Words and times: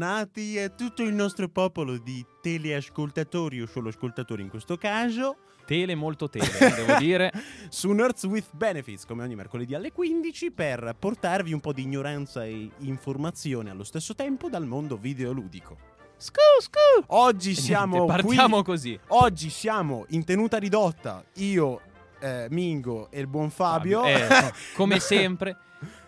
bentornati 0.00 0.58
a 0.58 0.70
tutto 0.70 1.02
il 1.02 1.12
nostro 1.12 1.48
popolo 1.48 1.98
di 1.98 2.24
teleascoltatori 2.40 3.60
o 3.60 3.66
solo 3.66 3.90
ascoltatori 3.90 4.40
in 4.40 4.48
questo 4.48 4.78
caso. 4.78 5.36
Tele 5.66 5.94
molto 5.94 6.30
tele, 6.30 6.46
devo 6.74 6.96
dire. 6.96 7.30
Su 7.68 7.92
Nerds 7.92 8.24
with 8.24 8.48
Benefits, 8.52 9.04
come 9.04 9.22
ogni 9.22 9.34
mercoledì 9.34 9.74
alle 9.74 9.92
15, 9.92 10.52
per 10.52 10.96
portarvi 10.98 11.52
un 11.52 11.60
po' 11.60 11.74
di 11.74 11.82
ignoranza 11.82 12.46
e 12.46 12.70
informazione 12.78 13.68
allo 13.68 13.84
stesso 13.84 14.14
tempo 14.14 14.48
dal 14.48 14.64
mondo 14.64 14.96
videoludico. 14.96 15.76
Scu, 16.16 16.40
scu. 16.60 17.04
Oggi 17.08 17.54
siamo 17.54 18.04
niente, 18.04 18.22
partiamo 18.22 18.56
qui. 18.56 18.64
così. 18.64 18.98
Oggi 19.08 19.50
siamo 19.50 20.06
in 20.08 20.24
tenuta 20.24 20.56
ridotta. 20.56 21.22
Io, 21.34 21.80
eh, 22.20 22.46
Mingo 22.48 23.10
e 23.10 23.20
il 23.20 23.26
buon 23.26 23.50
Fabio. 23.50 24.04
Eh, 24.04 24.26
no, 24.28 24.50
come 24.74 24.98
sempre, 24.98 25.56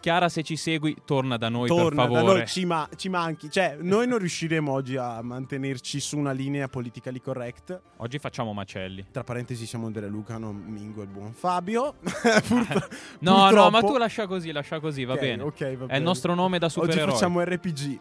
Chiara, 0.03 0.29
se 0.29 0.43
ci 0.43 0.57
segui, 0.57 0.97
torna 1.05 1.37
da 1.37 1.49
noi 1.49 1.69
Torna 1.69 2.03
per 2.03 2.11
da 2.11 2.19
favore. 2.19 2.39
noi, 2.39 2.47
ci, 2.49 2.65
ma- 2.65 2.89
ci 2.97 3.09
manchi. 3.09 3.49
Cioè, 3.49 3.77
noi 3.81 4.09
non 4.09 4.19
riusciremo 4.19 4.73
oggi 4.73 4.97
a 4.97 5.23
mantenerci 5.23 6.01
su 6.01 6.19
una 6.19 6.33
linea 6.33 6.67
politically 6.67 7.21
correct. 7.21 7.81
Oggi 7.99 8.19
facciamo 8.19 8.53
macelli. 8.53 9.07
Tra 9.13 9.23
parentesi, 9.23 9.65
siamo 9.65 9.89
Dere 9.93 10.09
Luca, 10.09 10.39
non 10.39 10.57
Mingo 10.57 11.03
e 11.03 11.05
il 11.05 11.11
buon 11.11 11.33
Fabio. 11.33 11.95
Purtro- 12.03 12.89
No, 13.21 13.37
no, 13.37 13.43
purtroppo- 13.47 13.71
ma 13.71 13.81
tu 13.81 13.97
lascia 13.97 14.27
così, 14.27 14.51
lascia 14.51 14.81
così, 14.81 15.05
va 15.05 15.13
Ok, 15.15 15.21
bene. 15.21 15.43
ok, 15.45 15.77
va 15.77 15.87
È 15.87 15.97
il 15.97 16.03
nostro 16.03 16.35
nome 16.35 16.59
da 16.59 16.67
Oggi 16.67 16.75
supereroe. 16.81 17.13
facciamo 17.13 17.41
RPG. 17.41 17.99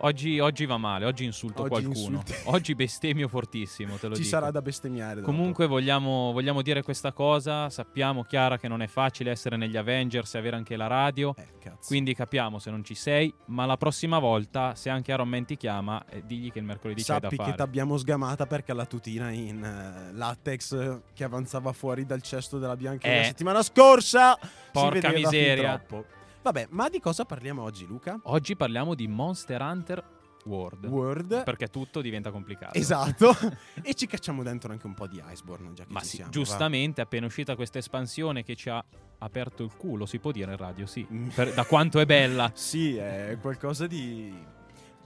Oggi, 0.00 0.38
oggi 0.38 0.64
va 0.64 0.76
male, 0.76 1.06
oggi 1.06 1.24
insulto 1.24 1.62
Oggi 1.62 1.70
qualcuno. 1.70 1.94
insulti. 2.18 2.32
Oggi 2.46 2.74
bestemmio 2.76 3.26
fortissimo, 3.26 3.96
te 3.96 4.06
lo 4.06 4.14
Ci 4.14 4.22
dico. 4.22 4.34
sarà 4.36 4.52
da 4.52 4.62
bestemmiare. 4.62 5.22
Comunque 5.22 5.66
vogliamo, 5.66 6.30
vogliamo 6.32 6.62
dire 6.62 6.82
questa 6.82 7.12
cosa, 7.12 7.68
sappiamo 7.68 8.22
Chiara 8.22 8.58
che 8.58 8.68
non 8.68 8.80
è 8.80 8.86
facile 8.86 9.32
essere 9.32 9.56
negli 9.56 9.76
Avengers 9.76 10.34
e 10.34 10.38
avere 10.38 10.54
anche 10.54 10.76
la 10.76 10.86
radio, 10.86 11.34
Eh, 11.36 11.72
quindi 11.84 12.14
capiamo 12.14 12.60
se 12.60 12.70
non 12.70 12.84
ci 12.84 12.94
sei, 12.94 13.32
ma 13.46 13.66
la 13.66 13.76
prossima 13.76 14.20
volta 14.20 14.74
se 14.76 14.88
anche 14.88 15.10
Iron 15.10 15.28
Man 15.28 15.44
ti 15.44 15.56
chiama, 15.56 16.04
eh, 16.08 16.22
digli 16.24 16.52
che 16.52 16.60
il 16.60 16.64
mercoledì 16.64 17.02
c'è 17.02 17.14
da 17.14 17.20
Sappi 17.22 17.34
fare. 17.36 17.50
che 17.50 17.56
t'abbiamo 17.56 17.96
sgamata 17.96 18.46
perché 18.46 18.72
la 18.72 18.86
tutina 18.86 19.30
in 19.30 19.64
eh, 19.64 20.12
latex 20.14 20.72
eh, 20.74 21.00
che 21.12 21.24
avanzava 21.24 21.72
fuori 21.72 22.06
dal 22.06 22.22
cesto 22.22 22.58
della 22.58 22.76
Bianca 22.76 23.08
la 23.08 23.20
Eh. 23.20 23.24
settimana 23.24 23.62
scorsa. 23.64 24.38
Porca 24.70 25.10
miseria. 25.10 25.82
Vabbè, 26.42 26.68
ma 26.70 26.88
di 26.88 27.00
cosa 27.00 27.24
parliamo 27.24 27.62
oggi, 27.62 27.86
Luca? 27.86 28.18
Oggi 28.24 28.56
parliamo 28.56 28.94
di 28.94 29.06
Monster 29.08 29.60
Hunter 29.60 30.16
World, 30.44 30.86
Word. 30.86 31.42
perché 31.44 31.68
tutto 31.68 32.00
diventa 32.00 32.30
complicato. 32.30 32.78
Esatto. 32.78 33.34
e 33.82 33.92
ci 33.94 34.06
cacciamo 34.06 34.42
dentro 34.42 34.72
anche 34.72 34.86
un 34.86 34.94
po' 34.94 35.06
di 35.06 35.22
Iceborne, 35.32 35.72
già 35.74 35.84
che 35.84 35.92
Ma 35.92 36.00
sì, 36.00 36.16
siamo. 36.16 36.30
giustamente 36.30 37.00
appena 37.00 37.26
uscita 37.26 37.54
questa 37.54 37.78
espansione 37.78 38.42
che 38.44 38.54
ci 38.54 38.70
ha 38.70 38.82
aperto 39.18 39.62
il 39.64 39.72
culo, 39.76 40.06
si 40.06 40.18
può 40.20 40.30
dire 40.30 40.52
in 40.52 40.56
radio, 40.56 40.86
sì, 40.86 41.06
Mm. 41.12 41.28
per- 41.28 41.52
da 41.52 41.64
quanto 41.66 41.98
è 42.00 42.06
bella. 42.06 42.44
va. 42.44 42.52
Sì, 42.56 42.96
è 42.96 43.36
qualcosa 43.40 43.86
di... 43.86 44.32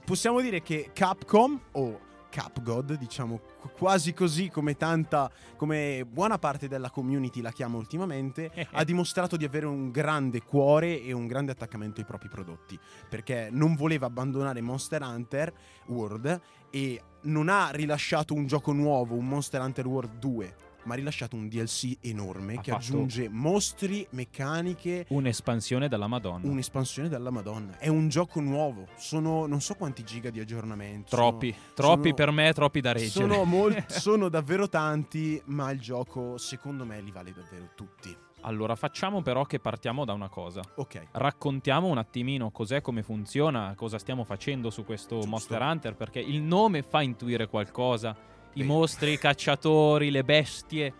Possiamo 0.05 0.39
dire 0.39 0.61
che 0.61 0.91
Capcom 0.93 1.59
o 1.73 1.99
Capgod, 2.33 2.95
diciamo 2.95 3.41
qu- 3.59 3.71
quasi 3.77 4.11
così 4.15 4.49
come 4.49 4.75
tanta, 4.75 5.29
come 5.55 6.03
buona 6.03 6.39
parte 6.39 6.67
della 6.67 6.89
community 6.89 7.41
la 7.41 7.51
chiama 7.51 7.77
ultimamente, 7.77 8.51
ha 8.71 8.83
dimostrato 8.83 9.37
di 9.37 9.45
avere 9.45 9.67
un 9.67 9.91
grande 9.91 10.41
cuore 10.41 10.99
e 10.99 11.11
un 11.11 11.27
grande 11.27 11.51
attaccamento 11.51 11.99
ai 11.99 12.07
propri 12.07 12.29
prodotti, 12.29 12.79
perché 13.07 13.49
non 13.51 13.75
voleva 13.75 14.07
abbandonare 14.07 14.61
Monster 14.61 15.03
Hunter 15.03 15.53
World 15.85 16.41
e 16.71 17.01
non 17.25 17.49
ha 17.49 17.69
rilasciato 17.69 18.33
un 18.33 18.47
gioco 18.47 18.71
nuovo, 18.71 19.13
un 19.13 19.27
Monster 19.27 19.61
Hunter 19.61 19.85
World 19.85 20.17
2, 20.17 20.55
ma 20.83 20.93
ha 20.93 20.97
rilasciato 20.97 21.35
un 21.35 21.47
DLC 21.47 21.97
enorme 22.01 22.55
Ha 22.55 22.61
che 22.61 22.71
aggiunge 22.71 23.29
mostri, 23.29 24.05
meccaniche, 24.11 25.05
Un'espansione 25.09 25.87
dalla 25.87 26.07
Madonna. 26.07 26.47
un'espansione 26.49 27.09
della 27.09 27.29
Madonna. 27.31 27.77
È 27.77 27.87
un 27.87 28.09
gioco 28.09 28.39
nuovo, 28.39 28.87
sono 28.97 29.45
non 29.45 29.61
so 29.61 29.75
quanti 29.75 30.03
giga 30.03 30.29
di 30.29 30.39
aggiornamento. 30.39 31.15
Troppi, 31.15 31.53
troppi 31.73 32.01
sono- 32.03 32.13
per 32.15 32.31
me, 32.31 32.53
troppi 32.53 32.81
da 32.81 32.91
reggere. 32.91 33.11
Sono, 33.11 33.43
mol- 33.43 33.83
sono 33.87 34.29
davvero 34.29 34.67
tanti, 34.69 35.41
ma 35.45 35.71
il 35.71 35.79
gioco 35.79 36.37
secondo 36.37 36.85
me 36.85 37.01
li 37.01 37.11
vale 37.11 37.33
davvero 37.33 37.69
tutti. 37.75 38.15
Allora, 38.45 38.75
facciamo 38.75 39.21
però 39.21 39.45
che 39.45 39.59
partiamo 39.61 40.03
da 40.03 40.11
una 40.11 40.27
cosa. 40.27 40.61
Ok. 40.75 41.07
Raccontiamo 41.11 41.87
un 41.87 41.97
attimino 41.97 42.51
cos'è, 42.51 42.81
come 42.81 43.01
funziona, 43.01 43.73
cosa 43.77 43.97
stiamo 43.97 44.25
facendo 44.25 44.69
su 44.69 44.83
questo 44.83 45.15
Giusto. 45.15 45.29
Monster 45.29 45.61
Hunter, 45.61 45.95
perché 45.95 46.19
il 46.19 46.41
nome 46.41 46.81
fa 46.81 47.01
intuire 47.01 47.47
qualcosa. 47.47 48.13
I 48.53 48.63
mostri, 48.63 49.13
i 49.13 49.17
cacciatori, 49.17 50.11
le 50.11 50.23
bestie, 50.23 50.93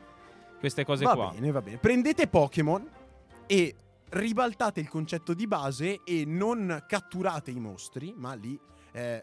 queste 0.59 0.84
cose 0.86 1.03
va 1.06 1.14
qua. 1.14 1.31
bene, 1.34 1.52
va 1.52 1.62
bene. 1.62 1.78
Prendete 1.78 2.28
Pokémon 2.28 2.88
e 3.46 3.75
ribaltate 4.09 4.80
il 4.80 4.88
concetto 4.90 5.34
di 5.34 5.47
base 5.47 6.02
e 6.03 6.24
non 6.25 6.84
catturate 6.88 7.52
i 7.52 7.59
mostri, 7.59 8.14
ma 8.16 8.34
li 8.34 8.58
eh, 8.94 9.22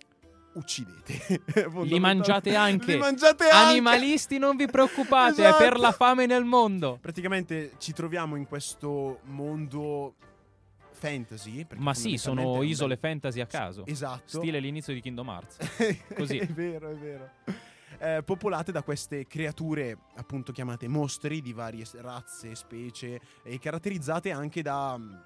uccidete. 0.55 1.43
Li 1.85 2.01
mangiate 2.01 2.55
anche. 2.57 2.93
Li 2.93 2.99
mangiate 2.99 3.45
anche. 3.45 3.71
Animalisti, 3.71 4.39
non 4.39 4.57
vi 4.57 4.67
preoccupate, 4.67 5.43
è 5.45 5.47
Esatto. 5.47 5.62
per 5.62 5.79
la 5.79 5.93
fame 5.93 6.27
nel 6.27 6.45
mondo. 6.45 6.99
Praticamente 7.01 7.73
ci 7.79 7.93
troviamo 7.93 8.35
in 8.37 8.47
questo 8.47 9.21
mondo 9.27 10.15
fantasy. 10.91 11.65
Ma 11.77 11.95
sì, 11.95 12.17
sono 12.17 12.61
è 12.61 12.65
isole 12.65 12.97
bel- 12.99 13.11
fantasy 13.11 13.41
a 13.41 13.47
caso. 13.47 13.87
Esatto. 13.87 14.39
Stile 14.39 14.59
l'inizio 14.61 14.93
di 14.93 15.01
Kingdom 15.01 15.29
Hearts. 15.29 15.57
Così. 16.15 16.39
è 16.39 16.47
vero, 16.47 16.91
è 16.91 16.95
vero. 16.95 17.31
Eh, 17.99 18.23
popolate 18.25 18.73
da 18.73 18.83
queste 18.83 19.27
creature 19.27 19.97
appunto 20.17 20.53
chiamate 20.53 20.89
mostri 20.89 21.41
di 21.41 21.53
varie 21.53 21.84
razze, 21.97 22.55
specie 22.55 23.21
e 23.43 23.59
caratterizzate 23.59 24.31
anche 24.31 24.62
da 24.62 24.97
mh, 24.97 25.25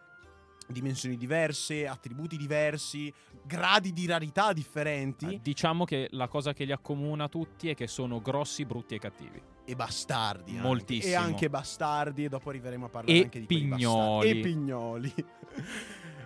dimensioni 0.68 1.16
diverse, 1.16 1.86
attributi 1.86 2.36
diversi, 2.36 3.12
gradi 3.42 3.92
di 3.92 4.06
rarità 4.06 4.52
differenti 4.54 5.34
Eh, 5.34 5.40
Diciamo 5.42 5.84
che 5.84 6.08
la 6.12 6.26
cosa 6.26 6.52
che 6.54 6.64
li 6.64 6.72
accomuna 6.72 7.28
tutti 7.28 7.68
è 7.68 7.74
che 7.74 7.86
sono 7.86 8.20
grossi, 8.20 8.64
brutti 8.64 8.94
e 8.94 8.98
cattivi. 8.98 9.40
e 9.66 9.74
bastardi. 9.76 10.52
anche. 10.52 10.62
Moltissimo. 10.62 11.12
E 11.12 11.16
anche 11.16 11.48
bastardi 11.50 12.24
e 12.24 12.28
dopo 12.28 12.48
arriveremo 12.48 12.86
a 12.86 12.88
parlare 12.88 13.18
E 13.18 13.22
anche 13.22 13.40
di 13.40 13.46
pignoli. 13.46 14.28
E 14.28 14.40
pignoli. 14.40 15.14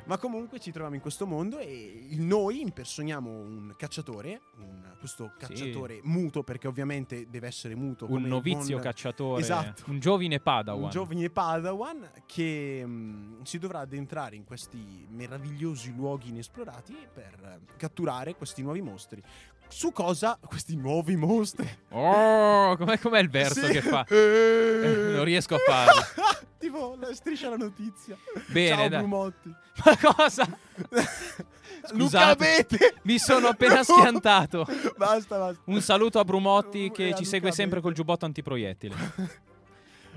Ma 0.09 0.17
comunque 0.17 0.59
ci 0.59 0.71
troviamo 0.71 0.95
in 0.95 1.03
questo 1.03 1.27
mondo 1.27 1.59
e 1.59 2.07
noi 2.13 2.63
impersoniamo 2.63 3.31
un 3.31 3.75
cacciatore, 3.77 4.41
un- 4.57 4.95
questo 4.99 5.33
Sì. 5.39 5.47
cacciatore 5.47 6.01
muto 6.05 6.43
perché 6.43 6.67
ovviamente 6.67 7.29
deve 7.29 7.47
essere 7.47 7.75
muto. 7.75 8.07
Un 8.11 8.23
novizio 8.23 8.77
buon- 8.77 8.81
cacciatore, 8.83 9.43
Esatto. 9.43 9.85
un 9.89 10.01
giovine 10.01 10.41
Padawan. 10.41 10.85
Un 10.85 10.91
giovane 10.91 11.29
Padawan 11.29 12.11
che 12.25 12.83
mm, 12.87 13.43
si 13.43 13.59
dovrà 13.59 13.81
addentrare 13.81 14.35
in 14.35 14.45
questi 14.45 15.07
meravigliosi 15.11 15.95
luoghi 15.95 16.31
inesplorati 16.31 16.97
per 17.13 17.61
catturare 17.77 18.35
questi 18.35 18.63
nuovi 18.63 18.81
mostri. 18.81 19.23
Su 19.69 19.93
cosa 19.93 20.39
questi 20.45 20.77
nuovi 20.77 21.15
mostri? 21.17 21.69
Oh, 21.91 22.77
com'è, 22.77 22.99
com'è 22.99 23.21
il 23.21 23.29
verso 23.31 23.67
Sì. 23.67 23.73
che 23.73 23.83
fa? 23.83 24.05
Eh. 24.09 25.13
non 25.15 25.25
riesco 25.25 25.55
a 25.55 25.59
farlo. 25.59 26.03
tipo 26.59 26.97
la 26.99 27.15
striscia 27.15 27.51
la 27.51 27.57
notizia. 27.57 28.17
Bene, 28.49 28.89
Ciao. 28.89 28.99
Brumotti. 28.99 29.55
Ma 29.85 29.99
cosa? 30.15 30.49
Luca 31.93 32.27
Abete. 32.29 32.95
mi 33.03 33.19
sono 33.19 33.49
appena 33.49 33.83
schiantato. 33.85 34.67
basta, 34.97 35.39
basta. 35.39 35.61
Un 35.67 35.81
saluto 35.81 36.19
a 36.19 36.25
Brumotti 36.25 36.91
che 36.91 37.05
a 37.05 37.15
ci 37.17 37.25
Luca 37.25 37.25
segue 37.25 37.53
sempre 37.53 37.79
Abete. 37.79 37.83
col 37.83 37.93
giubbotto 37.95 38.25
antiproiettile. 38.25 38.95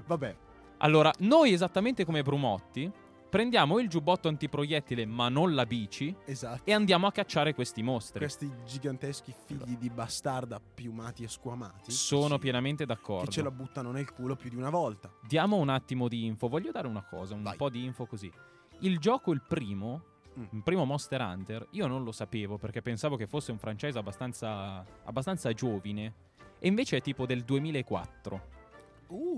Vabbè, 0.07 0.35
Allora, 0.77 1.13
noi 1.19 1.53
esattamente 1.53 2.03
come 2.05 2.23
Brumotti 2.23 2.91
prendiamo 3.31 3.79
il 3.79 3.87
giubbotto 3.87 4.27
antiproiettile 4.27 5.05
ma 5.05 5.29
non 5.29 5.55
la 5.55 5.65
bici 5.65 6.13
esatto. 6.25 6.61
e 6.65 6.73
andiamo 6.73 7.07
a 7.07 7.11
cacciare 7.11 7.55
questi 7.55 7.81
mostri. 7.81 8.19
Questi 8.19 8.51
giganteschi 8.65 9.33
figli 9.45 9.77
di 9.77 9.89
bastarda 9.89 10.59
piumati 10.59 11.23
e 11.23 11.29
squamati. 11.29 11.91
Sono 11.91 12.35
sì, 12.35 12.39
pienamente 12.41 12.85
Che 12.85 12.93
d'accordo. 12.93 13.31
ce 13.31 13.41
la 13.41 13.49
buttano 13.51 13.91
nel 13.91 14.11
culo 14.11 14.35
più 14.35 14.49
di 14.49 14.57
una 14.57 14.69
volta. 14.69 15.09
Diamo 15.25 15.55
un 15.55 15.69
attimo 15.69 16.07
di 16.09 16.25
info. 16.25 16.49
Voglio 16.49 16.71
dare 16.71 16.87
una 16.87 17.03
cosa, 17.03 17.33
un 17.33 17.43
Vai. 17.43 17.55
po' 17.55 17.69
di 17.69 17.83
info 17.85 18.05
così. 18.05 18.29
Il 18.79 18.99
gioco, 18.99 19.31
il 19.31 19.41
primo, 19.47 20.03
Mm. 20.39 20.43
il 20.51 20.63
primo 20.63 20.85
Monster 20.85 21.19
Hunter, 21.19 21.67
io 21.71 21.87
non 21.87 22.03
lo 22.05 22.13
sapevo 22.13 22.57
perché 22.57 22.81
pensavo 22.81 23.17
che 23.17 23.27
fosse 23.27 23.51
un 23.51 23.57
franchise 23.57 23.97
abbastanza, 23.97 24.81
abbastanza 25.03 25.51
giovine. 25.51 26.13
E 26.59 26.67
invece 26.69 26.97
è 26.97 27.01
tipo 27.01 27.25
del 27.25 27.43
2004. 27.43 28.41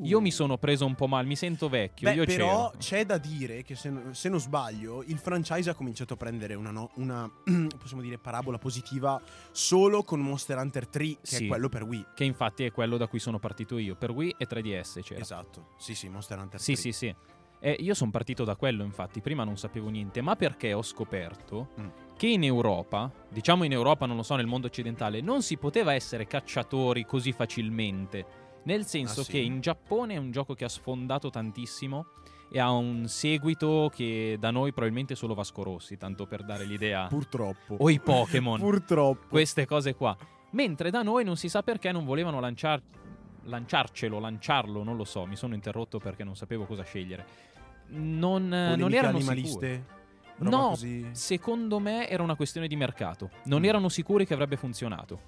Io 0.04 0.22
mi 0.22 0.32
sono 0.32 0.58
preso 0.58 0.86
un 0.86 0.96
po' 0.96 1.08
male, 1.08 1.28
mi 1.28 1.36
sento 1.36 1.68
vecchio. 1.70 2.10
Beh, 2.14 2.26
però 2.26 2.70
c'ero. 2.70 2.74
c'è 2.78 3.06
da 3.06 3.18
dire 3.18 3.64
che 3.64 3.76
se, 3.76 3.92
se 4.12 4.30
non 4.30 4.40
sbaglio, 4.40 5.04
il 5.04 5.18
franchise 5.18 5.70
ha 5.70 5.74
cominciato 5.74 6.14
a 6.14 6.18
prendere 6.18 6.54
una, 6.56 6.72
no- 6.72 6.92
una, 6.96 7.30
possiamo 7.80 8.02
dire, 8.02 8.18
parabola 8.18 8.58
positiva 8.58 9.20
solo 9.52 10.04
con 10.04 10.20
Monster 10.20 10.58
Hunter 10.58 10.88
3, 10.88 11.06
che 11.06 11.18
Sì. 11.24 11.46
è 11.46 11.48
quello 11.48 11.70
per 11.70 11.84
Wii. 11.84 12.06
Che 12.14 12.24
infatti 12.24 12.66
è 12.66 12.72
quello 12.72 12.98
da 12.98 13.08
cui 13.08 13.20
sono 13.20 13.40
partito 13.40 13.78
io. 13.78 13.96
Per 13.96 14.12
Wii 14.12 14.36
e 14.38 14.48
3DS 14.48 15.02
c'era. 15.02 15.20
Esatto. 15.22 15.68
Sì, 15.78 15.96
sì, 15.96 16.08
Monster 16.10 16.38
Hunter 16.38 16.60
Sì, 16.60 16.74
3. 16.74 16.82
sì, 16.82 16.92
sì. 16.92 17.16
Eh, 17.60 17.78
io 17.80 17.94
sono 17.94 18.12
partito 18.12 18.44
da 18.44 18.56
quello, 18.58 18.84
infatti. 18.84 19.22
Prima 19.22 19.46
non 19.46 19.58
sapevo 19.58 19.88
niente, 19.90 20.22
ma 20.22 20.36
perché 20.36 20.74
ho 20.74 20.82
scoperto 20.82 21.70
Mm. 21.80 21.88
che 22.18 22.28
in 22.28 22.44
Europa, 22.44 23.10
diciamo 23.30 23.64
in 23.64 23.72
Europa, 23.72 24.06
non 24.06 24.18
lo 24.18 24.24
so, 24.24 24.36
nel 24.36 24.48
mondo 24.48 24.68
occidentale, 24.68 25.22
non 25.22 25.42
si 25.42 25.56
poteva 25.58 25.94
essere 25.94 26.28
cacciatori 26.28 27.06
così 27.06 27.32
facilmente. 27.32 28.42
Nel 28.64 28.86
senso 28.86 29.22
Ah, 29.22 29.24
sì? 29.24 29.32
che 29.32 29.38
in 29.40 29.60
Giappone 29.60 30.14
è 30.14 30.18
un 30.18 30.32
gioco 30.32 30.54
che 30.54 30.64
ha 30.66 30.70
sfondato 30.70 31.30
tantissimo 31.30 32.06
e 32.50 32.60
ha 32.60 32.72
un 32.72 33.08
seguito 33.08 33.92
che 33.94 34.38
da 34.40 34.52
noi 34.52 34.72
probabilmente 34.72 35.16
solo 35.16 35.34
Vasco 35.34 35.64
Rossi, 35.64 35.98
tanto 35.98 36.26
per 36.28 36.44
dare 36.44 36.66
l'idea. 36.66 37.08
Purtroppo. 37.08 37.76
O 37.80 37.90
i 37.90 38.00
Pokémon. 38.00 38.60
Purtroppo. 38.62 39.28
Queste 39.28 39.66
cose 39.66 39.96
qua. 39.96 40.16
Mentre 40.52 40.92
da 40.92 41.02
noi 41.02 41.24
non 41.24 41.36
si 41.36 41.50
sa 41.50 41.64
perché 41.64 41.92
non 41.92 42.06
volevano 42.06 42.40
lanciar- 42.40 42.82
lanciarcelo, 43.46 44.20
lanciarlo, 44.20 44.84
non 44.84 44.96
lo 44.96 45.04
so, 45.04 45.26
mi 45.26 45.36
sono 45.36 45.56
interrotto 45.56 45.98
perché 46.00 46.24
non 46.24 46.36
sapevo 46.36 46.66
cosa 46.66 46.84
scegliere. 46.84 47.26
Non, 47.88 48.48
non 48.48 48.70
Polemiche 48.76 48.98
erano 48.98 49.18
animaliste? 49.18 49.84
sicuri. 50.36 50.50
No, 50.50 50.70
così? 50.70 51.10
secondo 51.12 51.80
me 51.80 52.08
era 52.10 52.24
una 52.24 52.36
questione 52.36 52.68
di 52.68 52.76
mercato. 52.76 53.30
Non 53.46 53.62
Mm. 53.62 53.66
erano 53.66 53.90
sicuri 53.90 54.26
che 54.26 54.34
avrebbe 54.34 54.56
funzionato. 54.58 55.20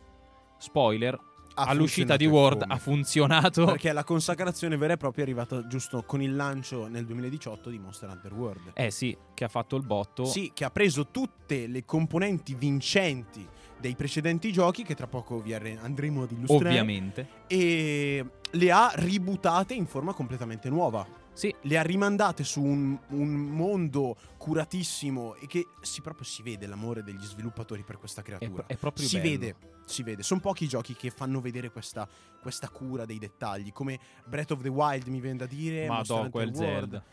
Spoiler, 0.58 1.20
Ha 1.56 1.64
all'uscita 1.64 2.18
di 2.18 2.26
World 2.26 2.62
come? 2.62 2.74
ha 2.74 2.78
funzionato. 2.78 3.66
Perché 3.66 3.92
la 3.94 4.04
consacrazione 4.04 4.78
vera 4.78 4.94
e 4.94 4.98
propria 4.98 5.24
è 5.24 5.28
arrivata 5.28 5.66
giusto 5.68 6.04
con 6.04 6.22
il 6.22 6.36
lancio 6.36 6.88
nel 6.88 7.06
2018 7.06 7.70
di 7.70 7.80
Monster 7.80 8.10
Hunter 8.10 8.34
World. 8.34 8.72
Eh 8.74 8.92
sì, 8.92 9.18
che 9.34 9.44
ha 9.46 9.48
fatto 9.48 9.76
il 9.76 9.84
botto. 9.86 10.26
Sì, 10.26 10.52
che 10.54 10.66
ha 10.66 10.70
preso 10.70 11.08
tutte 11.08 11.68
le 11.68 11.86
componenti 11.86 12.56
vincenti 12.56 13.48
dei 13.80 13.96
precedenti 13.96 14.52
giochi, 14.52 14.84
che 14.84 14.96
tra 14.96 15.08
poco 15.08 15.42
vi 15.42 15.54
andremo 15.54 16.24
ad 16.24 16.32
illustrare, 16.32 16.70
ovviamente. 16.70 17.28
e 17.48 18.26
le 18.52 18.72
ha 18.72 18.92
ributtate 18.96 19.74
in 19.74 19.86
forma 19.86 20.14
completamente 20.14 20.70
nuova. 20.70 21.06
Sì, 21.36 21.54
Le 21.64 21.78
ha 21.78 21.82
rimandate 21.82 22.46
su 22.46 22.64
un, 22.64 22.98
un 23.10 23.30
mondo 23.30 24.16
curatissimo 24.38 25.36
e 25.36 25.48
che 25.48 25.68
si, 25.82 26.02
proprio 26.02 26.24
si 26.24 26.42
vede 26.42 26.66
l'amore 26.66 27.04
degli 27.04 27.24
sviluppatori 27.24 27.84
per 27.84 27.98
questa 27.98 28.22
è, 28.22 28.24
creatura. 28.24 28.64
è 28.68 28.78
proprio 28.78 29.06
si 29.06 29.20
bello. 29.20 29.30
vede, 29.30 29.56
si 29.84 30.02
vede. 30.02 30.24
Sono 30.24 30.40
pochi 30.40 30.64
i 30.64 30.68
giochi 30.70 30.96
che 30.96 31.10
fanno 31.10 31.42
vedere 31.42 31.72
questa, 31.72 32.08
questa 32.42 32.70
cura 32.70 33.04
dei 33.04 33.20
dettagli, 33.20 33.74
come 33.74 34.00
Breath 34.24 34.52
of 34.52 34.62
the 34.62 34.70
Wild 34.70 35.08
mi 35.08 35.20
viene 35.20 35.40
da 35.40 35.46
dire. 35.46 35.88
Ma 35.88 36.04
do 36.04 36.30
quel 36.30 36.52
World. 36.52 36.92
Zelda. 36.92 37.04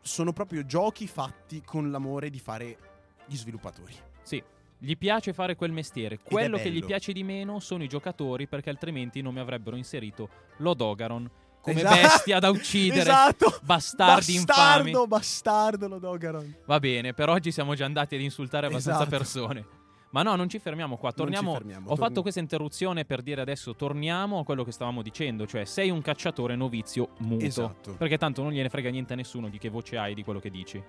Sono 0.00 0.32
proprio 0.32 0.64
giochi 0.64 1.06
fatti 1.06 1.60
con 1.62 1.90
l'amore 1.90 2.30
di 2.30 2.38
fare 2.38 2.78
gli 3.26 3.36
sviluppatori. 3.36 3.94
Sì, 4.22 4.42
gli 4.78 4.96
piace 4.96 5.34
fare 5.34 5.54
quel 5.54 5.72
mestiere. 5.72 6.18
Quello 6.18 6.56
che 6.56 6.70
gli 6.70 6.82
piace 6.82 7.12
di 7.12 7.24
meno 7.24 7.60
sono 7.60 7.82
i 7.82 7.88
giocatori 7.88 8.46
perché 8.46 8.70
altrimenti 8.70 9.20
non 9.20 9.34
mi 9.34 9.40
avrebbero 9.40 9.76
inserito 9.76 10.30
Lodogaron 10.58 11.28
come 11.72 11.80
Esatto. 11.80 12.00
bestia 12.00 12.38
da 12.38 12.48
uccidere. 12.50 13.00
Esatto. 13.00 13.58
Bastardi 13.62 14.34
infami. 14.34 14.92
bastardo, 14.92 15.06
bastardo 15.06 15.88
lo 15.88 15.98
Dogaron. 15.98 16.54
Va 16.64 16.78
bene, 16.78 17.12
per 17.12 17.28
oggi 17.28 17.50
siamo 17.50 17.74
già 17.74 17.84
andati 17.84 18.14
ad 18.14 18.20
insultare 18.20 18.66
abbastanza 18.66 19.00
Esatto. 19.02 19.16
persone. 19.16 19.66
Ma 20.10 20.22
no, 20.22 20.34
non 20.36 20.48
ci 20.48 20.58
fermiamo 20.60 20.96
qua. 20.96 21.12
Torniamo. 21.12 21.52
fermiamo, 21.52 21.86
Ho 21.86 21.88
torni- 21.90 22.04
fatto 22.06 22.22
questa 22.22 22.40
interruzione 22.40 23.04
per 23.04 23.20
dire 23.22 23.40
adesso 23.40 23.74
torniamo 23.74 24.38
a 24.38 24.44
quello 24.44 24.64
che 24.64 24.70
stavamo 24.70 25.02
dicendo, 25.02 25.46
cioè 25.46 25.64
sei 25.64 25.90
un 25.90 26.00
cacciatore 26.00 26.54
novizio 26.56 27.10
muto. 27.18 27.44
Esatto. 27.44 27.92
Perché 27.98 28.16
tanto 28.16 28.42
non 28.42 28.52
gliene 28.52 28.68
frega 28.70 28.88
niente 28.88 29.12
a 29.12 29.16
nessuno 29.16 29.48
di 29.48 29.58
che 29.58 29.68
voce 29.68 29.98
hai 29.98 30.14
di 30.14 30.22
quello 30.22 30.38
che 30.40 30.48
dici. 30.50 30.82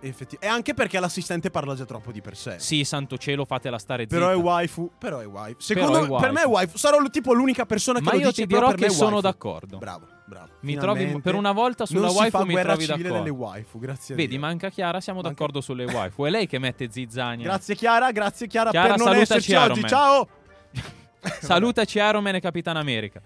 Effetti- 0.00 0.36
E 0.38 0.46
anche 0.48 0.74
perché 0.74 1.00
l'assistente 1.00 1.50
parla 1.50 1.74
già 1.74 1.86
troppo 1.86 2.12
di 2.12 2.20
per 2.20 2.36
sé. 2.36 2.56
Sì, 2.58 2.84
santo 2.84 3.16
cielo, 3.16 3.46
fatela 3.46 3.78
stare 3.78 4.02
zitta. 4.02 4.16
Però 4.16 4.28
è 4.28 4.36
waifu. 4.36 4.90
Però 4.98 5.18
è 5.20 5.26
waifu. 5.26 5.60
Secondo 5.60 6.06
me, 6.06 6.20
per 6.20 6.32
me 6.32 6.42
è 6.42 6.46
waifu. 6.46 6.76
Sarò 6.76 7.02
tipo 7.08 7.32
l'unica 7.32 7.64
persona 7.64 8.00
che 8.00 8.04
Ma 8.04 8.10
lo 8.12 8.18
io 8.18 8.26
dice, 8.28 8.42
ti 8.42 8.46
però 8.48 8.58
dirò 8.66 8.70
per 8.72 8.80
me 8.80 8.86
che 8.88 8.92
sono 8.92 9.20
d'accordo. 9.22 9.78
Bravo, 9.78 10.06
bravo. 10.26 10.48
Mi 10.60 10.74
trovi 10.76 11.20
per 11.20 11.34
una 11.34 11.52
volta 11.52 11.86
sulla 11.86 12.00
non 12.02 12.10
si 12.10 12.16
waifu 12.16 12.38
fa 12.38 12.44
mi 12.44 12.54
trovi 12.54 12.86
d'accordo. 12.86 13.12
delle 13.12 13.30
waifu, 13.30 13.78
grazie 13.78 14.14
a 14.14 14.16
Vedi, 14.16 14.30
Dio. 14.30 14.40
manca 14.40 14.68
Chiara, 14.70 15.00
siamo 15.00 15.20
Manca- 15.20 15.34
d'accordo 15.36 15.60
sulle 15.62 15.84
waifu. 15.84 16.24
È 16.24 16.30
lei 16.30 16.46
che 16.46 16.58
mette 16.58 16.90
zizzania. 16.90 17.44
Grazie 17.44 17.74
Chiara, 17.74 18.10
grazie 18.12 18.46
Chiara, 18.46 18.70
Chiara, 18.70 18.88
per 18.88 18.96
non 18.98 19.06
salutaci 19.06 19.32
esserci 19.32 19.50
Iron 19.52 19.70
oggi. 19.70 19.80
Man. 19.80 19.88
Ciao. 19.90 20.28
Salutaci 21.40 21.98
Iron 21.98 22.22
Man 22.22 22.34
e 22.34 22.40
Capitan 22.40 22.76
America. 22.76 23.20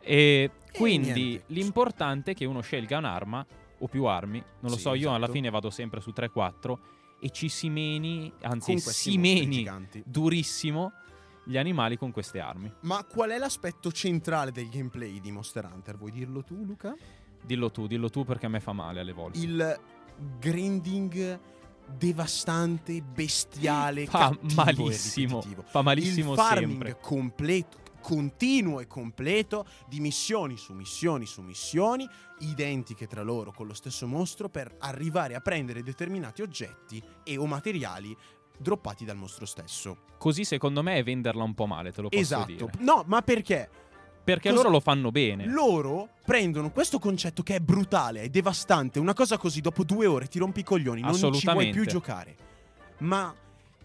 E 0.00 0.50
quindi 0.72 1.12
niente. 1.12 1.44
l'importante 1.48 2.30
è 2.30 2.34
che 2.34 2.44
uno 2.44 2.60
scelga 2.60 2.98
un'arma 2.98 3.44
o 3.78 3.86
più 3.88 4.04
armi. 4.04 4.38
Non 4.60 4.70
lo 4.70 4.76
Sì, 4.76 4.82
so, 4.82 4.94
io 4.94 5.08
alla 5.08 5.16
esatto. 5.18 5.32
fine 5.32 5.50
vado 5.50 5.70
sempre 5.70 6.00
su 6.00 6.12
3-4 6.14 6.74
e 7.20 7.30
ci 7.30 7.48
si 7.48 7.68
meni, 7.70 8.32
anzi 8.42 8.78
si 8.78 9.16
meni 9.18 9.68
durissimo 10.04 10.92
gli 11.46 11.56
animali 11.56 11.96
con 11.96 12.10
queste 12.10 12.40
armi. 12.40 12.70
Ma 12.80 13.04
qual 13.04 13.30
è 13.30 13.38
l'aspetto 13.38 13.92
centrale 13.92 14.50
del 14.50 14.68
gameplay 14.68 15.20
di 15.20 15.30
Monster 15.30 15.64
Hunter? 15.72 15.96
Vuoi 15.96 16.10
dirlo 16.10 16.42
tu, 16.42 16.64
Luca? 16.64 16.94
Dillo 17.42 17.70
tu, 17.70 17.86
dillo 17.86 18.10
tu 18.10 18.24
perché 18.24 18.46
a 18.46 18.48
me 18.48 18.60
fa 18.60 18.72
male 18.72 19.00
alle 19.00 19.12
volte. 19.12 19.38
Il 19.38 19.80
grinding 20.38 21.40
devastante, 21.96 23.00
bestiale, 23.00 24.06
fa 24.06 24.36
malissimo. 24.54 25.40
Fa 25.64 25.82
malissimo 25.82 26.32
il 26.32 26.38
farming 26.38 26.82
sempre. 26.82 26.98
completo, 27.00 27.78
continuo 28.00 28.80
e 28.80 28.86
completo 28.86 29.66
di 29.88 30.00
missioni 30.00 30.56
su 30.56 30.72
missioni 30.72 31.26
su 31.26 31.42
missioni, 31.42 32.08
identiche 32.40 33.06
tra 33.06 33.22
loro 33.22 33.52
con 33.52 33.66
lo 33.68 33.74
stesso 33.74 34.06
mostro, 34.08 34.48
per 34.48 34.74
arrivare 34.80 35.34
a 35.34 35.40
prendere 35.40 35.82
determinati 35.82 36.42
oggetti 36.42 37.02
e 37.22 37.36
o 37.36 37.46
materiali 37.46 38.16
droppati 38.58 39.04
dal 39.04 39.16
mostro 39.16 39.46
stesso. 39.46 39.96
Così 40.18 40.44
secondo 40.44 40.82
me 40.82 40.96
è 40.96 41.02
venderla 41.02 41.42
un 41.42 41.54
po' 41.54 41.66
male, 41.66 41.92
te 41.92 42.02
lo 42.02 42.08
posso 42.08 42.22
esatto. 42.22 42.46
dire. 42.46 42.70
No, 42.78 43.04
ma 43.06 43.22
perché? 43.22 43.68
Perché 44.24 44.48
Cosa- 44.48 44.62
loro 44.62 44.74
lo 44.74 44.80
fanno 44.80 45.10
bene. 45.10 45.46
Loro 45.46 46.08
prendono 46.24 46.70
questo 46.70 46.98
concetto 46.98 47.42
che 47.42 47.56
è 47.56 47.60
brutale, 47.60 48.22
è 48.22 48.28
devastante, 48.28 48.98
una 48.98 49.14
cosa 49.14 49.38
così 49.38 49.60
dopo 49.60 49.84
due 49.84 50.06
ore 50.06 50.26
ti 50.26 50.38
rompi 50.38 50.60
i 50.60 50.64
coglioni, 50.64 51.00
non 51.00 51.14
ci 51.14 51.48
vuoi 51.48 51.70
più 51.70 51.86
giocare. 51.86 52.36
Ma 52.98 53.32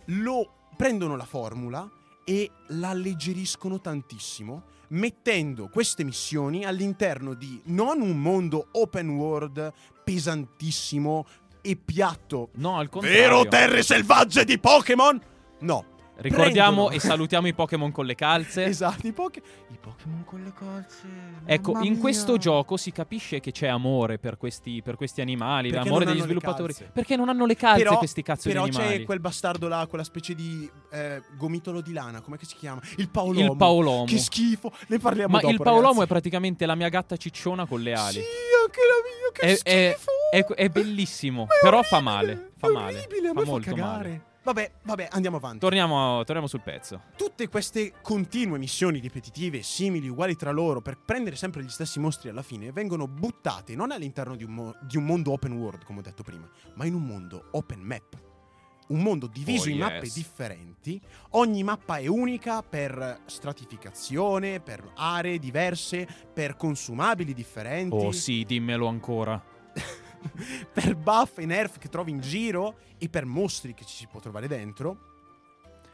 lo 0.06 0.52
prendono 0.76 1.16
la 1.16 1.26
formula 1.26 1.88
e 2.24 2.50
la 2.70 2.90
alleggeriscono 2.90 3.80
tantissimo, 3.80 4.64
mettendo 4.90 5.70
queste 5.70 6.04
missioni 6.04 6.66
all'interno 6.66 7.34
di 7.34 7.62
non 7.66 8.02
un 8.02 8.20
mondo 8.20 8.70
open 8.72 9.10
world 9.10 9.72
pesantissimo 10.04 11.26
e 11.62 11.76
piatto. 11.76 12.50
No, 12.56 12.78
al 12.78 12.90
contrario. 12.90 13.20
Vero 13.22 13.48
terre 13.48 13.84
selvagge 13.84 14.44
di 14.44 14.60
Pokémon? 14.60 15.22
No. 15.60 15.86
Ricordiamo 16.18 16.86
Prendono- 16.86 16.90
e 16.92 17.00
salutiamo 17.00 17.48
i 17.48 17.54
Pokémon 17.54 17.92
con 17.92 18.06
le 18.06 18.14
calze. 18.16 18.64
Esatto, 18.72 19.08
i, 19.08 19.12
Poké- 19.12 19.42
i 19.70 19.78
Pokémon 19.80 20.24
con 20.24 20.44
le 20.44 20.54
calze. 20.54 21.08
Ecco, 21.46 21.80
in 21.82 21.98
questo 22.00 22.38
gioco 22.38 22.78
si 22.78 22.92
capisce 22.92 23.40
che 23.40 23.52
c'è 23.52 23.68
amore 23.68 24.20
per 24.20 24.38
questi, 24.38 24.82
per 24.84 24.96
questi 24.98 25.22
animali, 25.22 25.70
Perché 25.72 25.86
l'amore 25.86 26.06
degli 26.06 26.22
sviluppatori. 26.22 26.76
Perché 26.94 27.16
non 27.16 27.30
hanno 27.30 27.46
le 27.46 27.56
calze 27.56 27.84
Però- 27.84 27.98
questi 27.98 28.22
cazzo 28.22 28.50
Però 28.50 28.64
di 28.66 28.70
animali. 28.70 28.98
c'è 29.00 29.04
quel 29.04 29.20
bastardo 29.20 29.68
là, 29.68 29.88
quella 29.88 30.04
specie 30.04 30.36
di 30.36 30.70
eh, 30.92 31.24
gomitolo 31.38 31.82
di 31.82 31.92
lana, 31.94 32.22
come 32.22 32.38
si 32.42 32.56
chiama? 32.56 32.82
Il 32.98 33.10
paolomo. 33.10 33.52
Il 33.52 33.58
paolomo. 33.58 34.04
Che 34.06 34.18
schifo, 34.20 34.72
ne 34.88 35.00
parliamo 35.00 35.34
Ma 35.34 35.40
dopo, 35.40 35.54
il 35.54 35.58
paolomo 35.60 35.88
è 35.88 35.94
ragazzi. 35.94 36.08
praticamente 36.08 36.66
la 36.68 36.76
mia 36.76 36.90
gatta 36.90 37.18
cicciona 37.18 37.66
con 37.66 37.82
le 37.82 37.94
ali. 37.94 38.14
Sì, 38.14 38.20
anche 38.20 38.80
la 38.88 39.02
mia, 39.04 39.32
che 39.34 39.42
È- 39.42 39.62
è- 39.64 39.96
schifo. 39.98 40.10
È, 40.32 40.46
è 40.62 40.70
bellissimo, 40.70 41.46
Ma 41.46 41.54
è 41.56 41.60
però 41.62 41.82
fa 41.82 42.00
male. 42.00 42.52
Fa 42.58 42.68
è 42.68 42.72
male. 42.72 43.08
fa 43.34 43.44
molto 43.44 43.70
cagare. 43.72 44.08
male. 44.10 44.30
Vabbè, 44.44 44.72
vabbè, 44.84 45.08
andiamo 45.12 45.38
avanti. 45.38 45.60
Torniamo, 45.60 46.24
torniamo 46.24 46.48
sul 46.48 46.62
pezzo. 46.62 47.02
Tutte 47.16 47.48
queste 47.48 47.94
continue 48.02 48.58
missioni 48.58 49.00
ripetitive, 49.00 49.62
simili, 49.62 50.08
uguali 50.08 50.36
tra 50.36 50.50
loro, 50.52 50.82
per 50.82 50.98
prendere 50.98 51.36
sempre 51.36 51.64
gli 51.64 51.70
stessi 51.70 52.00
mostri 52.00 52.30
alla 52.30 52.42
fine, 52.42 52.72
vengono 52.72 53.08
buttate 53.08 53.76
non 53.76 53.92
all'interno 53.92 54.36
di 54.36 54.44
un, 54.44 54.52
mo- 54.52 54.76
di 54.82 54.98
un 54.98 55.06
mondo 55.06 55.32
open 55.32 55.52
world, 55.54 55.84
come 55.84 56.00
ho 56.00 56.02
detto 56.02 56.24
prima, 56.24 56.50
ma 56.74 56.86
in 56.86 56.96
un 56.96 57.04
mondo 57.06 57.50
open 57.52 57.80
map. 57.82 58.18
Un 58.88 59.04
mondo 59.04 59.28
diviso 59.28 59.68
Oh, 59.70 59.72
in 59.72 59.78
mappe 59.78 60.06
yes. 60.06 60.16
differenti. 60.16 61.00
Ogni 61.32 61.64
mappa 61.64 61.98
è 61.98 62.08
unica 62.08 62.62
per 62.64 63.22
stratificazione, 63.26 64.60
per 64.60 64.92
aree 64.96 65.38
diverse, 65.40 66.06
per 66.34 66.58
consumabili 66.58 67.34
differenti, 67.34 67.96
Oh 67.96 68.12
sì, 68.12 68.44
dimmelo 68.44 68.88
ancora. 68.88 69.42
Per 70.74 70.96
buff 70.96 71.38
e 71.40 71.46
nerf 71.46 71.78
che 71.78 71.90
trovi 71.90 72.12
in 72.12 72.20
giro 72.20 72.78
e 72.98 73.10
per 73.10 73.26
mostri 73.26 73.74
che 73.74 73.86
ci 73.86 73.96
si 73.96 74.08
può 74.08 74.20
trovare 74.20 74.48
dentro. 74.48 75.10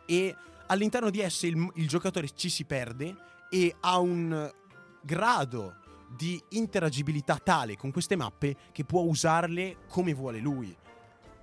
E 0.06 0.36
all'interno 0.68 1.10
di 1.10 1.20
esse 1.20 1.48
il, 1.48 1.72
il 1.76 1.88
giocatore 1.88 2.30
ci 2.36 2.50
si 2.50 2.66
perde 2.66 3.16
e 3.50 3.76
ha 3.80 3.98
un 4.00 4.52
grado 5.02 5.76
di 6.10 6.42
interagibilità 6.50 7.38
tale 7.38 7.76
con 7.76 7.92
queste 7.92 8.16
mappe 8.16 8.56
che 8.72 8.86
può 8.86 9.02
usarle 9.02 9.78
come 9.90 10.14
vuole 10.14 10.40
lui. 10.40 10.76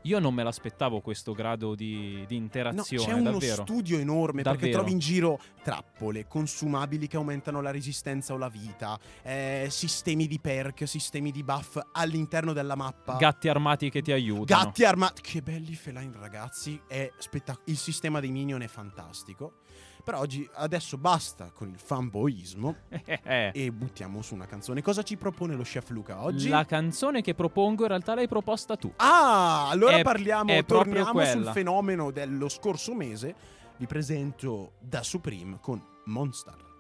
Io 0.06 0.18
non 0.18 0.34
me 0.34 0.42
l'aspettavo 0.42 1.00
questo 1.00 1.32
grado 1.32 1.74
di, 1.74 2.24
di 2.28 2.36
No, 2.36 2.42
interazione, 2.44 3.04
c'è 3.06 3.12
uno 3.12 3.30
davvero. 3.32 3.62
studio 3.62 3.98
enorme 3.98 4.42
perché 4.42 4.58
Davvero. 4.58 4.76
trovi 4.78 4.92
in 4.92 4.98
giro 4.98 5.40
trappole, 5.62 6.26
consumabili 6.26 7.06
che 7.06 7.16
aumentano 7.16 7.62
la 7.62 7.70
resistenza 7.70 8.34
o 8.34 8.36
la 8.36 8.48
vita, 8.50 8.98
eh, 9.22 9.66
sistemi 9.70 10.26
di 10.26 10.38
perk, 10.38 10.86
sistemi 10.86 11.30
di 11.30 11.42
buff 11.42 11.78
all'interno 11.92 12.52
della 12.52 12.74
mappa. 12.74 13.16
Gatti 13.16 13.48
armati 13.48 13.88
che 13.88 14.02
ti 14.02 14.12
aiutano. 14.12 14.62
Gatti 14.62 14.84
armati. 14.84 15.22
Che 15.22 15.40
belli 15.40 15.74
feline, 15.74 16.12
ragazzi. 16.18 16.78
È 16.86 17.10
spettac- 17.18 17.62
Il 17.64 17.78
sistema 17.78 18.20
dei 18.20 18.30
minion 18.30 18.60
è 18.62 18.68
fantastico. 18.68 19.60
Però 20.04 20.18
oggi 20.18 20.46
adesso 20.56 20.98
basta 20.98 21.50
con 21.54 21.70
il 21.70 21.78
fanboismo 21.78 22.76
eh, 22.90 23.20
eh. 23.22 23.50
e 23.54 23.72
buttiamo 23.72 24.20
su 24.20 24.34
una 24.34 24.44
canzone. 24.44 24.82
Cosa 24.82 25.02
ci 25.02 25.16
propone 25.16 25.54
lo 25.54 25.62
chef 25.62 25.88
Luca 25.88 26.22
oggi? 26.22 26.50
La 26.50 26.66
canzone 26.66 27.22
che 27.22 27.34
propongo 27.34 27.82
in 27.84 27.88
realtà 27.88 28.14
l'hai 28.14 28.28
proposta 28.28 28.76
tu. 28.76 28.92
Ah, 28.96 29.70
allora 29.70 29.96
è, 29.96 30.02
parliamo, 30.02 30.50
è 30.52 30.62
torniamo 30.66 31.24
sul 31.24 31.46
fenomeno 31.54 32.10
dello 32.10 32.50
scorso 32.50 32.94
mese. 32.94 33.34
Vi 33.78 33.86
presento 33.86 34.72
da 34.78 35.02
Supreme 35.02 35.56
con 35.58 35.82
Monster. 36.04 36.72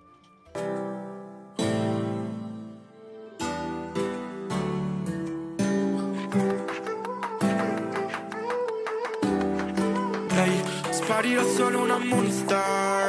Sparirò 10.90 11.44
solo 11.44 11.82
una 11.82 11.98
monster 11.98 13.03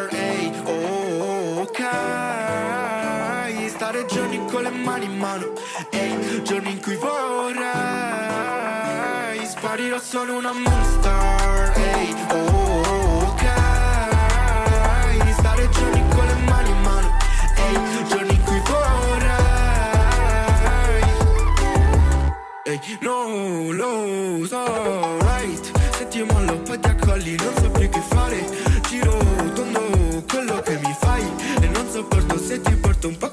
mani 4.86 5.06
in 5.06 5.18
mano 5.18 5.52
Ehi, 5.90 6.44
giorni 6.44 6.72
in 6.72 6.80
cui 6.82 6.96
vorrei 6.96 7.66
Sparirò 9.46 10.00
solo 10.00 10.38
una 10.38 10.54
moonstar 10.54 11.74
Ehi, 11.78 12.16
oh, 12.32 12.36
oh, 12.36 13.26
ok. 13.32 13.44
Stare 15.40 15.70
giorni 15.70 16.04
con 16.10 16.26
le 16.26 16.36
mani 16.50 16.70
in 16.70 16.82
mano 16.82 17.18
Ehi, 17.56 18.06
giorni 18.08 18.34
in 18.36 18.44
cui 18.44 18.60
vorrei 18.60 19.44
Ehi, 22.64 22.98
no, 23.02 23.72
lo 23.72 24.46
so, 24.46 25.18
right. 25.22 25.72
Se 25.98 26.08
ti 26.08 26.22
mollo 26.24 26.60
poi 26.60 26.80
ti 26.80 26.88
accolli 26.88 27.36
Non 27.38 27.54
so 27.60 27.70
più 27.72 27.90
che 27.90 28.00
fare. 28.02 28.46
Giro 28.88 29.18
tondo 29.54 30.24
quello 30.28 30.62
che 30.62 30.78
mi 30.78 30.96
fai 31.00 31.24
E 31.62 31.68
non 31.68 31.90
sopporto 31.92 32.38
se 32.38 32.62
ti 32.62 32.76
porto 32.76 33.08
un 33.08 33.18
po' 33.18 33.32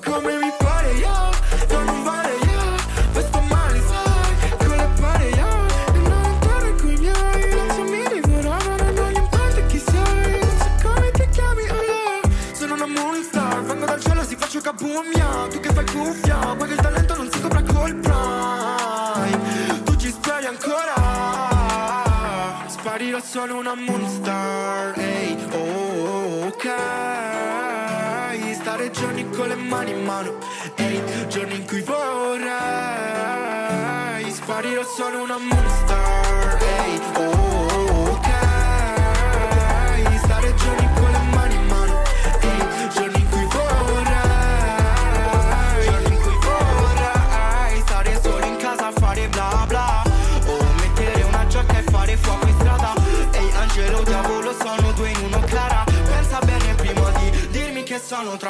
cabummia 14.92 15.48
Tu 15.50 15.60
che 15.60 15.72
fai 15.72 15.86
cuffia 15.86 16.56
che 16.56 16.72
il 16.72 16.80
talento 16.80 17.16
non 17.16 17.30
si 17.30 17.40
copra 17.40 17.62
col 17.62 17.94
prime. 17.96 19.82
Tu 19.84 19.96
ci 19.96 20.10
speri 20.10 20.46
ancora. 20.46 20.94
Sparirò 22.66 23.20
solo 23.20 23.56
una 23.58 23.74
moonstar 23.74 24.98
Ehi, 24.98 25.36
oh, 25.52 25.58
oh, 25.58 26.46
ok. 26.46 26.68
Stare 28.52 28.90
giorni 28.90 29.28
con 29.30 29.48
le 29.48 29.56
mani 29.56 29.90
in 29.90 30.04
mano 30.04 30.36
Ehi, 30.76 31.02
giorni 31.28 31.56
in 31.56 31.66
cui 31.66 31.80
vorrei. 31.80 32.50
Sparirò 34.30 34.84
solo 34.84 35.22
una 35.22 35.38
moonstar 35.38 36.01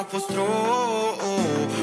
troppo 0.03 0.19
stro 0.19 1.17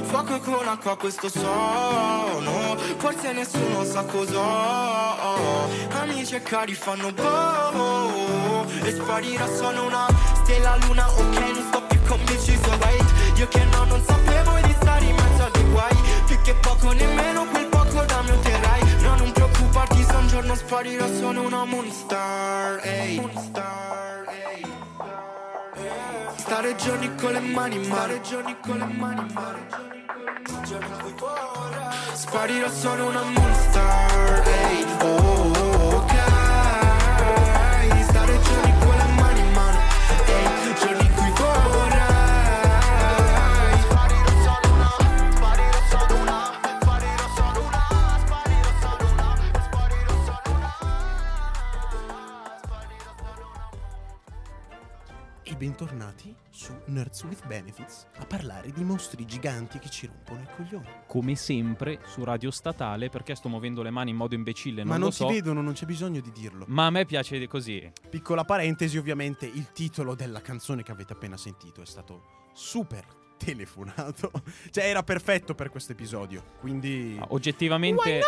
Fuoco 0.04 0.40
con 0.40 0.68
acqua 0.68 0.98
questo 0.98 1.30
sono. 1.30 2.76
Forse 2.98 3.32
nessuno 3.32 3.84
sa 3.84 4.04
cos'ho 4.04 5.68
Amici 5.92 6.36
e 6.36 6.42
cari 6.42 6.74
fanno 6.74 7.12
boh. 7.12 8.66
E 8.84 8.92
sparirà 8.92 9.48
solo 9.48 9.86
una 9.86 10.08
stella 10.44 10.76
luna 10.88 11.10
Ok 11.10 11.38
non 11.38 11.66
sto 11.68 11.82
più 11.84 12.00
convinto 12.08 12.70
wait 12.82 13.38
Io 13.38 13.48
che 13.48 13.64
no 13.66 13.84
non 13.86 14.04
sapevo 14.04 14.60
di 14.64 14.76
stare 14.80 15.06
in 15.06 15.16
mezzo 15.16 15.44
a 15.44 15.50
dei 15.50 15.70
guai 15.72 15.98
Più 16.26 16.42
che 16.42 16.54
poco 16.56 16.92
nemmeno 16.92 17.46
quel 17.46 17.68
poco 17.68 18.04
da 18.06 18.22
me 18.22 18.32
otterrai. 18.32 19.02
No 19.02 19.16
non 19.16 19.32
preoccuparti 19.32 20.04
se 20.04 20.16
un 20.16 20.28
giorno 20.28 20.56
sparirò 20.56 21.08
sono 21.08 21.44
una 21.44 21.64
moonstar 21.66 22.80
Ehi. 22.84 23.20
Moonstar 23.20 24.14
Ehi 24.16 24.19
Stare 26.50 26.76
giorni 26.78 27.14
con 27.14 27.32
le 27.32 27.40
mani 27.42 27.76
in 27.76 27.88
mare. 27.88 28.22
Giorni 28.22 28.56
con 28.60 28.80
le 28.80 28.86
mani 28.86 29.20
in 29.20 29.34
mare. 29.34 29.68
Giorni 30.66 30.88
in 30.88 30.98
cui 30.98 31.14
Sparirò 32.14 32.68
solo 32.72 33.06
una 33.06 33.22
moonstar 33.22 34.48
Ehi, 34.48 34.86
oh, 35.04 35.59
bentornati 55.60 56.34
su 56.50 56.72
Nerds 56.86 57.26
with 57.26 57.46
Benefits 57.46 58.08
a 58.20 58.26
parlare 58.26 58.72
di 58.72 58.82
mostri 58.82 59.26
giganti 59.26 59.78
che 59.78 59.90
ci 59.90 60.08
rompono 60.08 60.40
i 60.40 60.48
coglioni. 60.56 60.88
Come 61.06 61.36
sempre 61.36 62.00
su 62.06 62.24
Radio 62.24 62.50
Statale, 62.50 63.10
perché 63.10 63.36
sto 63.36 63.50
muovendo 63.50 63.82
le 63.82 63.90
mani 63.90 64.12
in 64.12 64.16
modo 64.16 64.36
imbecille, 64.36 64.84
non 64.84 64.94
Ma 64.94 64.98
non 64.98 65.12
si 65.12 65.18
so. 65.18 65.28
vedono, 65.28 65.62
non 65.62 65.74
c'è 65.74 65.86
bisogno 65.86 66.22
di 66.22 66.32
dirlo. 66.32 66.64
Ma 66.70 66.86
a 66.86 66.90
me 66.92 67.04
piace 67.04 67.46
così. 67.48 67.92
Piccola 68.10 68.46
parentesi, 68.46 68.98
ovviamente, 68.98 69.46
il 69.48 69.74
titolo 69.74 70.16
della 70.16 70.40
canzone 70.40 70.82
che 70.82 70.94
avete 70.94 71.12
appena 71.12 71.36
sentito 71.36 71.82
è 71.82 71.86
stato 71.86 72.22
super 72.54 73.06
telefonato. 73.40 74.32
cioè, 74.70 74.86
era 74.86 75.02
perfetto 75.02 75.56
per 75.56 75.70
questo 75.70 75.94
episodio. 75.94 76.44
Quindi. 76.60 77.18
Ah, 77.20 77.28
oggettivamente 77.32 78.22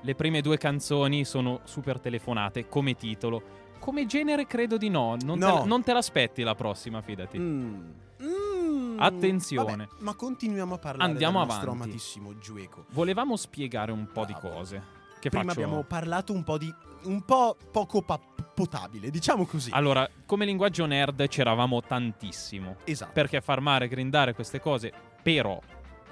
le 0.00 0.14
prime 0.14 0.40
due 0.40 0.56
canzoni 0.56 1.24
sono 1.24 1.60
super 1.64 2.00
telefonate 2.00 2.68
come 2.68 2.96
titolo. 2.96 3.60
Come 3.82 4.06
genere 4.06 4.46
credo 4.46 4.76
di 4.76 4.88
no. 4.88 5.16
Non, 5.24 5.38
No. 5.38 5.62
Te, 5.62 5.66
non 5.66 5.82
te 5.82 5.92
l'aspetti 5.92 6.42
la 6.44 6.54
prossima, 6.54 7.02
fidati. 7.02 7.36
Mm. 7.38 7.90
Mm. 8.22 8.96
Attenzione. 9.00 9.86
Vabbè, 9.88 10.02
ma 10.02 10.14
continuiamo 10.14 10.74
a 10.74 10.78
parlare 10.78 11.10
Andiamo 11.10 11.38
del 11.40 11.48
nostro 11.48 11.70
avanti. 11.70 11.84
amatissimo 11.88 12.38
Giueco. 12.38 12.84
Volevamo 12.90 13.36
spiegare 13.36 13.90
un 13.90 14.06
po' 14.12 14.24
di 14.24 14.34
cose. 14.34 15.00
Che 15.18 15.28
Prima 15.28 15.52
faccio? 15.52 15.60
abbiamo 15.64 15.82
parlato 15.82 16.32
un 16.32 16.44
po' 16.44 16.58
di. 16.58 16.72
un 17.04 17.22
po' 17.24 17.56
poco 17.72 18.02
pa- 18.02 18.20
potabile, 18.54 19.10
diciamo 19.10 19.44
così. 19.46 19.70
Allora, 19.72 20.08
come 20.26 20.44
linguaggio 20.44 20.86
nerd 20.86 21.26
c'eravamo 21.26 21.80
tantissimo. 21.82 22.76
esatto. 22.84 23.10
Perché 23.12 23.40
farmare, 23.40 23.88
grindare 23.88 24.34
queste 24.34 24.60
cose, 24.60 24.92
però, 25.22 25.60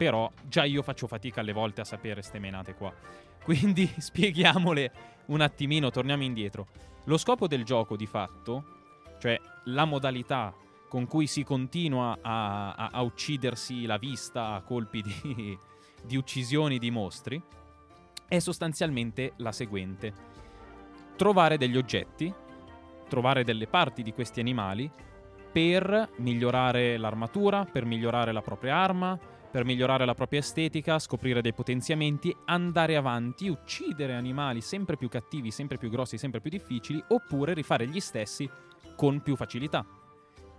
però, 0.01 0.33
già 0.49 0.65
io 0.65 0.81
faccio 0.81 1.07
fatica 1.07 1.43
alle 1.43 1.53
volte 1.53 1.83
a 1.83 1.85
sapere 1.85 2.23
ste 2.23 2.39
menate 2.39 2.73
qua. 2.73 2.91
Quindi 3.45 3.87
spieghiamole 3.99 4.93
un 5.27 5.43
attimino, 5.43 5.91
torniamo 5.91 6.23
indietro. 6.23 6.69
Lo 7.05 7.19
scopo 7.19 7.47
del 7.47 7.65
gioco, 7.65 7.97
di 7.97 8.07
fatto, 8.07 8.65
cioè 9.19 9.39
la 9.65 9.85
modalità 9.85 10.55
con 10.89 11.07
cui 11.07 11.27
si 11.27 11.45
continua 11.45 12.17
a, 12.23 12.73
a- 12.73 12.89
a 12.95 13.03
uccidersi 13.03 13.85
la 13.85 13.99
vista 13.99 14.55
a 14.55 14.63
colpi 14.63 15.03
di, 15.03 15.59
di 16.03 16.17
uccisioni 16.17 16.79
di 16.79 16.91
mostri, 16.91 17.39
è 18.27 18.39
sostanzialmente 18.39 19.35
la 19.37 19.53
seguente. 19.53 20.15
Trovare 21.15 21.59
degli 21.59 21.77
oggetti, 21.77 22.33
trovare 23.07 23.45
delle 23.45 23.67
parti 23.67 24.03
di 24.03 24.15
questi 24.15 24.41
animali 24.41 24.91
per 25.53 26.09
migliorare 26.17 26.97
l'armatura, 26.97 27.67
per 27.67 27.85
migliorare 27.85 28.33
la 28.33 28.41
propria 28.41 28.77
arma, 28.77 29.19
per 29.51 29.65
migliorare 29.65 30.05
la 30.05 30.15
propria 30.15 30.41
estetica, 30.41 30.99
scoprire 30.99 31.43
dei 31.43 31.53
potenziamenti, 31.53 32.35
andare 32.47 32.97
avanti, 32.97 33.49
uccidere 33.49 34.15
animali 34.15 34.61
sempre 34.61 34.97
più 34.97 35.09
cattivi, 35.09 35.51
sempre 35.51 35.77
più 35.77 35.91
grossi, 35.91 36.19
sempre 36.19 36.41
più 36.41 36.51
difficili, 36.51 37.03
oppure 37.09 37.53
rifare 37.55 37.89
gli 37.89 38.01
stessi 38.01 38.49
con 38.97 39.21
più 39.23 39.35
facilità 39.35 39.85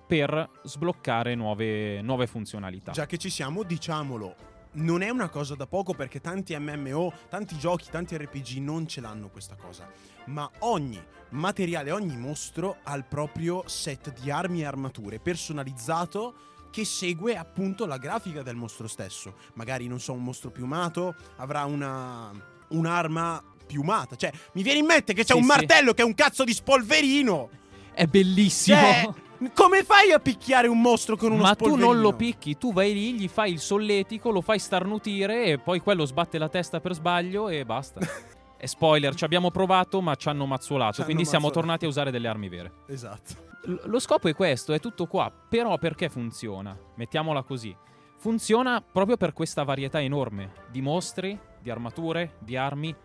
per 0.08 0.50
sbloccare 0.64 1.36
nuove, 1.36 2.02
nuove 2.02 2.28
funzionalità. 2.28 2.92
Già 2.92 3.06
che 3.06 3.18
ci 3.18 3.30
siamo, 3.30 3.64
diciamolo. 3.64 4.50
Non 4.74 5.02
è 5.02 5.10
una 5.10 5.30
cosa 5.30 5.56
da 5.56 5.68
poco 5.68 5.94
perché 5.94 6.20
tanti 6.20 6.58
MMO, 6.58 7.14
tanti 7.30 7.58
giochi, 7.58 7.90
tanti 7.90 8.18
RPG 8.18 8.58
non 8.58 8.88
ce 8.88 9.00
l'hanno 9.00 9.30
questa 9.30 9.56
cosa. 9.56 9.90
Ma 10.26 10.50
ogni 10.60 11.02
materiale, 11.30 11.92
ogni 11.92 12.18
mostro 12.18 12.78
ha 12.84 12.96
il 12.96 13.06
proprio 13.06 13.64
set 13.68 14.14
di 14.20 14.30
armi 14.32 14.62
e 14.62 14.66
armature 14.66 15.20
personalizzato 15.20 16.36
che 16.72 16.84
segue 16.86 17.36
appunto 17.36 17.86
la 17.86 17.98
grafica 17.98 18.42
del 18.42 18.56
mostro 18.56 18.88
stesso. 18.88 19.36
Magari, 19.54 19.88
non 19.88 20.00
so, 20.00 20.14
un 20.14 20.24
mostro 20.24 20.50
piumato 20.50 21.14
avrà 21.38 21.66
una 21.66 22.32
un'arma 22.70 23.44
piumata. 23.68 24.16
Cioè, 24.16 24.32
mi 24.54 24.64
viene 24.64 24.80
in 24.80 24.86
mente 24.86 25.14
che 25.14 25.22
c'è 25.24 25.34
Sì, 25.34 25.38
un 25.38 25.44
sì. 25.44 25.48
martello 25.50 25.94
che 25.94 26.02
è 26.02 26.06
un 26.06 26.16
cazzo 26.16 26.44
di 26.44 26.54
spolverino. 26.54 27.50
È 27.94 28.06
bellissimo! 28.06 28.78
Cioè, 28.80 29.10
come 29.54 29.84
fai 29.84 30.12
a 30.12 30.20
picchiare 30.20 30.68
un 30.68 30.80
mostro 30.80 31.18
con 31.18 31.32
uno 31.32 31.42
Ma 31.42 31.56
tu 31.56 31.66
spolverino? 31.66 31.92
non 31.94 32.02
lo 32.02 32.14
picchi, 32.14 32.58
tu 32.58 32.72
vai 32.72 32.94
lì, 32.94 33.14
gli 33.16 33.28
fai 33.28 33.52
il 33.54 33.60
solletico, 33.60 34.30
lo 34.30 34.42
fai 34.42 34.60
starnutire 34.60 35.46
e 35.46 35.58
poi 35.60 35.80
quello 35.80 36.06
sbatte 36.06 36.38
la 36.38 36.48
testa 36.48 36.80
per 36.80 36.94
sbaglio 36.94 37.50
e 37.50 37.66
basta. 37.66 38.00
E 38.64 38.68
spoiler, 38.68 39.16
ci 39.16 39.24
abbiamo 39.24 39.50
provato 39.50 40.02
ma 40.02 40.14
ci 40.14 40.30
hanno 40.30 40.46
mazzolato, 40.46 40.92
Ci 40.94 40.98
hanno 41.00 41.06
quindi 41.06 41.26
siamo 41.26 41.46
mazzolato. 41.48 41.68
tornati 41.68 41.86
a 41.86 41.88
usare 41.88 42.12
delle 42.12 42.28
armi 42.28 42.48
vere. 42.48 42.72
Esatto. 42.90 43.34
Lo 43.66 44.00
scopo 44.00 44.28
è 44.28 44.34
questo, 44.34 44.74
è 44.74 44.80
tutto 44.80 45.06
qua. 45.06 45.32
Però 45.32 45.78
perché 45.78 46.10
funziona? 46.10 46.78
Mettiamola 46.96 47.44
così. 47.44 47.76
Funziona 48.18 48.82
proprio 48.82 49.18
per 49.18 49.34
questa 49.34 49.64
varietà 49.64 50.02
enorme 50.02 50.52
di 50.70 50.82
mostri, 50.82 51.38
di 51.60 51.70
armature, 51.70 52.36
di 52.40 52.56
armi, 52.56 52.96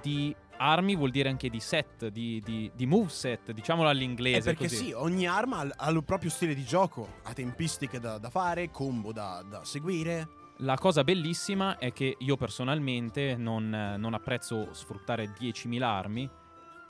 di 0.00 0.34
armi 0.58 0.94
vuol 0.94 1.10
dire 1.10 1.28
anche 1.28 1.48
di 1.48 1.60
set, 1.60 2.08
di, 2.08 2.40
di, 2.44 2.70
di 2.74 2.86
moveset, 2.86 3.52
diciamolo 3.52 3.88
all'inglese. 3.88 4.38
È 4.38 4.54
perché 4.54 4.68
così. 4.68 4.84
sì, 4.84 4.92
ogni 4.92 5.26
arma 5.26 5.66
ha, 5.76 5.90
il 5.90 6.04
proprio 6.04 6.30
stile 6.30 6.54
di 6.54 6.64
gioco, 6.64 7.16
ha 7.22 7.32
tempistiche 7.32 7.98
da, 7.98 8.18
da 8.18 8.30
fare, 8.30 8.70
combo 8.70 9.12
da, 9.12 9.42
da 9.48 9.64
seguire. 9.64 10.28
La 10.58 10.76
cosa 10.76 11.02
bellissima 11.04 11.78
è 11.78 11.92
che 11.92 12.16
io 12.18 12.36
personalmente 12.36 13.34
non, 13.36 13.96
non 13.98 14.12
apprezzo 14.12 14.68
sfruttare 14.72 15.32
10.000 15.32 15.82
armi, 15.82 16.30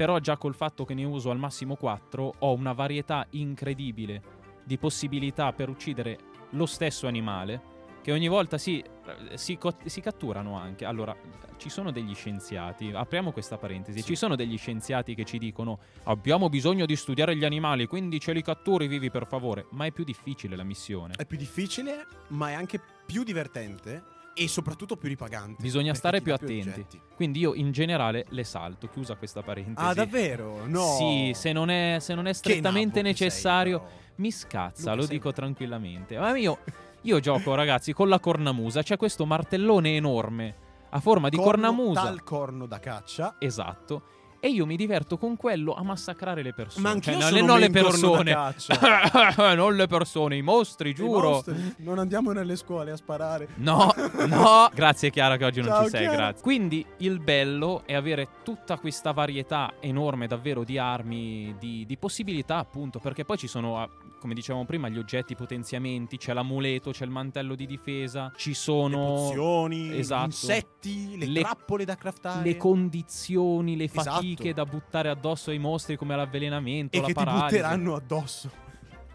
però 0.00 0.18
già 0.18 0.38
col 0.38 0.54
fatto 0.54 0.86
che 0.86 0.94
ne 0.94 1.04
uso 1.04 1.28
al 1.30 1.36
massimo 1.36 1.76
4 1.76 2.36
ho 2.38 2.54
una 2.54 2.72
varietà 2.72 3.26
incredibile 3.32 4.22
di 4.64 4.78
possibilità 4.78 5.52
per 5.52 5.68
uccidere 5.68 6.18
lo 6.52 6.64
stesso 6.64 7.06
animale 7.06 7.60
che 8.00 8.10
ogni 8.10 8.28
volta 8.28 8.56
si, 8.56 8.80
eh, 8.80 9.36
si, 9.36 9.58
si 9.84 10.00
catturano 10.00 10.56
anche. 10.56 10.86
Allora, 10.86 11.14
ci 11.58 11.68
sono 11.68 11.90
degli 11.90 12.14
scienziati, 12.14 12.90
apriamo 12.90 13.30
questa 13.30 13.58
parentesi, 13.58 13.98
Sì. 13.98 14.06
ci 14.06 14.16
sono 14.16 14.36
degli 14.36 14.56
scienziati 14.56 15.14
che 15.14 15.26
ci 15.26 15.36
dicono 15.36 15.78
abbiamo 16.04 16.48
bisogno 16.48 16.86
di 16.86 16.96
studiare 16.96 17.36
gli 17.36 17.44
animali, 17.44 17.86
quindi 17.86 18.18
ce 18.20 18.32
li 18.32 18.40
catturi 18.40 18.86
vivi 18.86 19.10
per 19.10 19.26
favore, 19.26 19.66
ma 19.72 19.84
è 19.84 19.92
più 19.92 20.04
difficile 20.04 20.56
la 20.56 20.64
missione. 20.64 21.12
È 21.14 21.26
più 21.26 21.36
difficile, 21.36 22.06
ma 22.28 22.48
è 22.48 22.54
anche 22.54 22.80
più 23.04 23.22
divertente 23.22 24.02
e 24.40 24.48
soprattutto 24.48 24.96
più 24.96 25.06
ripagante. 25.06 25.60
Bisogna 25.60 25.92
stare 25.92 26.22
più 26.22 26.32
attenti. 26.32 26.66
oggetti. 26.70 27.00
Quindi 27.14 27.40
io 27.40 27.52
in 27.52 27.72
generale 27.72 28.24
le 28.30 28.44
salto, 28.44 28.88
chiusa 28.88 29.14
questa 29.16 29.42
parentesi. 29.42 29.86
Ah, 29.86 29.92
davvero? 29.92 30.64
No. 30.64 30.96
Sì, 30.96 31.32
se 31.34 31.52
non 31.52 31.68
è, 31.68 31.98
se 32.00 32.14
non 32.14 32.26
è 32.26 32.32
strettamente 32.32 32.94
sei, 32.94 33.02
necessario, 33.02 33.80
però. 33.80 33.90
mi 34.16 34.30
scazza, 34.30 34.92
Luca, 34.92 34.94
lo 34.94 35.02
sei- 35.02 35.16
dico 35.16 35.32
tranquillamente. 35.32 36.16
Ma 36.16 36.34
io, 36.38 36.56
io 37.02 37.20
gioco, 37.20 37.54
ragazzi, 37.54 37.92
con 37.92 38.08
la 38.08 38.18
cornamusa. 38.18 38.82
C'è 38.82 38.96
questo 38.96 39.26
martellone 39.26 39.94
enorme 39.96 40.54
a 40.88 41.00
forma 41.00 41.28
di 41.28 41.36
Corno 41.36 41.50
cornamusa. 41.50 42.02
Tal 42.02 42.22
corno 42.22 42.64
da 42.64 42.80
caccia. 42.80 43.36
Esatto. 43.38 44.02
E 44.42 44.48
io 44.48 44.64
mi 44.64 44.76
diverto 44.76 45.18
con 45.18 45.36
quello 45.36 45.74
a 45.74 45.82
massacrare 45.82 46.42
le 46.42 46.54
persone. 46.54 46.82
Ma 46.82 46.90
anch'io 46.90 47.12
Cioè, 47.20 47.30
sono 47.30 47.44
non 47.44 47.58
le 47.60 47.68
persone. 47.70 48.34
non 49.54 49.76
le 49.76 49.86
persone, 49.86 50.36
i 50.36 50.42
mostri, 50.42 50.90
I 50.90 50.94
giuro. 50.94 51.28
mostri. 51.30 51.74
Non 51.78 51.98
andiamo 51.98 52.32
nelle 52.32 52.56
scuole 52.56 52.90
a 52.92 52.96
sparare. 52.96 53.48
No, 53.56 53.92
no. 54.26 54.70
Grazie 54.74 55.10
Chiara 55.10 55.36
che 55.36 55.44
oggi 55.44 55.60
non 55.60 55.68
Ciao, 55.68 55.84
ci 55.84 55.90
sei, 55.90 56.00
Chiara. 56.00 56.16
grazie. 56.16 56.42
Quindi 56.42 56.84
il 56.98 57.18
bello 57.20 57.82
è 57.84 57.94
avere 57.94 58.28
tutta 58.42 58.78
questa 58.78 59.12
varietà 59.12 59.74
enorme 59.80 60.26
davvero 60.26 60.64
di 60.64 60.78
armi, 60.78 61.54
di, 61.58 61.84
di 61.86 61.96
possibilità 61.98 62.56
appunto, 62.56 62.98
perché 62.98 63.24
poi 63.26 63.36
ci 63.36 63.46
sono, 63.46 63.78
ah, 63.78 63.88
come 64.20 64.34
dicevamo 64.34 64.64
prima, 64.66 64.88
gli 64.88 64.98
oggetti 64.98 65.34
potenziamenti, 65.34 66.16
c'è 66.18 66.32
l'amuleto, 66.32 66.92
c'è 66.92 67.04
il 67.04 67.10
mantello 67.10 67.54
di 67.56 67.66
difesa, 67.66 68.30
ci 68.36 68.50
Le 68.50 68.54
sono 68.54 69.04
pozioni, 69.06 69.98
Esatto. 69.98 70.20
gli 70.22 70.26
insetti, 70.26 71.18
le, 71.18 71.26
Le- 71.26 71.40
trappole 71.40 71.84
da 71.84 71.96
craftare. 71.96 72.44
le 72.44 72.56
condizioni, 72.56 73.76
le 73.76 73.84
Esatto. 73.84 74.10
fatiche 74.10 74.52
da 74.54 74.64
buttare 74.64 75.08
addosso 75.08 75.50
ai 75.50 75.58
mostri 75.58 75.96
come 75.96 76.14
l'avvelenamento, 76.14 76.96
e 76.96 77.00
la 77.00 77.06
che 77.06 77.12
ti 77.14 77.18
paralisi. 77.18 77.44
butteranno 77.56 77.94
addosso. 77.96 78.50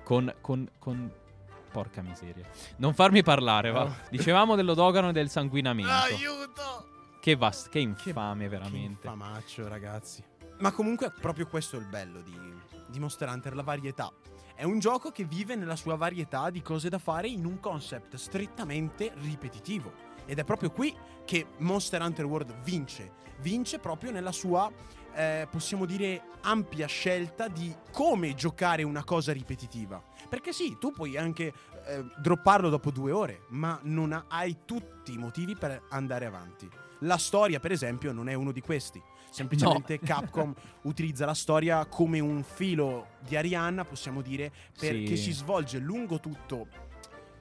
Con, 0.04 0.34
con, 0.42 0.70
con... 0.80 1.12
Porca 1.72 2.02
miseria. 2.02 2.46
Non 2.78 2.94
farmi 2.94 3.22
parlare, 3.22 3.70
va. 3.72 3.84
Oh. 3.84 3.96
Dicevamo 4.10 4.56
dell'odogano 4.56 5.10
e 5.10 5.12
del 5.12 5.30
sanguinamento. 5.30 5.92
Aiuto! 5.92 7.18
Che, 7.20 7.36
vas- 7.36 7.68
che 7.70 7.80
infame, 7.80 8.48
veramente. 8.48 9.02
Che 9.02 9.08
infamaccio, 9.08 9.68
ragazzi. 9.68 10.24
Ma 10.60 10.72
comunque 10.72 11.12
proprio 11.12 11.48
questo 11.48 11.76
è 11.76 11.80
il 11.80 11.86
bello 11.88 12.22
di, 12.22 12.38
di 12.88 13.00
Monster 13.00 13.28
Hunter, 13.28 13.56
la 13.56 13.64
varietà. 13.64 14.10
È 14.58 14.64
un 14.64 14.80
gioco 14.80 15.12
che 15.12 15.26
vive 15.26 15.56
nella 15.56 15.76
sua 15.76 15.96
varietà 15.96 16.50
di 16.50 16.62
cose 16.62 16.88
da 16.88 16.98
fare 16.98 17.28
in 17.28 17.44
un 17.44 17.60
concept 17.60 18.16
strettamente 18.16 19.12
ripetitivo. 19.16 19.92
Ed 20.26 20.40
è 20.40 20.46
proprio 20.46 20.72
qui 20.72 20.96
che 21.26 21.48
Monster 21.58 22.02
Hunter 22.02 22.24
World 22.24 22.62
vince. 22.64 23.16
Vince 23.42 23.80
proprio 23.80 24.12
nella 24.12 24.32
sua, 24.32 24.72
eh, 25.14 25.46
possiamo 25.52 25.84
dire, 25.84 26.30
ampia 26.44 26.88
scelta 26.88 27.50
di 27.50 27.76
come 27.92 28.34
giocare 28.34 28.84
una 28.84 29.04
cosa 29.04 29.34
ripetitiva. 29.34 30.02
Perché 30.30 30.54
sì, 30.54 30.78
tu 30.80 30.94
puoi 30.94 31.18
anche 31.18 31.52
eh, 31.88 32.06
dropparlo 32.18 32.70
dopo 32.70 32.92
due 32.92 33.12
ore, 33.12 33.42
ma 33.50 33.78
non 33.84 34.14
ha- 34.14 34.24
hai 34.30 34.60
tutti 34.64 35.12
i 35.12 35.18
motivi 35.18 35.58
per 35.58 35.84
andare 35.90 36.26
avanti. 36.26 36.70
La 37.06 37.18
storia, 37.18 37.60
per 37.60 37.72
esempio, 37.72 38.12
non 38.12 38.30
è 38.30 38.34
uno 38.34 38.52
di 38.52 38.62
questi. 38.62 39.02
Semplicemente 39.30 40.00
Capcom 40.02 40.54
utilizza 40.84 41.26
la 41.26 41.34
storia 41.34 41.86
come 41.86 42.20
un 42.20 42.44
filo 42.44 43.08
di 43.20 43.36
Arianna, 43.36 43.86
possiamo 43.86 44.22
dire, 44.22 44.52
perché 44.78 45.16
Sì. 45.16 45.18
si 45.18 45.32
svolge 45.34 45.78
lungo 45.80 46.20
tutto 46.20 46.68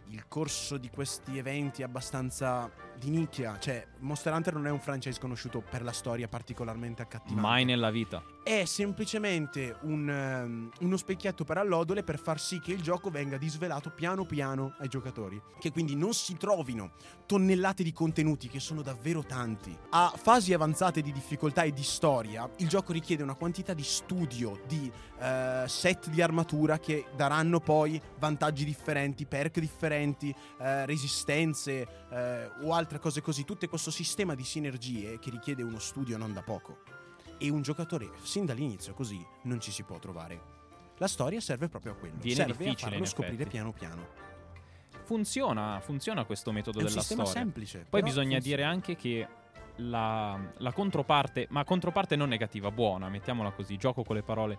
il 0.09 0.27
corso 0.29 0.77
di 0.77 0.91
questi 0.91 1.39
eventi 1.39 1.83
abbastanza 1.83 2.71
di 2.99 3.11
nicchia. 3.11 3.59
Cioè, 3.59 3.87
Monster 4.01 4.33
Hunter 4.33 4.55
non 4.55 4.67
è 4.67 4.71
un 4.71 4.81
franchise 4.81 5.19
conosciuto 5.19 5.61
per 5.63 5.83
la 5.83 5.93
storia 5.93 6.29
particolarmente 6.29 7.03
accattivante 7.03 7.41
Mai 7.41 7.65
nella 7.65 7.91
vita. 7.91 8.23
È 8.45 8.67
semplicemente 8.67 9.79
un, 9.81 10.09
ehm, 10.09 10.71
uno 10.81 10.97
specchietto 10.99 11.45
per 11.45 11.57
allodole 11.57 12.05
per 12.05 12.19
far 12.19 12.39
sì 12.39 12.61
che 12.61 12.73
il 12.73 12.83
gioco 12.83 13.09
venga 13.09 13.39
disvelato 13.39 13.91
piano 13.91 14.27
piano 14.27 14.75
ai 14.79 14.89
giocatori. 14.89 15.41
Che 15.59 15.73
quindi 15.73 15.97
non 15.97 16.13
si 16.13 16.37
trovino 16.37 16.93
tonnellate 17.25 17.83
di 17.83 17.93
contenuti, 17.93 18.49
che 18.49 18.61
sono 18.61 18.83
davvero 18.83 19.23
tanti. 19.23 19.77
A 19.91 20.13
fasi 20.15 20.53
avanzate 20.53 21.01
di 21.01 21.11
difficoltà 21.11 21.63
e 21.63 21.73
di 21.73 21.83
storia, 21.83 22.49
il 22.59 22.69
gioco 22.69 22.93
richiede 22.93 23.23
una 23.23 23.35
quantità 23.35 23.73
di 23.73 23.83
studio, 23.83 24.61
di 24.69 24.93
eh, 25.19 25.65
set 25.67 26.11
di 26.11 26.21
armatura 26.21 26.79
che 26.79 27.07
daranno 27.17 27.61
poi 27.61 27.99
vantaggi 28.19 28.67
differenti, 28.67 29.25
perk 29.25 29.59
differenti, 29.59 30.35
eh, 30.61 30.85
resistenze 30.85 31.89
eh, 32.11 32.51
o 32.61 32.75
altre 32.75 32.99
cose 32.99 33.23
così. 33.23 33.45
Tutto 33.45 33.67
questo 33.69 33.91
sistema 33.91 34.35
di 34.35 34.45
sinergie 34.45 35.19
che 35.19 35.31
richiede 35.31 35.63
uno 35.63 35.79
studio 35.79 36.19
non 36.19 36.35
da 36.35 36.43
poco. 36.43 37.04
E 37.39 37.51
un 37.51 37.63
giocatore, 37.63 38.11
sin 38.23 38.45
dall'inizio 38.45 38.95
così, 38.95 39.25
non 39.43 39.61
ci 39.61 39.71
si 39.71 39.83
può 39.83 39.99
trovare. 39.99 40.53
La 40.99 41.09
storia 41.09 41.41
serve 41.41 41.69
proprio 41.69 41.93
a 41.93 41.95
quello. 41.97 42.15
Viene 42.19 42.47
serve 42.47 42.71
a 42.71 42.75
farlo 42.75 43.05
scoprire 43.05 43.35
effetti. 43.35 43.51
piano 43.51 43.73
piano. 43.73 44.07
Funziona, 45.05 45.81
funziona 45.81 46.25
questo 46.25 46.53
metodo 46.53 46.79
È 46.81 46.85
della 46.85 47.03
storia. 47.03 47.25
semplice. 47.27 47.87
Poi 47.89 48.03
bisogna 48.03 48.39
funziona. 48.39 48.57
dire 48.57 48.63
anche 48.63 48.97
che 48.97 49.29
la, 49.77 50.39
la 50.59 50.73
controparte, 50.73 51.47
ma 51.51 51.65
controparte 51.65 52.17
non 52.17 52.29
negativa, 52.29 52.71
buona, 52.71 53.09
mettiamola 53.09 53.51
così, 53.51 53.77
gioco 53.77 54.03
con 54.03 54.17
le 54.17 54.23
parole, 54.23 54.59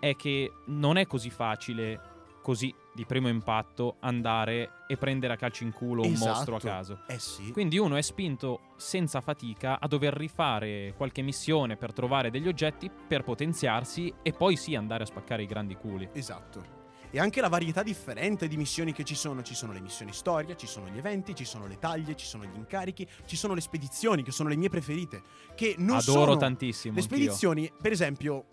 è 0.00 0.16
che 0.16 0.52
non 0.66 0.96
è 0.96 1.06
così 1.06 1.30
facile, 1.30 2.00
così 2.42 2.74
di 2.98 3.04
primo 3.04 3.28
impatto, 3.28 3.94
andare 4.00 4.82
e 4.88 4.96
prendere 4.96 5.34
a 5.34 5.36
calci 5.36 5.62
in 5.62 5.70
culo 5.70 6.02
un 6.02 6.10
Esatto. 6.10 6.30
mostro 6.30 6.56
a 6.56 6.58
caso. 6.58 7.00
Eh 7.06 7.20
sì. 7.20 7.52
Quindi 7.52 7.78
uno 7.78 7.94
è 7.94 8.02
spinto 8.02 8.72
senza 8.76 9.20
fatica 9.20 9.78
a 9.78 9.86
dover 9.86 10.14
rifare 10.14 10.94
qualche 10.96 11.22
missione 11.22 11.76
per 11.76 11.92
trovare 11.92 12.30
degli 12.30 12.48
oggetti 12.48 12.90
per 12.90 13.22
potenziarsi 13.22 14.12
e 14.20 14.32
poi 14.32 14.56
sì 14.56 14.74
andare 14.74 15.04
a 15.04 15.06
spaccare 15.06 15.44
i 15.44 15.46
grandi 15.46 15.76
culi. 15.76 16.08
Esatto. 16.12 16.76
E 17.10 17.20
anche 17.20 17.40
la 17.40 17.48
varietà 17.48 17.84
differente 17.84 18.48
di 18.48 18.56
missioni 18.56 18.92
che 18.92 19.04
ci 19.04 19.14
sono. 19.14 19.42
Ci 19.42 19.54
sono 19.54 19.72
le 19.72 19.80
missioni 19.80 20.12
storia, 20.12 20.56
ci 20.56 20.66
sono 20.66 20.88
gli 20.88 20.98
eventi, 20.98 21.36
ci 21.36 21.44
sono 21.44 21.68
le 21.68 21.78
taglie, 21.78 22.16
ci 22.16 22.26
sono 22.26 22.44
gli 22.44 22.56
incarichi, 22.56 23.08
ci 23.26 23.36
sono 23.36 23.54
le 23.54 23.60
spedizioni, 23.60 24.24
che 24.24 24.32
sono 24.32 24.48
le 24.48 24.56
mie 24.56 24.68
preferite. 24.68 25.22
Che 25.54 25.76
non 25.78 25.98
Adoro 25.98 26.24
sono 26.24 26.36
tantissimo. 26.36 26.96
Le 26.96 27.02
spedizioni, 27.02 27.70
per 27.80 27.92
esempio, 27.92 28.46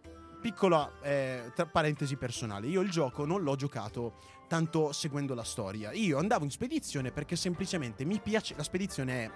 piccola 0.46 0.92
eh, 1.02 1.52
tra 1.56 1.66
parentesi 1.66 2.18
personale, 2.18 2.68
io 2.68 2.82
il 2.82 2.92
gioco 2.92 3.26
non 3.26 3.42
l'ho 3.42 3.56
giocato 3.56 4.18
tanto 4.48 4.92
seguendo 4.92 5.34
la 5.34 5.44
storia. 5.44 5.92
Io 5.92 6.20
andavo 6.20 6.44
in 6.44 6.52
spedizione 6.52 7.10
perché 7.10 7.36
semplicemente 7.36 8.06
mi 8.06 8.20
piace. 8.20 8.54
La 8.56 8.62
spedizione 8.62 9.24
è, 9.24 9.32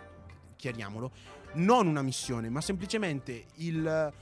chiariamolo, 0.56 1.12
non 1.54 1.88
una 1.88 2.04
missione, 2.04 2.50
ma 2.50 2.62
semplicemente 2.62 3.46
il. 3.56 4.14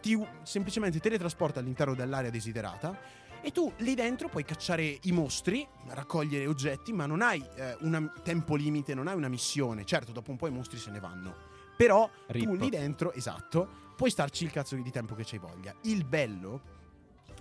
Ti 0.00 0.26
semplicemente 0.42 0.98
teletrasporta 0.98 1.60
all'interno 1.60 1.94
dell'area 1.94 2.30
desiderata. 2.30 2.98
E 3.42 3.50
tu 3.52 3.70
lì 3.78 3.94
dentro 3.94 4.30
puoi 4.30 4.44
cacciare 4.44 4.98
i 5.02 5.12
mostri, 5.12 5.68
raccogliere 5.88 6.46
oggetti, 6.46 6.94
ma 6.94 7.04
non 7.04 7.20
hai 7.20 7.44
eh, 7.56 7.76
un 7.80 8.10
tempo 8.22 8.54
limite, 8.54 8.94
non 8.94 9.08
hai 9.08 9.14
una 9.14 9.28
missione. 9.28 9.84
Certo, 9.84 10.10
dopo 10.10 10.30
un 10.30 10.38
po' 10.38 10.46
i 10.46 10.52
mostri 10.52 10.78
se 10.78 10.90
ne 10.90 11.00
vanno. 11.00 11.36
Però 11.76 12.08
tu 12.08 12.32
Rip. 12.32 12.60
lì 12.60 12.70
dentro, 12.70 13.12
esatto, 13.12 13.89
puoi 14.00 14.10
starci 14.10 14.44
il 14.44 14.50
cazzo 14.50 14.76
di 14.76 14.90
tempo 14.90 15.14
che 15.14 15.24
c'hai 15.26 15.38
voglia. 15.38 15.74
Il 15.82 16.06
bello 16.06 16.62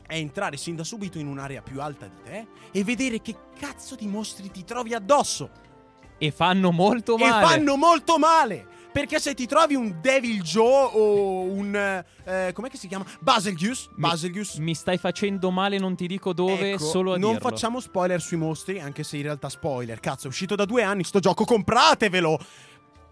è 0.05 0.15
entrare 0.15 0.57
sin 0.57 0.75
da 0.75 0.83
subito 0.83 1.17
in 1.17 1.27
un'area 1.27 1.61
più 1.61 1.79
alta 1.81 2.05
di 2.07 2.21
te 2.21 2.47
e 2.71 2.83
vedere 2.83 3.21
che 3.21 3.33
cazzo 3.57 3.95
di 3.95 4.07
mostri 4.07 4.51
ti 4.51 4.65
trovi 4.65 4.93
addosso. 4.93 5.49
E 6.17 6.31
fanno 6.31 6.71
molto 6.71 7.15
E 7.15 7.25
male. 7.25 7.45
fanno 7.45 7.77
molto 7.77 8.17
male. 8.19 8.67
Perché 8.91 9.21
se 9.21 9.33
ti 9.35 9.45
trovi 9.45 9.75
un 9.75 9.99
Devil 10.01 10.41
Joe 10.41 10.89
o 10.95 11.43
un. 11.43 12.03
Eh, 12.25 12.51
com'è 12.53 12.69
che 12.69 12.75
si 12.75 12.89
chiama? 12.89 13.05
Baselgius. 13.21 13.87
Mi- 13.91 14.09
Baselgius. 14.09 14.55
Mi 14.55 14.75
stai 14.75 14.97
facendo 14.97 15.51
male, 15.51 15.77
non 15.77 15.95
ti 15.95 16.07
dico 16.07 16.33
dove, 16.33 16.71
Ecco, 16.73 16.83
solo 16.83 17.13
a 17.13 17.17
non 17.17 17.35
dirlo. 17.35 17.49
facciamo 17.49 17.79
spoiler 17.79 18.19
sui 18.19 18.35
mostri, 18.35 18.81
anche 18.81 19.03
se 19.03 19.15
in 19.15 19.23
realtà 19.23 19.47
spoiler. 19.47 20.01
Cazzo, 20.01 20.25
è 20.25 20.29
uscito 20.29 20.55
da 20.55 20.65
due 20.65 20.83
anni 20.83 21.05
sto 21.05 21.19
gioco, 21.19 21.45
compratevelo! 21.45 22.37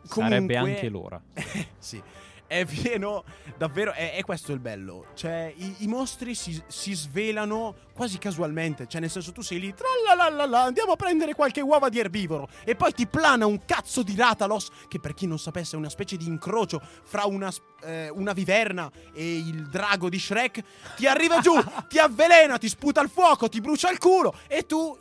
Sarebbe 0.04 0.36
Comunque- 0.56 0.58
anche 0.58 0.90
l'ora. 0.90 1.22
sì. 1.80 2.02
È 2.48 2.66
pieno, 2.66 3.24
davvero, 3.58 3.92
è, 3.92 4.14
è 4.14 4.24
questo 4.24 4.54
il 4.54 4.60
bello. 4.60 5.08
Cioè, 5.14 5.54
i, 5.56 5.76
i 5.80 5.88
mostri 5.88 6.34
si, 6.34 6.62
si 6.68 6.94
svelano 6.94 7.76
quasi 7.94 8.18
casualmente. 8.18 8.88
Cioè, 8.88 9.02
nel 9.02 9.10
senso, 9.10 9.32
tu 9.34 9.42
sei 9.42 9.60
lì, 9.60 9.74
tralalala, 9.74 10.64
andiamo 10.64 10.94
a 10.94 10.96
prendere 10.96 11.36
qualche 11.36 11.62
uova 11.62 11.90
di 11.90 12.00
erbivoro. 12.00 12.48
E 12.64 12.76
poi 12.76 12.94
ti 12.94 13.06
plana 13.06 13.46
un 13.46 13.66
cazzo 13.66 14.02
di 14.02 14.16
Ratalos, 14.16 14.70
che 14.88 15.00
per 15.00 15.14
chi 15.14 15.28
non 15.28 15.38
sapesse 15.38 15.76
è 15.76 15.80
una 15.80 15.90
specie 15.90 16.16
di 16.16 16.26
incrocio 16.26 16.82
fra 17.04 17.26
una, 17.26 17.52
eh, 17.84 18.10
una 18.10 18.32
viverna 18.32 18.90
e 19.14 19.38
il 19.38 19.68
drago 19.68 20.10
di 20.10 20.20
Shrek. 20.20 20.64
Ti 20.96 21.06
arriva 21.06 21.40
giù, 21.40 21.54
ti 21.90 22.00
avvelena, 22.00 22.58
ti 22.58 22.70
sputa 22.70 23.02
il 23.02 23.10
fuoco, 23.10 23.50
ti 23.50 23.60
brucia 23.60 23.92
il 23.92 23.98
culo. 23.98 24.34
E 24.48 24.66
tu, 24.66 24.98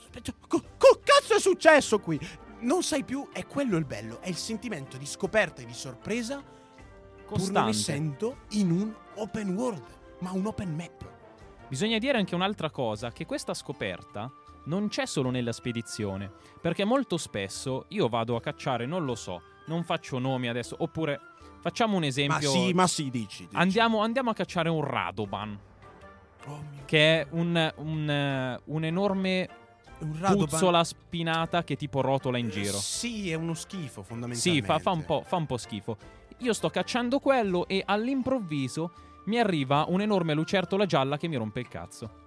co- 0.48 1.00
cazzo 1.04 1.36
è 1.36 1.40
successo 1.40 2.00
qui? 2.00 2.18
Non 2.58 2.82
sai 2.82 3.04
più, 3.04 3.28
è 3.32 3.46
quello 3.46 3.76
il 3.76 3.84
bello, 3.84 4.20
è 4.20 4.28
il 4.28 4.36
sentimento 4.36 4.96
di 4.96 5.06
scoperta 5.06 5.60
e 5.60 5.66
di 5.66 5.74
sorpresa 5.74 6.42
pur 7.26 7.38
non 7.38 7.46
Costante. 7.46 7.70
essendo 7.70 8.36
in 8.50 8.70
un 8.70 8.94
open 9.16 9.50
world, 9.54 9.82
ma 10.20 10.30
un 10.32 10.46
open 10.46 10.74
map. 10.74 11.04
Bisogna 11.68 11.98
dire 11.98 12.16
anche 12.18 12.34
un'altra 12.34 12.70
cosa, 12.70 13.10
che 13.10 13.26
questa 13.26 13.52
scoperta 13.54 14.30
non 14.66 14.88
c'è 14.88 15.06
solo 15.06 15.30
nella 15.30 15.52
spedizione, 15.52 16.30
perché 16.60 16.84
molto 16.84 17.16
spesso 17.16 17.86
io 17.88 18.08
vado 18.08 18.36
a 18.36 18.40
cacciare, 18.40 18.86
non 18.86 19.04
lo 19.04 19.14
so, 19.14 19.42
non 19.66 19.82
faccio 19.84 20.18
nomi 20.18 20.48
adesso, 20.48 20.76
oppure 20.78 21.20
facciamo 21.60 21.94
un 21.96 22.02
Ma 22.02 22.06
esempio. 22.06 22.50
sì, 22.50 22.72
ma 22.72 22.86
sì, 22.86 23.10
dici. 23.10 23.42
dici. 23.44 23.56
andiamo, 23.56 24.00
andiamo 24.00 24.30
a 24.30 24.34
cacciare 24.34 24.68
un 24.68 24.82
Radoban, 24.84 25.58
Oh 26.48 26.62
che 26.84 27.20
è 27.22 27.26
un, 27.30 27.72
un, 27.78 28.58
un 28.64 28.84
enorme 28.84 29.48
un 29.98 30.16
Radoban- 30.20 30.46
puzzola 30.48 30.84
spinata 30.84 31.64
che 31.64 31.74
tipo 31.74 32.00
rotola 32.00 32.38
in 32.38 32.48
giro. 32.48 32.76
Eh, 32.76 32.80
Sì, 32.80 33.30
è 33.30 33.34
uno 33.34 33.54
schifo 33.54 34.02
Sì, 34.02 34.08
fondamentalmente. 34.08 34.66
fa, 34.66 34.78
fa 34.78 34.90
un 34.92 35.04
po', 35.04 35.22
fa 35.26 35.36
un 35.36 35.46
po' 35.46 35.56
schifo. 35.56 35.96
Io 36.38 36.52
sto 36.52 36.70
cacciando 36.70 37.18
quello 37.18 37.66
e 37.66 37.82
all'improvviso 37.84 38.92
mi 39.24 39.38
arriva 39.38 39.86
un'enorme 39.88 40.34
lucertola 40.34 40.86
gialla 40.86 41.16
che 41.16 41.28
mi 41.28 41.36
rompe 41.36 41.60
il 41.60 41.68
cazzo. 41.68 42.24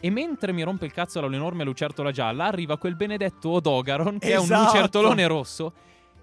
E 0.00 0.10
mentre 0.10 0.52
mi 0.52 0.62
rompe 0.62 0.84
il 0.84 0.92
cazzo 0.92 1.26
l'enorme 1.26 1.64
lucertola 1.64 2.10
gialla, 2.10 2.44
arriva 2.44 2.76
quel 2.76 2.94
benedetto 2.96 3.50
Odogaron, 3.50 4.18
che 4.18 4.32
è 4.32 4.36
un 4.36 4.44
Esatto. 4.44 4.64
lucertolone 4.64 5.26
rosso. 5.26 5.72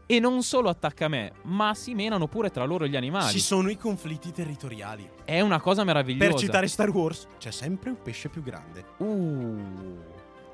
E 0.05 0.19
non 0.19 0.43
solo 0.43 0.67
attacca 0.69 1.07
me, 1.07 1.31
ma 1.43 1.73
si 1.73 1.95
menano 1.95 2.27
pure 2.27 2.51
tra 2.51 2.65
loro 2.65 2.85
gli 2.85 2.97
animali. 2.97 3.31
Ci 3.31 3.39
sono 3.39 3.69
i 3.69 3.77
conflitti 3.77 4.31
territoriali. 4.31 5.09
È 5.23 5.39
una 5.39 5.61
cosa 5.61 5.85
meravigliosa. 5.85 6.29
Per 6.31 6.39
citare 6.39 6.67
Star 6.67 6.89
Wars, 6.89 7.27
c'è 7.39 7.49
sempre 7.49 7.91
un 7.91 8.01
pesce 8.01 8.27
più 8.27 8.43
grande. 8.43 8.85
Uh, 8.97 9.97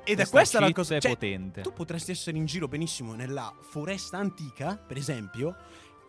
Ed 0.04 0.20
è 0.20 0.28
questa 0.28 0.60
la 0.60 0.72
cosa 0.72 0.94
è 0.94 1.00
cioè, 1.00 1.10
potente. 1.10 1.62
Tu 1.62 1.72
potresti 1.72 2.12
essere 2.12 2.36
in 2.36 2.46
giro 2.46 2.68
benissimo 2.68 3.14
nella 3.14 3.52
foresta 3.60 4.16
antica, 4.16 4.76
per 4.76 4.96
esempio. 4.96 5.56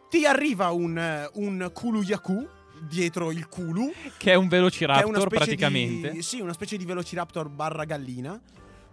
Ti 0.09 0.25
arriva 0.25 0.71
un, 0.71 0.97
eh, 0.97 1.29
un 1.33 1.69
Kulu 1.71 2.01
Yaku 2.01 2.47
dietro 2.81 3.31
il 3.31 3.47
Kulu. 3.47 3.91
Che 4.17 4.31
è 4.31 4.35
un 4.35 4.45
è 4.45 4.49
velociraptor 4.49 5.19
specie 5.19 5.27
praticamente. 5.27 6.11
Di, 6.11 6.21
sì, 6.21 6.39
una 6.39 6.53
specie 6.53 6.77
di 6.77 6.85
Velociraptor 6.85 7.49
barra 7.49 7.83
gallina. 7.83 8.39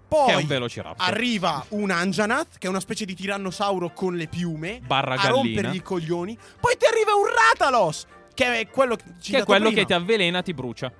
Poi 0.09 0.27
Che 0.27 0.33
è 0.33 0.37
un 0.37 0.47
velociraptor. 0.47 1.09
arriva 1.09 1.65
un 1.71 1.91
Anjanath, 1.91 2.59
che 2.59 2.67
è 2.67 2.71
una 2.71 2.81
specie 2.81 3.05
di 3.05 3.15
tirannosauro 3.15 3.91
con 3.93 4.15
le 4.15 4.29
piume. 4.29 4.81
Barra 4.87 5.15
a 5.15 5.17
gallina. 5.17 5.33
rompergli 5.33 5.77
i 5.77 5.83
coglioni. 5.83 6.39
Poi 6.61 6.77
ti 6.79 6.85
arriva 6.87 7.15
un 7.15 7.27
Ratalos, 7.27 8.07
che 8.35 8.61
è 8.61 8.69
quello 8.69 8.95
che, 8.97 9.05
Che 9.21 9.39
è 9.39 9.45
quello 9.45 9.71
che 9.71 9.85
ti 9.85 9.93
avvelena, 9.93 10.43
ti 10.43 10.53
brucia. 10.53 10.93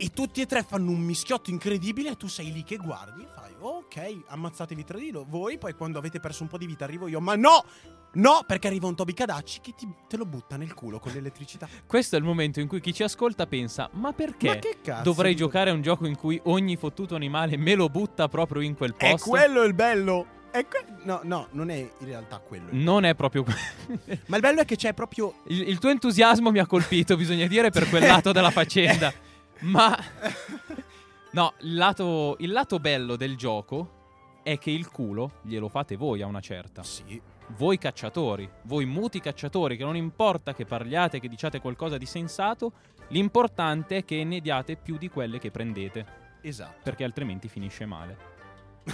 E 0.00 0.10
tutti 0.10 0.40
e 0.40 0.46
tre 0.46 0.62
fanno 0.62 0.92
un 0.92 1.00
mischiotto 1.00 1.50
incredibile 1.50 2.10
e 2.10 2.16
tu 2.16 2.28
sei 2.28 2.52
lì 2.52 2.62
che 2.62 2.76
guardi 2.76 3.22
e 3.22 3.26
fai, 3.34 3.52
ok, 3.58 4.20
ammazzatevi 4.28 4.84
tra 4.84 4.96
di 4.96 5.10
loro. 5.10 5.26
Voi 5.28 5.58
poi 5.58 5.74
quando 5.74 5.98
avete 5.98 6.20
perso 6.20 6.44
un 6.44 6.48
po' 6.48 6.56
di 6.56 6.66
vita 6.66 6.84
arrivo 6.84 7.08
io, 7.08 7.20
ma 7.20 7.34
no! 7.34 7.64
No, 8.10 8.42
perché 8.46 8.68
arriva 8.68 8.86
un 8.86 8.94
Toby 8.94 9.12
Cadacci 9.12 9.60
che 9.60 9.74
ti- 9.76 9.86
te 10.08 10.16
lo 10.16 10.24
butta 10.24 10.56
nel 10.56 10.72
culo 10.72 10.98
con 11.00 11.12
l'elettricità. 11.12 11.68
Questo 11.84 12.14
è 12.14 12.18
il 12.18 12.24
momento 12.24 12.60
in 12.60 12.68
cui 12.68 12.80
chi 12.80 12.94
ci 12.94 13.02
ascolta 13.02 13.46
pensa: 13.48 13.90
ma 13.94 14.12
perché 14.12 14.60
Ma 14.86 15.00
dovrei 15.02 15.34
giocare 15.34 15.70
a 15.70 15.72
un 15.74 15.82
gioco 15.82 16.06
in 16.06 16.16
cui 16.16 16.40
ogni 16.44 16.76
fottuto 16.76 17.14
animale 17.16 17.56
me 17.56 17.74
lo 17.74 17.88
butta 17.88 18.28
proprio 18.28 18.62
in 18.62 18.74
quel 18.76 18.94
È 18.96 19.10
posto? 19.10 19.28
quello 19.30 19.62
il 19.64 19.74
bello! 19.74 20.26
È 20.50 20.64
que- 20.66 20.84
no, 21.02 21.20
no, 21.24 21.48
non 21.50 21.70
è 21.70 21.76
in 21.76 22.06
realtà 22.06 22.38
quello. 22.38 22.68
Non 22.70 23.04
è 23.04 23.14
proprio. 23.14 23.42
que- 23.42 24.20
Ma 24.26 24.36
il 24.36 24.42
bello 24.42 24.60
è 24.60 24.64
che 24.64 24.76
c'è 24.76 24.94
proprio... 24.94 25.40
il, 25.48 25.68
il 25.68 25.78
tuo 25.78 25.90
entusiasmo 25.90 26.50
mi 26.50 26.60
ha 26.60 26.66
colpito, 26.66 27.16
bisogna 27.16 27.46
dire, 27.46 27.70
per 27.70 27.88
quel 27.90 28.06
lato 28.06 28.30
della 28.32 28.50
faccenda. 28.52 29.12
Ma. 29.60 29.96
No, 31.30 31.52
il 31.60 31.74
lato, 31.74 32.36
il 32.38 32.50
lato 32.50 32.78
bello 32.80 33.14
del 33.14 33.36
gioco 33.36 33.96
è 34.42 34.56
che 34.56 34.70
il 34.70 34.88
culo 34.88 35.32
glielo 35.42 35.68
fate 35.68 35.94
voi 35.94 36.22
a 36.22 36.26
una 36.26 36.40
certa. 36.40 36.82
Sì, 36.82 37.20
Voi 37.48 37.76
cacciatori, 37.76 38.48
voi 38.62 38.86
muti 38.86 39.20
cacciatori, 39.20 39.76
che 39.76 39.84
non 39.84 39.94
importa 39.94 40.54
che 40.54 40.64
parliate, 40.64 41.20
che 41.20 41.28
diciate 41.28 41.60
qualcosa 41.60 41.98
di 41.98 42.06
sensato, 42.06 42.72
l'importante 43.08 43.98
è 43.98 44.04
che 44.06 44.24
ne 44.24 44.40
diate 44.40 44.76
più 44.76 44.96
di 44.96 45.10
quelle 45.10 45.38
che 45.38 45.50
prendete. 45.50 46.06
esatto. 46.40 46.80
perché 46.82 47.04
altrimenti 47.04 47.46
finisce 47.48 47.84
male. 47.84 48.16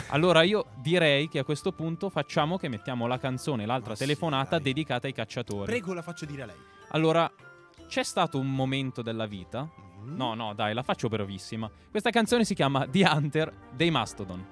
Allora 0.09 0.43
io 0.43 0.67
direi 0.83 1.29
che 1.29 1.39
a 1.39 1.45
questo 1.45 1.71
punto 1.71 2.11
facciamo 2.11 2.59
che 2.59 2.69
mettiamo 2.69 3.07
la 3.07 3.19
canzone, 3.19 3.65
l'altra 3.65 3.91
Ma 3.91 3.95
sì, 3.97 4.03
telefonata 4.03 4.57
dai. 4.57 4.63
dedicata 4.65 5.07
ai 5.07 5.13
cacciatori. 5.13 5.67
Prego, 5.67 5.95
la 5.95 6.03
faccio 6.03 6.25
dire 6.27 6.43
a 6.43 6.47
lei. 6.47 6.57
Allora, 6.89 7.31
c'è 7.87 8.03
stato 8.03 8.41
un 8.41 8.53
momento 8.53 9.03
della 9.03 9.27
vita. 9.27 9.71
Mhm. 10.05 10.17
No, 10.17 10.35
no, 10.35 10.55
dai, 10.55 10.75
la 10.75 10.83
faccio 10.83 11.09
brevissima. 11.09 11.71
Questa 11.91 12.11
canzone 12.11 12.45
si 12.45 12.55
chiama 12.55 12.87
The 12.87 13.09
Hunter 13.11 13.53
dei 13.75 13.91
Mastodon. 13.91 14.47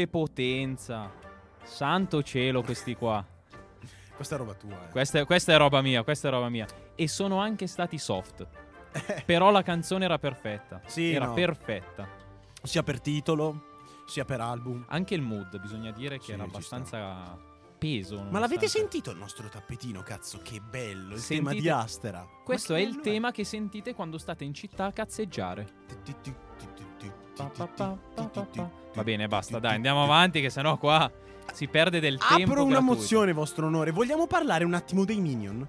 Che 0.00 0.08
potenza. 0.08 1.12
Santo 1.62 2.22
cielo 2.22 2.62
questi 2.62 2.94
qua. 2.94 3.24
Questa 4.14 4.34
è 4.34 4.38
roba 4.38 4.54
tua. 4.54 4.86
Eh. 4.86 4.90
Questa 4.90 5.18
è, 5.20 5.24
questa 5.24 5.52
è 5.52 5.56
roba 5.56 5.80
mia, 5.82 6.02
questa 6.02 6.28
è 6.28 6.30
roba 6.30 6.48
mia. 6.48 6.66
E 6.94 7.08
sono 7.08 7.38
anche 7.38 7.66
stati 7.66 7.98
soft. 7.98 8.46
Però 9.24 9.50
la 9.50 9.62
canzone 9.62 10.04
era 10.04 10.18
perfetta. 10.18 10.80
Sì, 10.86 11.12
era 11.12 11.26
no. 11.26 11.34
perfetta. 11.34 12.08
Sia 12.62 12.82
per 12.82 13.00
titolo, 13.00 13.78
sia 14.06 14.24
per 14.24 14.40
album. 14.40 14.84
Anche 14.88 15.14
il 15.14 15.22
mood, 15.22 15.58
bisogna 15.60 15.90
dire 15.90 16.18
che 16.18 16.24
Sì, 16.24 16.32
era 16.32 16.44
abbastanza 16.44 17.38
peso. 17.78 18.22
Ma 18.28 18.38
l'avete 18.38 18.68
sentito 18.68 19.10
il 19.10 19.16
nostro 19.16 19.48
tappetino, 19.48 20.02
cazzo? 20.02 20.40
Che 20.42 20.60
bello, 20.60 21.14
il 21.14 21.20
Sentite- 21.20 21.50
tema 21.50 21.60
di 21.60 21.68
Astera. 21.68 22.26
Questo 22.44 22.74
è 22.74 22.80
il 22.80 23.00
tema 23.00 23.30
che 23.30 23.44
sentite 23.44 23.94
quando 23.94 24.18
state 24.18 24.44
in 24.44 24.52
città 24.52 24.86
a 24.86 24.92
cazzeggiare. 24.92 25.66
Va 28.92 29.04
bene, 29.04 29.28
basta, 29.28 29.58
dai, 29.58 29.74
andiamo 29.76 30.02
avanti 30.02 30.40
che 30.40 30.50
sennò 30.50 30.76
qua 30.78 31.10
si 31.52 31.66
perde 31.66 32.00
del 32.00 32.18
tempo. 32.18 32.52
Apro 32.52 32.64
una 32.64 32.76
gratuito. 32.76 32.94
mozione, 32.94 33.32
vostro 33.32 33.66
onore. 33.66 33.90
Vogliamo 33.90 34.26
parlare 34.26 34.64
un 34.64 34.74
attimo 34.74 35.04
dei 35.04 35.20
Minion? 35.20 35.66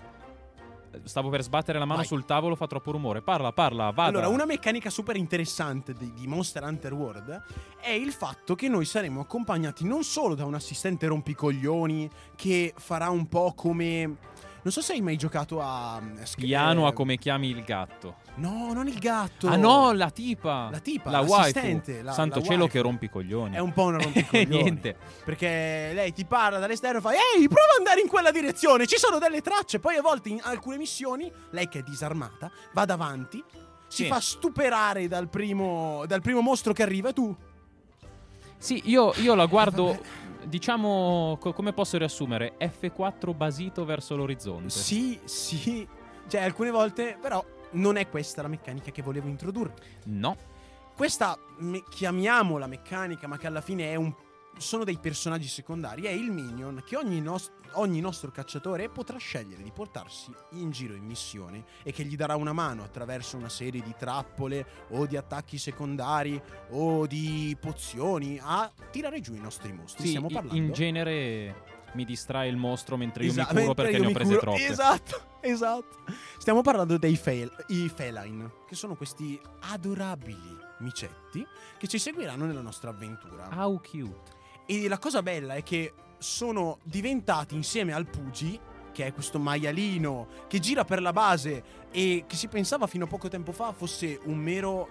Stavo 1.03 1.29
per 1.29 1.41
sbattere 1.41 1.79
la 1.79 1.85
mano 1.85 1.99
Vai. 1.99 2.07
sul 2.07 2.25
tavolo, 2.25 2.55
fa 2.55 2.67
troppo 2.67 2.91
rumore. 2.91 3.21
Parla, 3.21 3.53
parla, 3.53 3.91
vada. 3.91 4.09
Allora, 4.09 4.27
una 4.27 4.45
meccanica 4.45 4.89
super 4.89 5.15
interessante 5.15 5.93
di, 5.93 6.11
di 6.13 6.27
Monster 6.27 6.63
Hunter 6.63 6.93
World 6.93 7.43
è 7.79 7.91
il 7.91 8.11
fatto 8.11 8.55
che 8.55 8.67
noi 8.67 8.85
saremo 8.85 9.21
accompagnati 9.21 9.85
non 9.85 10.03
solo 10.03 10.35
da 10.35 10.43
un 10.43 10.53
assistente 10.53 11.07
rompicoglioni 11.07 12.09
che 12.35 12.73
farà 12.77 13.09
un 13.09 13.27
po' 13.27 13.53
come. 13.55 14.17
Non 14.63 14.71
so 14.71 14.81
se 14.81 14.93
hai 14.93 15.01
mai 15.01 15.15
giocato 15.17 15.59
a. 15.59 15.99
eh, 16.19 16.25
Piano 16.35 16.85
eh, 16.85 16.89
a 16.89 16.93
come 16.93 17.17
chiami 17.17 17.49
il 17.49 17.63
gatto. 17.63 18.17
No, 18.35 18.71
non 18.73 18.87
il 18.87 18.99
gatto. 18.99 19.47
Ah 19.47 19.55
no, 19.55 19.91
la 19.91 20.11
tipa. 20.11 20.69
La 20.71 20.77
tipa, 20.79 21.09
la 21.09 21.21
l'assistente, 21.21 21.91
waifu. 21.91 22.05
la- 22.05 22.11
Santo 22.13 22.39
la 22.39 22.45
cielo 22.45 22.59
waifu. 22.63 22.75
che 22.75 22.81
rompi 22.81 23.09
coglioni. 23.09 23.55
È 23.55 23.59
un 23.59 23.73
po' 23.73 23.85
una 23.85 23.97
rompicoglioni. 24.03 24.61
Niente. 24.61 24.95
Perché 25.25 25.91
lei 25.93 26.13
ti 26.13 26.25
parla 26.25 26.59
dall'esterno 26.59 26.99
e 26.99 27.01
fa 27.01 27.11
Ehi, 27.11 27.47
prova 27.47 27.71
ad 27.71 27.77
andare 27.79 28.01
in 28.01 28.07
quella 28.07 28.29
direzione, 28.31 28.85
ci 28.85 28.97
sono 28.97 29.17
delle 29.17 29.41
tracce. 29.41 29.79
Poi 29.79 29.95
a 29.95 30.01
volte 30.01 30.29
in 30.29 30.39
alcune 30.43 30.77
missioni, 30.77 31.31
lei 31.49 31.67
che 31.67 31.79
è 31.79 31.81
disarmata, 31.83 32.51
va 32.73 32.85
davanti, 32.85 33.43
si 33.87 34.03
Sì. 34.03 34.07
fa 34.09 34.19
stuperare 34.19 35.07
dal 35.07 35.27
primo, 35.27 36.03
dal 36.05 36.21
primo 36.21 36.41
mostro 36.41 36.71
che 36.71 36.83
arriva 36.83 37.09
e 37.09 37.13
tu... 37.13 37.35
Sì, 38.59 38.79
io, 38.85 39.11
io 39.15 39.33
la 39.33 39.47
guardo. 39.47 39.99
Diciamo, 40.45 41.37
co- 41.39 41.53
come 41.53 41.73
posso 41.73 41.97
riassumere? 41.97 42.55
F4 42.59 43.35
basito 43.35 43.85
verso 43.85 44.15
l'orizzonte. 44.15 44.69
Sì, 44.69 45.19
sì. 45.25 45.87
Cioè, 46.27 46.41
alcune 46.41 46.71
volte, 46.71 47.17
però, 47.19 47.43
non 47.71 47.97
è 47.97 48.09
questa 48.09 48.41
la 48.41 48.47
meccanica 48.47 48.91
che 48.91 49.01
volevo 49.01 49.27
introdurre. 49.27 49.73
No. 50.05 50.35
Questa, 50.95 51.37
me- 51.59 51.83
chiamiamola 51.89 52.67
meccanica, 52.67 53.27
ma 53.27 53.37
che 53.37 53.47
alla 53.47 53.61
fine 53.61 53.91
è 53.91 53.95
un... 53.95 54.13
Sono 54.57 54.83
dei 54.83 54.97
personaggi 54.99 55.47
secondari. 55.47 56.03
È 56.03 56.11
il 56.11 56.31
minion 56.31 56.83
che 56.85 56.95
ogni, 56.95 57.19
nos- 57.19 57.51
ogni 57.73 57.99
nostro 57.99 58.29
cacciatore 58.31 58.89
potrà 58.89 59.17
scegliere 59.17 59.63
di 59.63 59.71
portarsi 59.71 60.31
in 60.51 60.69
giro 60.69 60.93
in 60.93 61.03
missione 61.03 61.63
e 61.83 61.91
che 61.91 62.03
gli 62.03 62.15
darà 62.15 62.35
una 62.35 62.53
mano 62.53 62.83
attraverso 62.83 63.37
una 63.37 63.49
serie 63.49 63.81
di 63.81 63.95
trappole 63.97 64.65
o 64.89 65.07
di 65.07 65.17
attacchi 65.17 65.57
secondari 65.57 66.39
o 66.69 67.07
di 67.07 67.57
pozioni 67.59 68.39
a 68.41 68.71
tirare 68.91 69.19
giù 69.19 69.33
i 69.33 69.39
nostri 69.39 69.71
mostri. 69.73 70.03
Sì, 70.03 70.09
Stiamo 70.09 70.27
parlando. 70.27 70.55
in 70.61 70.71
genere 70.73 71.79
mi 71.93 72.05
distrae 72.05 72.47
il 72.47 72.57
mostro 72.57 72.97
mentre 72.97 73.25
io 73.25 73.31
Esa- 73.31 73.47
mi 73.51 73.61
curo 73.61 73.73
perché 73.73 73.99
ne 73.99 74.07
ho 74.07 74.11
prese 74.11 74.37
troppe. 74.37 74.67
Esatto, 74.67 75.21
esatto. 75.41 76.03
Stiamo 76.37 76.61
parlando 76.61 76.97
dei 76.97 77.13
i 77.13 77.89
feline, 77.89 78.51
che 78.67 78.75
sono 78.75 78.95
questi 78.95 79.39
adorabili 79.71 80.69
micetti 80.79 81.45
che 81.77 81.87
ci 81.87 81.99
seguiranno 81.99 82.45
nella 82.45 82.61
nostra 82.61 82.89
avventura. 82.89 83.49
How 83.53 83.79
cute. 83.79 84.39
E 84.71 84.87
la 84.87 84.97
cosa 84.99 85.21
bella 85.21 85.55
è 85.55 85.63
che 85.63 85.93
sono 86.17 86.77
diventati 86.83 87.55
insieme 87.55 87.91
al 87.91 88.05
Pugi, 88.05 88.57
che 88.93 89.05
è 89.05 89.13
questo 89.13 89.37
maialino 89.37 90.27
che 90.47 90.59
gira 90.59 90.85
per 90.85 91.01
la 91.01 91.11
base 91.11 91.63
e 91.91 92.23
che 92.25 92.35
si 92.37 92.47
pensava 92.47 92.87
fino 92.87 93.03
a 93.03 93.07
poco 93.07 93.27
tempo 93.27 93.51
fa 93.51 93.73
fosse 93.73 94.17
un 94.23 94.37
mero 94.37 94.87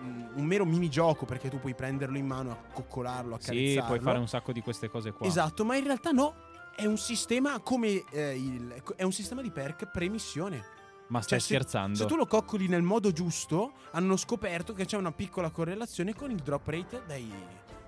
mm, 0.00 0.22
un 0.36 0.44
mero 0.44 0.64
minigioco 0.64 1.24
perché 1.24 1.48
tu 1.48 1.58
puoi 1.58 1.74
prenderlo 1.74 2.16
in 2.16 2.26
mano, 2.26 2.52
accoccolarlo, 2.52 3.36
Sì, 3.40 3.50
accarezzarlo. 3.50 3.88
puoi 3.88 4.00
fare 4.00 4.18
un 4.18 4.28
sacco 4.28 4.52
di 4.52 4.60
queste 4.60 4.88
cose 4.88 5.10
qua. 5.12 5.26
Esatto, 5.26 5.64
ma 5.64 5.74
in 5.76 5.84
realtà 5.84 6.12
no. 6.12 6.34
È 6.76 6.86
un 6.86 6.96
sistema 6.98 7.58
come 7.60 8.04
eh, 8.10 8.36
il, 8.36 8.82
è 8.96 9.02
un 9.04 9.12
sistema 9.12 9.42
di 9.42 9.50
perk 9.50 9.90
pre-missione. 9.90 10.64
Ma 11.08 11.20
stai 11.20 11.38
Cioè, 11.38 11.48
se- 11.48 11.54
scherzando? 11.54 11.96
Se 11.98 12.06
tu 12.06 12.16
lo 12.16 12.26
coccoli 12.26 12.66
nel 12.66 12.82
modo 12.82 13.12
giusto, 13.12 13.72
hanno 13.92 14.16
scoperto 14.16 14.72
che 14.72 14.84
c'è 14.84 14.96
una 14.96 15.12
piccola 15.12 15.50
correlazione 15.50 16.14
con 16.14 16.30
il 16.30 16.38
drop 16.40 16.66
rate 16.68 17.02
dei. 17.06 17.32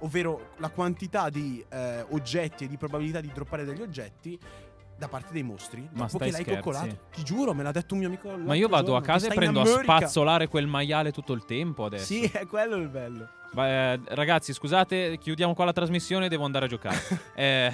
Ovvero 0.01 0.53
la 0.59 0.69
quantità 0.69 1.31
di 1.31 1.65
eh, 1.69 2.05
oggetti 2.11 2.65
e 2.65 2.69
di 2.69 2.77
probabilità 2.77 3.21
di 3.21 3.31
droppare 3.33 3.65
degli 3.65 3.83
oggetti 3.83 4.39
da 4.99 5.09
parte 5.09 5.33
dei 5.33 5.43
mostri. 5.43 5.83
Ma 5.93 6.05
dopo 6.05 6.17
stai 6.17 6.31
che 6.31 6.33
l'hai 6.33 6.43
scherzi? 6.43 6.63
coccolato. 6.63 6.99
Ti 7.13 7.23
giuro, 7.23 7.55
me 7.55 7.63
l'ha 7.63 7.73
detto 7.73 7.95
un 7.95 8.01
mio 8.01 8.09
amico. 8.09 8.37
Ma 8.37 8.55
io 8.55 8.69
vado 8.69 8.97
a 8.97 9.03
casa 9.03 9.29
e 9.29 9.35
prendo 9.35 9.61
a 9.61 9.67
spazzolare 9.67 10.49
quel 10.49 10.67
maiale 10.67 11.13
tutto 11.13 11.33
il 11.33 11.45
tempo 11.45 11.85
adesso. 11.85 12.07
Sì, 12.07 12.23
è 12.23 12.47
quello 12.47 12.77
il 12.77 12.89
bello. 12.89 13.29
Ma, 13.53 13.93
eh, 13.93 14.01
ragazzi, 14.07 14.53
scusate, 14.53 15.19
chiudiamo 15.19 15.55
qua 15.55 15.65
la 15.67 15.73
trasmissione, 15.73 16.29
devo 16.29 16.45
andare 16.45 16.65
a 16.67 16.69
giocare. 16.69 16.97
Eh, 17.35 17.73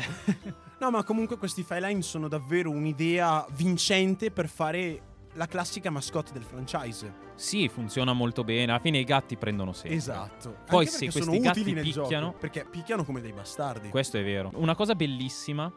No, 0.83 0.91
ma 0.91 1.05
comunque 1.05 1.39
questi 1.39 1.63
fileline 1.63 2.03
sono 2.03 2.27
davvero 2.27 2.69
un'idea 2.69 3.47
vincente 3.51 4.33
per 4.33 4.49
fare 4.49 5.12
la 5.35 5.47
classica 5.47 5.91
mascotte 5.91 6.33
del 6.33 6.43
franchise. 6.43 7.31
sì, 7.35 7.69
funziona 7.69 8.13
molto 8.13 8.45
bene. 8.45 8.73
Alla 8.73 8.81
fine 8.81 8.99
i 8.99 9.05
gatti 9.05 9.37
prendono 9.37 9.73
sempre. 9.73 9.97
Esatto. 9.97 10.57
Poi 10.67 10.87
se 10.87 11.11
questi 11.11 11.39
gatti 11.41 11.63
picchiano- 11.63 12.27
gioco, 12.29 12.39
perché 12.39 12.67
picchiano 12.71 13.05
come 13.05 13.21
dei 13.21 13.33
bastardi. 13.33 13.89
Questo 13.89 14.19
è 14.19 14.23
vero. 14.25 14.51
Una 14.55 14.75
cosa 14.75 14.95
bellissima 14.95 15.73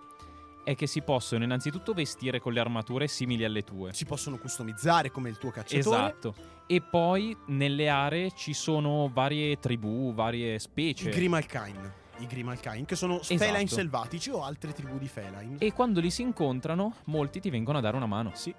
è 0.63 0.75
che 0.75 0.87
si 0.87 1.01
possono 1.01 1.43
innanzitutto 1.43 1.93
vestire 1.93 2.39
con 2.39 2.51
le 2.51 2.59
armature 2.59 3.07
simili 3.07 3.43
alle 3.45 3.63
tue. 3.63 3.93
si 3.93 4.03
possono 4.05 4.37
customizzare 4.37 5.11
come 5.11 5.29
il 5.29 5.37
tuo 5.37 5.51
cacciatore. 5.51 5.97
Esatto. 5.97 6.35
E 6.67 6.81
poi 6.81 7.37
nelle 7.47 7.87
aree 7.87 8.31
ci 8.35 8.53
sono 8.53 9.09
varie 9.13 9.59
tribù, 9.59 10.13
varie 10.13 10.55
I 10.55 10.59
specie. 10.59 11.09
Grimalkine. 11.11 12.03
I 12.17 12.27
Grimalkine, 12.27 12.85
che 12.85 12.95
sono 12.95 13.19
Esatto. 13.19 13.37
feline 13.37 13.67
selvatici 13.67 14.29
o 14.31 14.43
altre 14.43 14.73
tribù 14.73 14.97
di 14.97 15.07
feline. 15.07 15.57
E 15.59 15.71
quando 15.73 15.99
li 15.99 16.09
si 16.09 16.21
incontrano, 16.23 16.95
molti 17.05 17.39
ti 17.39 17.49
vengono 17.49 17.77
a 17.77 17.81
dare 17.81 17.95
una 17.97 18.05
mano. 18.07 18.31
Sì. 18.33 18.53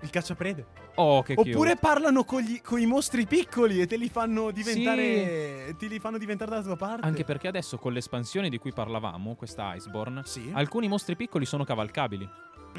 Il 0.00 0.10
cacciaprede. 0.10 0.66
Oh, 0.96 1.22
che 1.22 1.32
Oppure 1.36 1.70
cute. 1.70 1.76
parlano 1.80 2.24
con, 2.24 2.40
gli- 2.40 2.60
con 2.60 2.78
i 2.80 2.86
mostri 2.86 3.26
piccoli 3.26 3.80
e 3.80 3.86
te 3.86 3.96
li 3.96 4.08
fanno 4.08 4.50
diventare. 4.52 5.74
Te 5.76 5.86
li 5.86 5.98
fanno 5.98 6.18
diventare 6.18 6.50
dalla 6.50 6.62
tua 6.62 6.76
parte. 6.76 7.06
Anche 7.06 7.24
perché 7.24 7.48
adesso 7.48 7.78
con 7.78 7.92
l'espansione 7.92 8.48
di 8.48 8.58
cui 8.58 8.72
parlavamo, 8.72 9.34
questa 9.34 9.74
Iceborne, 9.74 10.22
Sì. 10.24 10.50
alcuni 10.54 10.86
mostri 10.88 11.16
piccoli 11.16 11.44
sono 11.46 11.64
cavalcabili. 11.64 12.28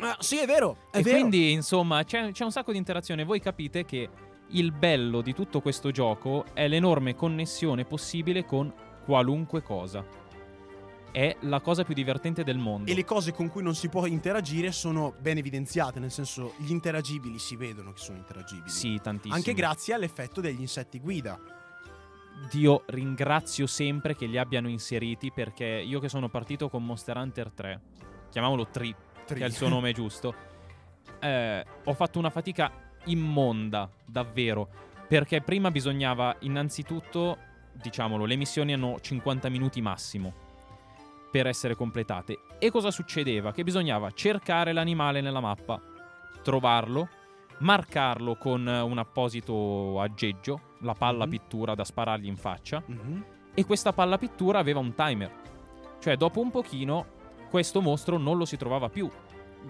Ah, 0.01 0.15
sì, 0.19 0.38
è 0.39 0.45
vero. 0.45 0.88
È 0.91 0.97
e 0.99 1.01
vero. 1.01 1.17
quindi, 1.17 1.51
insomma, 1.51 2.03
c'è, 2.03 2.32
c'è 2.32 2.43
un 2.45 2.51
sacco 2.51 2.71
di 2.71 2.77
interazione. 2.77 3.23
Voi 3.25 3.39
capite 3.41 3.84
che 3.86 4.10
il 4.51 4.71
bello 4.71 5.21
di 5.21 5.34
tutto 5.34 5.60
questo 5.62 5.91
gioco 5.91 6.45
è 6.53 6.67
l'enorme 6.67 7.15
connessione 7.15 7.84
possibile 7.86 8.45
con 8.45 8.71
qualunque 9.03 9.62
cosa. 9.62 10.05
È 11.12 11.38
la 11.41 11.60
cosa 11.60 11.84
più 11.84 11.95
divertente 11.95 12.43
del 12.43 12.58
mondo. 12.58 12.91
E 12.91 12.93
le 12.93 13.04
cose 13.04 13.32
con 13.34 13.50
cui 13.50 13.63
non 13.63 13.74
si 13.74 13.89
può 13.89 14.06
interagire 14.06 14.72
sono 14.72 15.13
ben 15.19 15.38
evidenziate, 15.38 16.00
nel 16.00 16.12
senso 16.12 16.54
gli 16.58 16.69
interagibili 16.69 17.39
si 17.39 17.56
vedono 17.56 17.93
che 17.93 18.00
sono 18.00 18.17
interagibili. 18.17 18.69
Sì, 18.69 19.00
tantissimo. 19.02 19.34
Anche 19.34 19.54
grazie 19.54 19.95
all'effetto 19.95 20.39
degli 20.39 20.62
insetti 20.62 21.00
guida. 21.00 21.39
Dio 22.50 22.84
ringrazio 22.88 23.67
sempre 23.67 24.15
che 24.15 24.26
li 24.26 24.38
abbiano 24.38 24.69
inseriti 24.69 25.32
perché 25.32 25.65
io 25.65 26.00
che 26.00 26.10
sono 26.10 26.30
partito 26.30 26.69
con 26.69 26.86
Monster 26.86 27.17
Hunter 27.17 27.52
3, 27.52 27.82
chiamiamolo 28.30 28.67
Tri, 28.67 28.95
che 29.26 29.36
è 29.36 29.45
il 29.45 29.54
suo 29.54 29.67
nome 29.67 29.91
giusto, 29.91 30.34
eh, 31.19 31.65
ho 31.84 31.93
fatto 31.93 32.19
una 32.19 32.30
fatica 32.30 32.72
immonda, 33.06 33.89
davvero, 34.06 34.69
perché 35.08 35.41
prima 35.41 35.72
bisognava 35.72 36.38
innanzitutto, 36.41 37.38
diciamolo, 37.74 38.26
le 38.26 38.36
missioni 38.36 38.74
hanno 38.74 39.00
50 39.00 39.50
minuti 39.50 39.82
massimo 39.82 40.48
per 41.31 41.47
essere 41.47 41.75
completate. 41.75 42.39
E 42.59 42.71
cosa 42.71 42.91
succedeva? 42.91 43.51
Che 43.51 43.63
bisognava 43.63 44.11
cercare 44.11 44.73
l'animale 44.73 45.21
nella 45.21 45.39
mappa, 45.39 45.79
trovarlo, 46.41 47.07
marcarlo 47.59 48.35
con 48.35 48.65
un 48.65 48.97
apposito 48.97 49.99
aggeggio, 49.99 50.61
la 50.79 50.93
palla 50.93 51.25
Mhm. 51.25 51.29
pittura 51.29 51.75
da 51.75 51.83
sparargli 51.83 52.27
in 52.27 52.37
faccia, 52.37 52.81
Mhm. 52.85 53.25
e 53.53 53.65
questa 53.65 53.91
palla 53.93 54.17
pittura 54.17 54.59
aveva 54.59 54.79
un 54.79 54.93
timer. 54.95 55.31
Cioè, 55.99 56.15
dopo 56.15 56.39
un 56.39 56.49
pochino, 56.51 57.05
questo 57.49 57.81
mostro 57.81 58.17
non 58.17 58.37
lo 58.37 58.45
si 58.45 58.57
trovava 58.57 58.89
più 58.89 59.09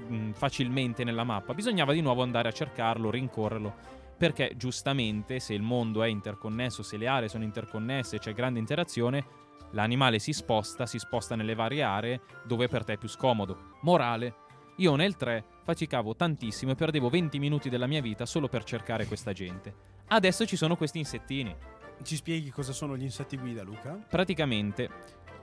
mm, 0.07 0.31
facilmente 0.33 1.03
nella 1.03 1.23
mappa. 1.23 1.55
Bisognava 1.55 1.93
di 1.93 2.01
nuovo 2.01 2.21
andare 2.21 2.47
a 2.47 2.51
cercarlo, 2.51 3.09
rincorrerlo. 3.09 3.73
Perché 4.19 4.53
giustamente, 4.55 5.39
se 5.39 5.55
il 5.55 5.63
mondo 5.63 6.03
è 6.03 6.07
interconnesso, 6.07 6.83
se 6.83 6.95
le 6.97 7.07
aree 7.07 7.27
sono 7.27 7.43
interconnesse, 7.43 8.19
c'è 8.19 8.33
grande 8.33 8.59
interazione, 8.59 9.25
l'animale 9.71 10.19
si 10.19 10.33
sposta, 10.33 10.85
si 10.85 10.99
sposta 10.99 11.35
nelle 11.35 11.55
varie 11.55 11.83
aree 11.83 12.21
dove 12.45 12.67
per 12.67 12.83
te 12.83 12.93
è 12.93 12.97
più 12.97 13.07
scomodo. 13.09 13.77
Morale. 13.81 14.47
Io 14.77 14.95
nel 14.95 15.17
3 15.17 15.43
faticavo 15.63 16.15
tantissimo 16.15 16.71
e 16.71 16.75
perdevo 16.75 17.09
20 17.09 17.37
minuti 17.37 17.69
della 17.69 17.87
mia 17.87 18.01
vita 18.01 18.25
solo 18.25 18.47
per 18.47 18.63
cercare 18.63 19.05
questa 19.05 19.33
gente. 19.33 19.75
Adesso 20.07 20.45
ci 20.45 20.55
sono 20.55 20.75
questi 20.77 20.99
insettini. 20.99 21.55
Ci 22.01 22.15
spieghi 22.15 22.49
cosa 22.49 22.71
sono 22.71 22.95
gli 22.95 23.03
insetti 23.03 23.37
guida, 23.37 23.61
Luca? 23.61 23.91
Praticamente 24.09 24.89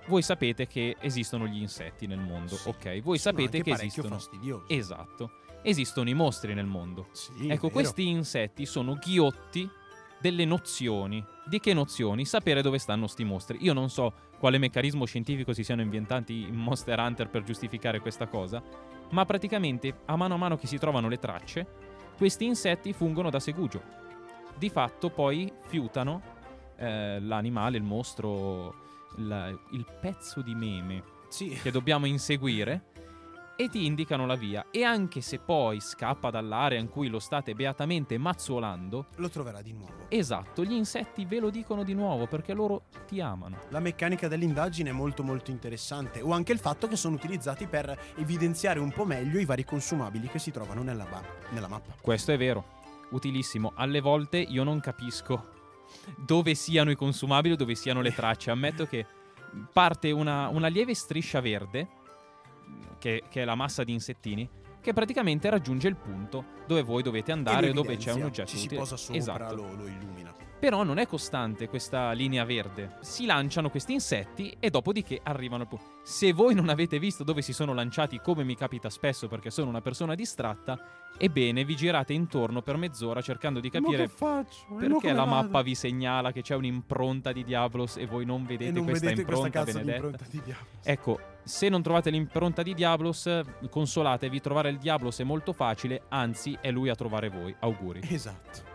voi 0.06 0.22
sapete 0.22 0.66
che 0.66 0.96
esistono 1.00 1.46
gli 1.46 1.60
insetti 1.60 2.06
nel 2.06 2.18
mondo, 2.20 2.54
Sì, 2.56 2.68
ok? 2.68 3.00
Voi 3.02 3.18
Sono 3.18 3.36
sapete 3.36 3.62
che 3.62 3.72
esistono. 3.72 4.08
fastidiosi. 4.10 4.74
Esatto. 4.74 5.30
Esistono 5.62 6.08
i 6.08 6.14
mostri 6.14 6.54
nel 6.54 6.66
mondo. 6.66 7.08
Sì, 7.12 7.48
ecco, 7.48 7.70
questi 7.70 8.08
insetti 8.08 8.64
sono 8.66 8.94
ghiotti 8.94 9.68
delle 10.20 10.44
nozioni. 10.44 11.24
Di 11.44 11.60
che 11.60 11.72
nozioni? 11.74 12.24
Sapere 12.24 12.62
dove 12.62 12.78
stanno 12.78 13.06
sti 13.06 13.24
mostri. 13.24 13.58
Io 13.62 13.72
non 13.72 13.88
so 13.90 14.12
quale 14.38 14.58
meccanismo 14.58 15.04
scientifico 15.04 15.52
si 15.52 15.62
siano 15.64 15.82
inventati 15.82 16.42
in 16.42 16.54
Monster 16.54 16.98
Hunter 16.98 17.28
per 17.28 17.42
giustificare 17.42 18.00
questa 18.00 18.26
cosa, 18.26 18.62
ma 19.10 19.24
praticamente 19.24 20.00
a 20.06 20.16
mano 20.16 20.34
a 20.34 20.38
mano 20.38 20.56
che 20.56 20.66
si 20.66 20.78
trovano 20.78 21.08
le 21.08 21.18
tracce, 21.18 21.66
questi 22.16 22.44
insetti 22.44 22.92
fungono 22.92 23.30
da 23.30 23.38
segugio. 23.40 23.82
Di 24.58 24.68
fatto 24.70 25.10
poi 25.10 25.52
fiutano 25.66 26.34
eh, 26.78 27.20
l'animale, 27.20 27.76
il 27.76 27.82
mostro, 27.82 28.74
la- 29.18 29.48
il 29.48 29.86
pezzo 30.00 30.42
di 30.42 30.54
meme 30.54 31.02
Sì. 31.28 31.48
che 31.50 31.70
dobbiamo 31.70 32.06
inseguire 32.06 32.86
e 33.56 33.68
ti 33.68 33.86
indicano 33.86 34.26
la 34.26 34.34
via. 34.34 34.66
E 34.70 34.84
anche 34.84 35.20
se 35.20 35.38
poi 35.38 35.80
scappa 35.80 36.30
dall'area 36.30 36.78
in 36.78 36.88
cui 36.88 37.08
lo 37.08 37.18
state 37.18 37.54
beatamente 37.54 38.18
mazzolando, 38.18 39.06
Lo 39.16 39.28
troverà 39.30 39.62
di 39.62 39.72
nuovo. 39.72 40.06
esatto, 40.08 40.62
gli 40.64 40.72
insetti 40.74 41.24
ve 41.24 41.40
lo 41.40 41.50
dicono 41.50 41.82
di 41.82 41.94
nuovo 41.94 42.26
perché 42.26 42.52
loro 42.52 42.84
ti 43.06 43.20
amano. 43.20 43.58
La 43.70 43.80
meccanica 43.80 44.28
dell'indagine 44.28 44.90
è 44.90 44.92
molto 44.92 45.22
molto 45.22 45.50
interessante 45.50 46.20
o 46.20 46.32
anche 46.32 46.52
il 46.52 46.58
fatto 46.58 46.86
che 46.86 46.96
sono 46.96 47.14
utilizzati 47.16 47.66
per 47.66 47.98
evidenziare 48.16 48.78
un 48.78 48.92
po' 48.92 49.04
meglio 49.04 49.38
i 49.38 49.44
vari 49.44 49.64
consumabili 49.64 50.28
che 50.28 50.38
si 50.38 50.50
trovano 50.50 50.82
nella, 50.82 51.04
ba- 51.04 51.24
nella 51.50 51.68
mappa. 51.68 51.94
Questo 52.00 52.32
è 52.32 52.36
vero, 52.36 52.64
utilissimo. 53.10 53.72
Alle 53.76 54.00
volte 54.00 54.38
io 54.38 54.64
non 54.64 54.80
capisco 54.80 55.48
dove 56.16 56.54
siano 56.54 56.90
i 56.90 56.96
consumabili 56.96 57.54
o 57.54 57.56
dove 57.56 57.74
siano 57.74 58.00
le 58.02 58.12
tracce. 58.12 58.50
Ammetto 58.50 58.86
che 58.86 59.06
parte 59.72 60.10
una, 60.10 60.48
una 60.48 60.66
lieve 60.68 60.94
striscia 60.94 61.40
verde, 61.40 61.88
che, 62.98 63.24
che 63.28 63.42
è 63.42 63.44
la 63.44 63.54
massa 63.54 63.84
di 63.84 63.92
insettini, 63.92 64.48
che 64.80 64.92
praticamente 64.92 65.50
raggiunge 65.50 65.88
il 65.88 65.96
punto 65.96 66.44
dove 66.66 66.82
voi 66.82 67.02
dovete 67.02 67.32
andare, 67.32 67.68
lo 67.68 67.82
dove 67.82 67.96
c'è 67.96 68.12
un 68.12 68.22
oggetto 68.24 68.50
Ci 68.50 68.58
si 68.58 68.66
utile. 68.66 68.80
posa 68.80 68.96
sopra, 68.96 69.18
Esatto. 69.18 69.54
lo, 69.54 69.74
lo 69.74 69.86
illumina. 69.86 70.34
Però 70.58 70.84
non 70.84 70.96
è 70.98 71.06
costante 71.06 71.68
questa 71.68 72.12
linea 72.12 72.44
verde. 72.44 72.96
Si 73.00 73.26
lanciano 73.26 73.68
questi 73.68 73.92
insetti 73.92 74.56
e 74.58 74.70
dopodiché 74.70 75.20
arrivano 75.22 75.62
al 75.64 75.68
punto. 75.68 75.84
Se 76.02 76.32
voi 76.32 76.54
non 76.54 76.70
avete 76.70 76.98
visto 76.98 77.24
dove 77.24 77.42
si 77.42 77.52
sono 77.52 77.74
lanciati, 77.74 78.20
come 78.20 78.42
mi 78.42 78.56
capita 78.56 78.88
spesso 78.88 79.28
perché 79.28 79.50
sono 79.50 79.68
una 79.68 79.82
persona 79.82 80.14
distratta, 80.14 80.78
ebbene 81.18 81.64
vi 81.64 81.76
girate 81.76 82.14
intorno 82.14 82.62
per 82.62 82.76
mezz'ora 82.78 83.20
cercando 83.20 83.60
di 83.60 83.68
capire 83.68 84.08
faccio? 84.08 84.64
perché 84.78 85.12
la 85.12 85.24
mappa 85.26 85.62
vi 85.62 85.74
segnala 85.74 86.32
che 86.32 86.42
c'è 86.42 86.54
un'impronta 86.54 87.32
di 87.32 87.44
Diablos 87.44 87.96
e 87.98 88.06
voi 88.06 88.24
non 88.24 88.46
vedete 88.46 88.70
e 88.70 88.72
non 88.72 88.84
questa 88.84 89.08
vedete 89.08 89.24
questa 89.26 89.46
impronta 89.46 89.78
di 89.78 89.84
benedetta. 89.84 90.24
di. 90.30 90.54
Ecco, 90.82 91.20
se 91.46 91.68
non 91.68 91.80
trovate 91.80 92.10
l'impronta 92.10 92.64
di 92.64 92.74
Diablos, 92.74 93.40
consolatevi, 93.70 94.40
trovare 94.40 94.68
il 94.70 94.78
Diablos 94.78 95.20
è 95.20 95.22
molto 95.22 95.52
facile, 95.52 96.02
anzi 96.08 96.58
è 96.60 96.72
lui 96.72 96.88
a 96.88 96.96
trovare 96.96 97.28
voi. 97.28 97.54
Auguri. 97.60 98.00
Esatto. 98.02 98.74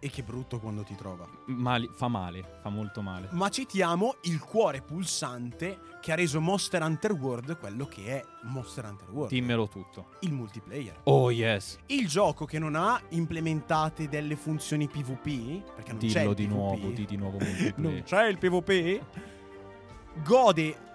E 0.00 0.10
che 0.10 0.24
brutto 0.24 0.58
quando 0.58 0.82
ti 0.82 0.96
trova. 0.96 1.28
Mali- 1.46 1.88
fa 1.92 2.08
male, 2.08 2.58
fa 2.62 2.68
molto 2.68 3.00
male. 3.00 3.28
Ma 3.30 3.48
citiamo 3.48 4.16
il 4.22 4.40
cuore 4.40 4.82
pulsante 4.82 5.78
che 6.00 6.10
ha 6.10 6.16
reso 6.16 6.40
Monster 6.40 6.82
Hunter 6.82 7.12
World 7.12 7.58
quello 7.58 7.86
che 7.86 8.06
è 8.06 8.24
Monster 8.42 8.86
Hunter 8.86 9.10
World. 9.10 9.30
Dimmelo 9.30 9.68
tutto. 9.68 10.08
Il 10.20 10.32
multiplayer. 10.32 11.02
Oh 11.04 11.30
yes. 11.30 11.78
Il 11.86 12.08
gioco 12.08 12.44
che 12.44 12.58
non 12.58 12.74
ha 12.74 13.00
implementate 13.10 14.08
delle 14.08 14.34
funzioni 14.34 14.88
PvP, 14.88 15.74
perché 15.74 15.92
non 15.92 16.00
c'è 16.00 16.20
Dillo 16.20 16.30
il 16.30 16.34
di 16.34 16.46
PvP, 16.46 16.54
nuovo, 16.54 16.88
di 16.90 17.04
di 17.04 17.16
nuovo 17.16 17.38
multiplayer. 17.38 17.78
non 17.78 18.02
c'è 18.02 18.26
il 18.26 18.38
PvP, 18.38 19.00
gode 20.24 20.88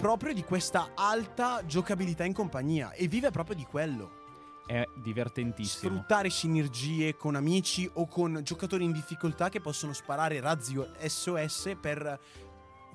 proprio 0.00 0.32
di 0.32 0.42
questa 0.42 0.92
alta 0.94 1.62
giocabilità 1.66 2.24
in 2.24 2.32
compagnia 2.32 2.92
e 2.92 3.06
vive 3.06 3.30
proprio 3.30 3.54
di 3.54 3.64
quello. 3.64 4.62
È 4.64 4.82
divertentissimo. 4.94 5.92
Sfruttare 5.92 6.30
sinergie 6.30 7.16
con 7.16 7.34
amici 7.34 7.88
o 7.94 8.06
con 8.06 8.40
giocatori 8.42 8.84
in 8.84 8.92
difficoltà 8.92 9.50
che 9.50 9.60
possono 9.60 9.92
sparare 9.92 10.40
razzi 10.40 10.82
SOS 11.06 11.76
per 11.78 12.18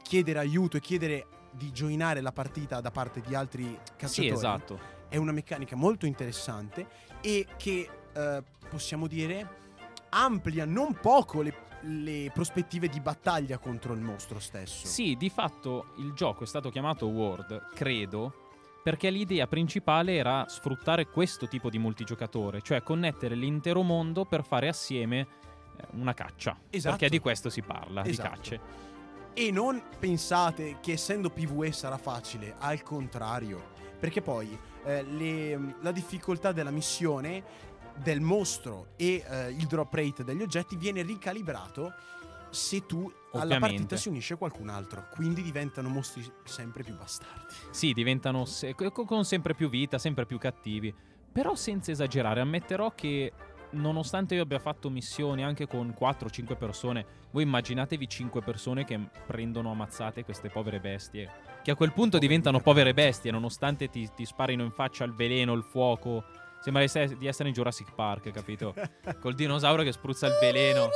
chiedere 0.01 0.39
aiuto 0.39 0.77
e 0.77 0.79
chiedere 0.79 1.27
di 1.51 1.69
joinare 1.69 2.21
la 2.21 2.31
partita 2.31 2.81
da 2.81 2.89
parte 2.89 3.21
di 3.21 3.35
altri 3.35 3.77
cacciatori. 3.95 4.27
Sì, 4.29 4.33
esatto. 4.33 4.79
È 5.07 5.17
una 5.17 5.31
meccanica 5.31 5.75
molto 5.75 6.07
interessante 6.07 6.87
e 7.21 7.45
che 7.55 7.87
eh, 8.13 8.43
possiamo 8.67 9.05
dire 9.05 9.63
amplia 10.09 10.65
non 10.65 10.97
poco 10.99 11.43
le, 11.43 11.53
le 11.87 12.31
prospettive 12.33 12.87
di 12.87 12.99
battaglia 12.99 13.57
contro 13.57 13.93
il 13.93 14.01
mostro 14.01 14.39
stesso. 14.39 14.85
Sì, 14.87 15.15
di 15.17 15.29
fatto 15.29 15.93
il 15.97 16.13
gioco 16.13 16.43
è 16.43 16.47
stato 16.47 16.69
chiamato 16.69 17.07
World, 17.07 17.69
credo, 17.73 18.43
perché 18.83 19.09
l'idea 19.09 19.47
principale 19.47 20.15
era 20.15 20.45
sfruttare 20.47 21.07
questo 21.07 21.47
tipo 21.47 21.69
di 21.69 21.77
multigiocatore, 21.77 22.61
cioè 22.61 22.83
connettere 22.83 23.35
l'intero 23.35 23.81
mondo 23.81 24.25
per 24.25 24.43
fare 24.43 24.67
assieme 24.67 25.19
eh, 25.77 25.85
una 25.91 26.13
caccia. 26.13 26.57
Esatto. 26.69 26.95
Perché 26.97 27.09
di 27.09 27.19
questo 27.19 27.49
si 27.49 27.61
parla, 27.61 28.03
Esatto. 28.05 28.29
di 28.29 28.35
cacce. 28.35 28.59
E 29.33 29.51
non 29.51 29.81
pensate 29.99 30.77
che 30.81 30.93
essendo 30.93 31.29
PvE 31.29 31.71
sarà 31.71 31.97
facile, 31.97 32.55
al 32.59 32.81
contrario, 32.83 33.73
perché 33.99 34.21
poi 34.21 34.57
eh, 34.85 35.03
le- 35.03 35.75
la 35.81 35.91
difficoltà 35.91 36.51
della 36.51 36.71
missione, 36.71 37.43
del 37.95 38.21
mostro 38.21 38.87
e 38.95 39.23
eh, 39.27 39.49
il 39.49 39.65
drop 39.67 39.93
rate 39.93 40.23
degli 40.23 40.41
oggetti 40.41 40.75
viene 40.75 41.01
ricalibrato 41.01 41.93
se 42.49 42.85
tu 42.85 43.11
alla 43.33 43.59
partita 43.59 43.97
si 43.97 44.07
unisce 44.07 44.37
qualcun 44.37 44.69
altro, 44.69 45.07
quindi 45.11 45.41
diventano 45.41 45.89
mostri 45.89 46.25
sempre 46.45 46.83
più 46.83 46.95
bastardi. 46.95 47.53
Sì, 47.69 47.91
diventano 47.91 48.45
se- 48.45 48.75
co- 48.75 48.91
con 48.91 49.25
sempre 49.25 49.53
più 49.53 49.69
vita, 49.69 49.97
sempre 49.97 50.25
più 50.25 50.37
cattivi. 50.37 50.93
Però 51.31 51.53
senza 51.55 51.91
esagerare, 51.91 52.39
ammetterò 52.39 52.93
che 52.95 53.33
nonostante 53.71 54.35
io 54.35 54.43
abbia 54.43 54.59
fatto 54.59 54.89
missioni 54.89 55.43
anche 55.43 55.67
con 55.67 55.93
4-5 55.97 56.55
persone, 56.57 57.05
voi 57.31 57.43
immaginatevi 57.43 58.07
5 58.07 58.41
persone 58.41 58.85
che 58.85 58.97
prendono 59.25 59.71
ammazzate 59.71 60.23
queste 60.23 60.49
povere 60.49 60.79
bestie, 60.79 61.29
che 61.61 61.71
a 61.71 61.75
quel 61.75 61.91
punto 61.91 62.17
Povere 62.17 62.27
diventano 62.27 62.61
povere 62.61 62.93
bestie, 62.93 63.31
nonostante 63.31 63.89
ti, 63.89 64.09
ti 64.15 64.25
sparino 64.25 64.63
in 64.63 64.71
faccia 64.71 65.03
il 65.03 65.13
veleno, 65.13 65.53
il 65.53 65.63
fuoco. 65.63 66.23
Sembra 66.65 66.83
di 66.83 67.27
essere- 67.27 67.47
in 67.49 67.53
Jurassic 67.53 67.93
Park, 67.93 68.31
capito? 68.31 68.73
Col 69.21 69.35
dinosauro 69.35 69.83
che 69.83 69.91
spruzza 69.91 70.25
il 70.25 70.35
veleno. 70.41 70.89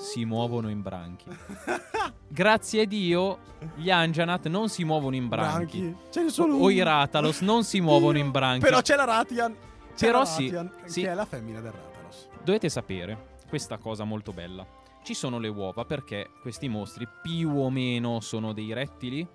Si 0.00 0.24
muovono 0.24 0.68
in 0.70 0.82
branchi. 0.82 1.28
Grazie 2.28 2.82
a 2.82 2.84
Dio, 2.84 3.38
gli 3.74 3.90
Anjanat 3.90 4.46
non 4.46 4.68
si 4.68 4.84
muovono 4.84 5.16
in 5.16 5.26
branchi. 5.26 5.96
Ce 6.10 6.22
ne 6.22 6.28
sono 6.30 6.54
O, 6.54 6.60
o 6.62 6.70
i 6.70 6.80
Ratalos 6.80 7.40
non 7.40 7.64
si 7.64 7.80
muovono 7.80 8.18
in 8.18 8.30
branchi. 8.30 8.60
Però 8.64 8.80
c'è 8.80 8.94
la 8.94 9.04
Ratian. 9.04 9.52
C'è 9.96 10.06
Però 10.06 10.20
la 10.20 10.24
sì, 10.24 10.44
Ratian, 10.44 10.72
sì. 10.84 11.00
Che 11.00 11.08
è 11.08 11.14
la 11.14 11.24
femmina 11.26 11.60
del 11.60 11.72
Ratalos. 11.72 12.28
Dovete 12.44 12.68
sapere 12.68 13.34
questa 13.48 13.78
cosa 13.78 14.04
molto 14.04 14.32
bella. 14.32 14.64
Ci 15.02 15.14
sono 15.14 15.40
le 15.40 15.48
uova 15.48 15.84
perché 15.84 16.30
questi 16.40 16.68
mostri 16.68 17.08
più 17.20 17.50
o 17.50 17.68
meno 17.68 18.20
sono 18.20 18.52
dei 18.52 18.72
rettili. 18.72 19.26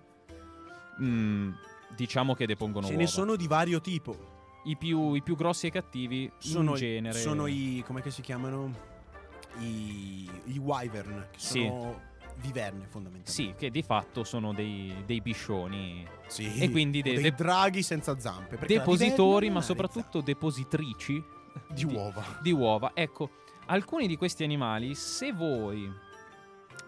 Mm, 1.01 1.51
diciamo 1.95 2.33
che 2.35 2.45
depongono 2.45 2.85
Ce 2.85 2.91
uova. 2.93 3.03
ne 3.03 3.09
sono 3.09 3.35
di 3.35 3.47
vario 3.47 3.81
tipo. 3.81 4.39
I 4.63 4.75
più, 4.77 5.13
i 5.15 5.21
più 5.23 5.35
grossi 5.35 5.67
e 5.67 5.71
cattivi 5.71 6.31
Sono, 6.37 6.71
in 6.71 6.75
genere. 6.77 7.17
sono 7.19 7.47
i. 7.47 7.83
come 7.85 8.03
si 8.11 8.21
chiamano? 8.21 8.89
I, 9.59 10.29
i 10.45 10.57
wyvern, 10.59 11.27
che 11.31 11.39
Sì. 11.39 11.65
sono 11.65 11.99
viverne 12.37 12.85
fondamentalmente. 12.87 13.31
Sì, 13.31 13.53
che 13.57 13.69
di 13.69 13.81
fatto 13.81 14.23
sono 14.23 14.53
dei, 14.53 15.03
dei 15.05 15.19
biscioni. 15.21 16.05
Sì. 16.27 16.57
E 16.59 16.69
quindi 16.69 17.01
de- 17.01 17.13
dei 17.13 17.23
de- 17.23 17.31
draghi 17.33 17.81
senza 17.83 18.17
zampe. 18.19 18.57
Depositori, 18.65 19.49
ma 19.49 19.61
soprattutto 19.61 20.21
depositrici 20.21 21.21
zampe. 21.21 21.73
di 21.73 21.83
uova. 21.83 22.23
di 22.41 22.51
uova. 22.51 22.91
Ecco, 22.93 23.29
alcuni 23.65 24.07
di 24.07 24.15
questi 24.15 24.43
animali, 24.43 24.95
se 24.95 25.33
voi 25.33 25.91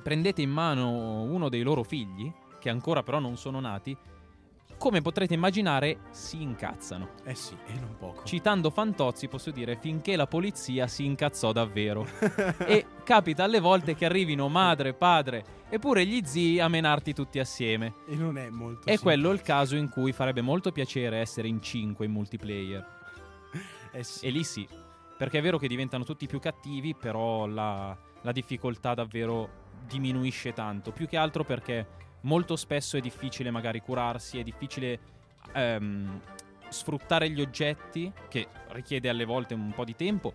prendete 0.01 0.41
in 0.41 0.49
mano 0.51 1.23
uno 1.23 1.49
dei 1.49 1.61
loro 1.63 1.83
figli, 1.83 2.31
che 2.59 2.69
ancora 2.69 3.03
però 3.03 3.19
non 3.19 3.35
sono 3.35 3.59
nati, 3.59 3.95
come 4.83 4.99
potrete 4.99 5.33
immaginare, 5.33 5.99
si 6.09 6.41
incazzano. 6.41 7.11
Eh 7.23 7.35
sì, 7.35 7.55
e 7.67 7.79
non 7.79 7.95
poco. 7.97 8.25
Citando 8.25 8.69
Fantozzi, 8.69 9.29
posso 9.29 9.49
dire 9.49 9.77
finché 9.77 10.17
la 10.17 10.27
polizia 10.27 10.87
si 10.87 11.05
incazzò 11.05 11.53
davvero. 11.53 12.05
e 12.67 12.87
capita 13.05 13.45
alle 13.45 13.61
volte 13.61 13.95
che 13.95 14.03
arrivino 14.03 14.49
madre, 14.49 14.93
padre 14.93 15.61
e 15.69 15.79
pure 15.79 16.05
gli 16.05 16.21
zii 16.25 16.59
a 16.59 16.67
menarti 16.67 17.13
tutti 17.13 17.39
assieme. 17.39 17.93
E 18.05 18.17
non 18.17 18.37
è 18.37 18.49
molto 18.49 18.89
È 18.89 18.99
quello 18.99 19.31
il 19.31 19.41
caso 19.41 19.77
in 19.77 19.87
cui 19.87 20.11
farebbe 20.11 20.41
molto 20.41 20.73
piacere 20.73 21.19
essere 21.19 21.47
in 21.47 21.61
5 21.61 22.05
in 22.05 22.11
multiplayer. 22.11 22.85
Eh 23.95 24.03
sì. 24.03 24.25
E 24.25 24.31
lì 24.31 24.43
sì, 24.43 24.67
perché 25.15 25.37
è 25.37 25.41
vero 25.43 25.59
che 25.59 25.67
diventano 25.67 26.03
tutti 26.03 26.25
più 26.25 26.39
cattivi, 26.39 26.95
però 26.95 27.45
la, 27.45 27.95
la 28.21 28.31
difficoltà 28.31 28.95
davvero 28.95 29.61
diminuisce 29.85 30.51
tanto. 30.51 30.91
Più 30.91 31.07
che 31.07 31.15
altro 31.15 31.43
perché 31.43 31.87
molto 32.23 32.55
spesso 32.55 32.97
è 32.97 32.99
difficile 32.99 33.51
magari 33.51 33.79
curarsi, 33.79 34.39
è 34.39 34.43
difficile 34.43 34.99
ehm, 35.53 36.19
sfruttare 36.69 37.29
gli 37.29 37.41
oggetti, 37.41 38.11
che 38.27 38.47
richiede 38.69 39.07
alle 39.09 39.25
volte 39.25 39.53
un 39.53 39.71
po' 39.73 39.85
di 39.85 39.95
tempo. 39.95 40.33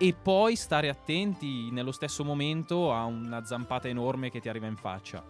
e 0.00 0.14
poi 0.14 0.54
stare 0.54 0.88
attenti 0.88 1.72
nello 1.72 1.90
stesso 1.90 2.22
momento 2.22 2.92
a 2.94 3.04
una 3.04 3.44
zampata 3.44 3.88
enorme 3.88 4.30
che 4.30 4.38
ti 4.38 4.48
arriva 4.48 4.68
in 4.68 4.76
faccia. 4.76 5.24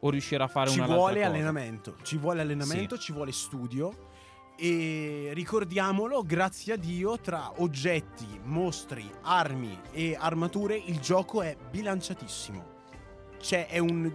O 0.00 0.10
riuscire 0.10 0.42
a 0.42 0.48
fare 0.48 0.68
ci 0.68 0.80
una 0.80 0.94
vuole 0.94 1.24
allenamento, 1.24 1.96
ci 2.02 2.18
vuole 2.18 2.42
allenamento, 2.42 2.96
Sì. 2.96 3.00
ci 3.02 3.12
vuole 3.12 3.32
studio 3.32 4.10
e 4.58 5.30
ricordiamolo, 5.32 6.22
grazie 6.24 6.74
a 6.74 6.76
Dio, 6.76 7.18
tra 7.20 7.52
oggetti, 7.62 8.38
mostri, 8.44 9.10
armi 9.22 9.80
e 9.92 10.14
armature 10.18 10.76
il 10.76 10.98
gioco 11.00 11.40
è 11.40 11.56
bilanciatissimo. 11.70 12.64
Cioè 13.40 13.66
è 13.66 13.78
un 13.78 14.12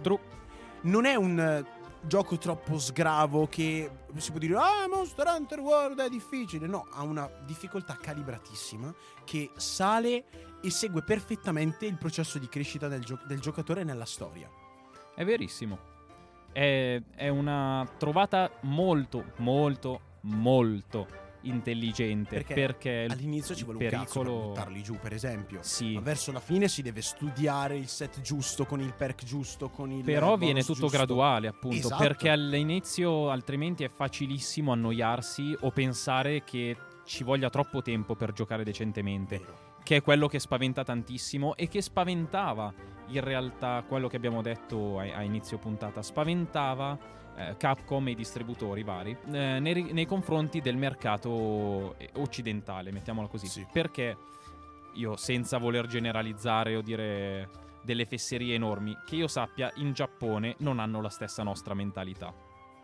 non 0.82 1.04
è 1.04 1.14
un 1.14 1.38
eh, 1.38 1.64
gioco 2.02 2.38
troppo 2.38 2.78
sgravo 2.78 3.46
che 3.48 3.90
si 4.16 4.30
può 4.30 4.38
dire 4.38 4.54
"Ah, 4.56 4.86
Monster 4.88 5.26
Hunter 5.26 5.60
World 5.60 6.00
è 6.00 6.08
difficile". 6.08 6.66
No, 6.66 6.86
ha 6.92 7.02
una 7.02 7.28
difficoltà 7.44 7.96
calibratissima 8.00 8.94
che 9.24 9.50
sale 9.56 10.24
e 10.60 10.70
segue 10.70 11.02
perfettamente 11.02 11.86
il 11.86 11.96
processo 11.96 12.38
di 12.38 12.48
crescita 12.48 12.88
del, 12.88 13.00
gio- 13.00 13.20
del 13.26 13.40
giocatore 13.40 13.84
nella 13.84 14.06
storia. 14.06 14.48
È 15.14 15.24
verissimo. 15.24 15.78
È, 16.52 17.00
è 17.14 17.28
una 17.28 17.86
trovata 17.98 18.50
molto, 18.62 19.32
molto, 19.36 20.00
molto 20.22 21.27
intelligente. 21.48 22.36
Perché 22.36 22.54
Perché, 22.54 23.06
All'inizio 23.10 23.54
ci 23.54 23.64
vuole 23.64 23.84
un 23.84 23.90
cazzo 23.90 24.20
per 24.20 24.22
pericolo. 24.28 24.46
buttarli 24.48 24.82
giù, 24.82 24.98
per 24.98 25.12
esempio. 25.12 25.58
Sì. 25.62 25.94
Ma 25.94 26.00
verso 26.00 26.32
la 26.32 26.40
fine 26.40 26.68
si 26.68 26.82
deve 26.82 27.02
studiare 27.02 27.76
il 27.76 27.88
set 27.88 28.20
giusto, 28.20 28.64
con 28.66 28.80
il 28.80 28.94
perk 28.94 29.24
giusto, 29.24 29.68
con 29.70 29.90
il 29.90 30.04
Però 30.04 30.36
viene 30.36 30.60
tutto 30.60 30.80
giusto. 30.80 30.96
graduale, 30.96 31.48
appunto, 31.48 31.76
Esatto. 31.76 32.02
perché 32.02 32.28
all'inizio 32.30 33.30
altrimenti 33.30 33.84
è 33.84 33.88
facilissimo 33.88 34.72
annoiarsi 34.72 35.56
o 35.60 35.70
pensare 35.70 36.44
che 36.44 36.76
ci 37.04 37.24
voglia 37.24 37.48
troppo 37.50 37.80
tempo 37.82 38.14
per 38.14 38.32
giocare 38.32 38.64
decentemente, 38.64 39.38
Vero. 39.38 39.58
che 39.82 39.96
è 39.96 40.02
quello 40.02 40.28
che 40.28 40.38
spaventa 40.38 40.84
tantissimo 40.84 41.56
e 41.56 41.66
che 41.68 41.80
spaventava 41.80 42.72
in 43.08 43.20
realtà 43.22 43.82
quello 43.88 44.08
che 44.08 44.16
abbiamo 44.16 44.42
detto 44.42 44.98
a, 44.98 45.04
a 45.14 45.22
inizio 45.22 45.56
puntata, 45.56 46.02
spaventava 46.02 46.98
eh, 47.38 47.56
Capcom 47.56 48.06
e 48.08 48.10
i 48.10 48.14
distributori 48.14 48.82
vari 48.82 49.16
eh, 49.30 49.58
nei, 49.60 49.92
nei 49.92 50.06
confronti 50.06 50.60
del 50.60 50.76
mercato 50.76 51.94
eh, 51.98 52.10
occidentale, 52.14 52.90
mettiamola 52.92 53.28
così, 53.28 53.46
Sì. 53.46 53.66
perché 53.72 54.16
io 54.94 55.16
senza 55.16 55.58
voler 55.58 55.86
generalizzare 55.86 56.74
o 56.74 56.80
dire 56.82 57.48
delle 57.82 58.04
fesserie 58.04 58.54
enormi, 58.54 58.96
che 59.06 59.16
io 59.16 59.28
sappia 59.28 59.70
in 59.76 59.92
Giappone 59.92 60.56
non 60.58 60.78
hanno 60.78 61.00
la 61.00 61.08
stessa 61.08 61.42
nostra 61.42 61.72
mentalità. 61.74 62.34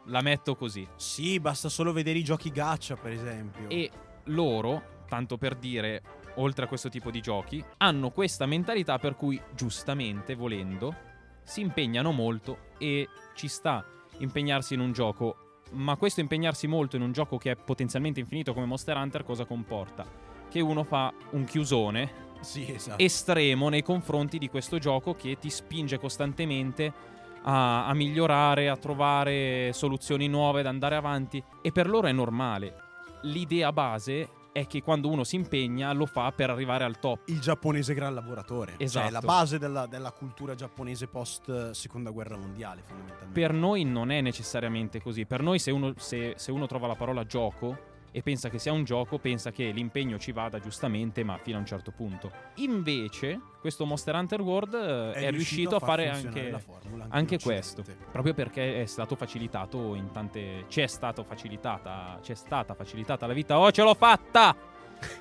La 0.07 0.21
metto 0.23 0.55
così. 0.55 0.87
Sì, 0.97 1.41
basta 1.41 1.69
solo 1.69 1.93
vedere 1.93 2.19
i 2.19 2.25
giochi 2.25 2.51
gacha, 2.51 2.95
per 2.97 3.13
esempio. 3.13 3.69
E 3.69 3.91
loro, 4.25 5.03
tanto 5.09 5.37
per 5.37 5.57
dire, 5.57 6.03
oltre 6.37 6.65
a 6.65 6.69
questo 6.69 6.89
tipo 6.89 7.11
di 7.11 7.21
giochi, 7.21 7.63
hanno 7.79 8.11
questa 8.11 8.47
mentalità 8.47 8.99
per 8.99 9.17
cui, 9.17 9.41
giustamente, 9.55 10.35
volendo, 10.35 10.95
si 11.43 11.61
impegnano 11.61 12.13
molto 12.13 12.71
e 12.79 13.09
ci 13.35 13.49
sta 13.49 13.85
impegnarsi 14.19 14.75
in 14.75 14.81
un 14.81 14.93
gioco. 14.93 15.37
Ma 15.73 15.97
questo 15.97 16.21
impegnarsi 16.21 16.67
molto 16.67 16.97
in 16.97 17.03
un 17.03 17.13
gioco 17.13 17.37
che 17.37 17.53
è 17.53 17.57
potenzialmente 17.57 18.21
infinito 18.21 18.53
come 18.55 18.67
Monster 18.67 18.97
Hunter 18.97 19.25
cosa 19.25 19.45
comporta? 19.45 20.05
Che 20.49 20.61
uno 20.61 20.85
fa 20.85 21.13
un 21.31 21.45
chiusone 21.45 22.13
Sì, 22.41 22.71
esatto. 22.71 23.03
estremo 23.03 23.69
nei 23.69 23.83
confronti 23.83 24.39
di 24.39 24.49
questo 24.49 24.79
gioco 24.79 25.15
che 25.15 25.39
ti 25.39 25.51
spinge 25.51 25.99
costantemente 25.99 26.93
a, 27.43 27.87
a 27.87 27.95
migliorare, 27.95 28.69
a 28.69 28.77
trovare 28.77 29.73
soluzioni 29.73 30.29
nuove, 30.29 30.61
ad 30.61 30.67
andare 30.67 30.95
avanti 30.95 31.43
e 31.61 31.73
per 31.73 31.89
loro 31.89 32.07
è 32.07 32.13
normale. 32.13 32.77
L'idea 33.23 33.73
base 33.73 34.29
è 34.55 34.69
che 34.69 34.83
quando 34.83 35.09
uno 35.09 35.25
si 35.25 35.35
impegna 35.35 35.93
lo 35.93 36.07
fa 36.07 36.31
per 36.31 36.49
arrivare 36.49 36.85
al 36.85 37.01
top. 37.01 37.23
il 37.27 37.41
giapponese 37.41 37.93
gran 37.93 38.15
lavoratore. 38.15 38.75
Esatto. 38.79 39.05
Cioè, 39.07 39.13
la 39.13 39.21
base 39.21 39.59
della, 39.59 39.87
della 39.87 40.13
cultura 40.13 40.55
giapponese 40.55 41.09
post 41.09 41.49
eh, 41.49 41.75
seconda 41.75 42.11
guerra 42.11 42.37
mondiale, 42.37 42.83
fondamentalmente. 42.85 43.41
Per 43.41 43.53
noi 43.53 43.83
non 43.83 44.13
è 44.13 44.21
necessariamente 44.21 45.03
così. 45.03 45.27
Per 45.27 45.43
noi 45.43 45.59
se 45.59 45.73
uno, 45.73 45.93
se- 45.97 46.35
se 46.37 46.53
uno 46.53 46.69
trova 46.69 46.87
la 46.87 46.95
parola 46.95 47.25
gioco 47.25 47.94
e 48.17 48.23
pensa 48.23 48.49
che 48.49 48.61
sia 48.61 48.71
un 48.71 48.85
gioco, 48.85 49.19
pensa 49.19 49.51
che 49.51 49.73
l'impegno 49.73 50.21
ci 50.21 50.31
vada 50.31 50.61
giustamente, 50.61 51.25
ma 51.25 51.37
fino 51.37 51.57
a 51.57 51.59
un 51.59 51.67
certo 51.67 51.91
punto. 51.91 52.31
Invece, 52.59 53.41
questo 53.61 53.85
Monster 53.85 54.15
Hunter 54.15 54.41
World 54.41 54.75
eh, 54.75 55.13
è, 55.15 55.31
riuscito 55.33 55.75
a 55.75 55.81
far 55.81 55.89
fare 55.89 56.11
anche 56.11 56.49
la 56.49 56.61
formula 56.61 57.07
anche 57.09 57.35
in 57.35 57.41
questo, 57.41 57.83
proprio 58.13 58.33
perché 58.33 58.83
è 58.83 58.87
stato 58.87 59.17
facilitato 59.17 59.97
in 59.97 60.13
tante. 60.13 60.67
Ci 60.69 60.81
è 60.81 60.87
stato 60.87 61.25
facilitata. 61.25 62.21
Ci 62.23 62.31
è 62.31 62.37
stata 62.37 62.75
facilitata 62.75 63.27
la 63.27 63.33
vita. 63.33 63.59
Oh, 63.59 63.73
ce 63.73 63.83
l'ho 63.83 63.95
fatta! 63.95 64.55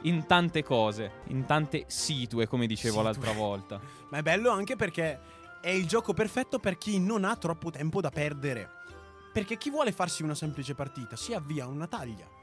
In 0.01 0.27
tante 0.27 0.63
cose, 0.63 1.13
in 1.29 1.45
tante 1.47 1.85
situe, 1.87 2.45
come 2.45 2.67
dicevo 2.67 2.97
Situe. 2.97 3.03
l'altra 3.05 3.31
volta. 3.31 3.81
Ma 4.09 4.19
è 4.19 4.21
bello 4.21 4.51
anche 4.51 4.75
perché 4.75 5.19
è 5.61 5.69
il 5.69 5.87
gioco 5.87 6.13
perfetto 6.13 6.59
per 6.59 6.77
chi 6.77 6.99
non 6.99 7.25
ha 7.25 7.35
troppo 7.37 7.71
tempo 7.71 8.01
da 8.01 8.11
perdere. 8.11 8.69
Perché 9.33 9.57
chi 9.57 9.71
vuole 9.71 9.91
farsi 9.91 10.21
una 10.21 10.35
semplice 10.35 10.75
partita 10.75 11.15
si 11.15 11.33
avvia 11.33 11.63
a 11.63 11.67
una 11.67 11.87
taglia, 11.87 12.41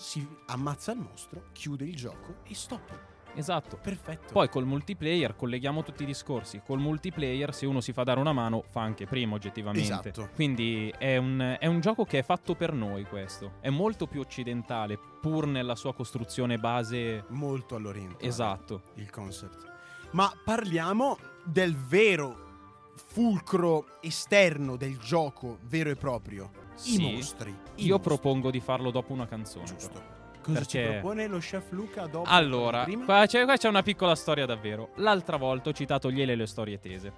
si 0.00 0.26
ammazza 0.46 0.92
il 0.92 0.98
mostro, 0.98 1.48
chiude 1.52 1.84
il 1.84 1.94
gioco 1.94 2.36
e 2.44 2.54
stop. 2.54 3.08
Esatto. 3.34 3.78
Perfetto. 3.80 4.32
Poi 4.32 4.48
col 4.48 4.64
multiplayer 4.64 5.36
colleghiamo 5.36 5.82
tutti 5.82 6.02
i 6.02 6.06
discorsi. 6.06 6.62
Col 6.64 6.80
multiplayer, 6.80 7.54
se 7.54 7.66
uno 7.66 7.80
si 7.80 7.92
fa 7.92 8.02
dare 8.02 8.18
una 8.18 8.32
mano, 8.32 8.64
fa 8.70 8.80
anche 8.80 9.06
prima, 9.06 9.34
oggettivamente. 9.34 9.82
Esatto. 9.82 10.30
Quindi 10.34 10.92
è 10.98 11.18
un, 11.18 11.56
è 11.60 11.66
un 11.66 11.80
gioco 11.80 12.04
che 12.04 12.20
è 12.20 12.22
fatto 12.22 12.54
per 12.54 12.72
noi, 12.72 13.04
questo. 13.04 13.58
È 13.60 13.68
molto 13.68 14.06
più 14.06 14.20
occidentale, 14.20 14.98
pur 15.20 15.46
nella 15.46 15.76
sua 15.76 15.94
costruzione 15.94 16.56
base. 16.56 17.24
molto 17.28 17.76
all'oriente. 17.76 18.24
Esatto. 18.24 18.82
il 18.94 19.10
concept. 19.10 19.70
Ma 20.12 20.32
parliamo 20.42 21.18
del 21.44 21.76
vero 21.76 22.48
fulcro 22.96 24.00
esterno 24.00 24.76
del 24.76 24.98
gioco 24.98 25.58
vero 25.62 25.90
e 25.90 25.96
proprio. 25.96 26.68
I 26.84 26.90
Sì. 26.96 27.12
mostri. 27.14 27.50
i 27.50 27.84
Io 27.86 27.94
mostri. 27.96 27.98
propongo 27.98 28.50
di 28.50 28.60
farlo 28.60 28.90
dopo 28.90 29.12
una 29.12 29.26
canzone. 29.26 29.64
però. 29.64 29.76
Giusto. 29.78 30.18
Cosa 30.42 30.64
ci 30.64 30.78
Perché- 30.78 30.92
propone 30.98 31.26
lo 31.26 31.38
chef 31.38 31.70
Luca 31.70 32.06
dopo? 32.06 32.28
Allora, 32.28 32.84
prima? 32.84 33.04
qua 33.04 33.26
c'è, 33.26 33.44
qua 33.44 33.56
c'è 33.58 33.68
una 33.68 33.82
piccola 33.82 34.14
storia 34.14 34.46
davvero. 34.46 34.90
L'altra 34.96 35.36
volta 35.36 35.68
ho 35.68 35.72
citato 35.72 36.10
Gliele 36.10 36.34
le 36.34 36.46
storie 36.46 36.78
tese. 36.80 37.12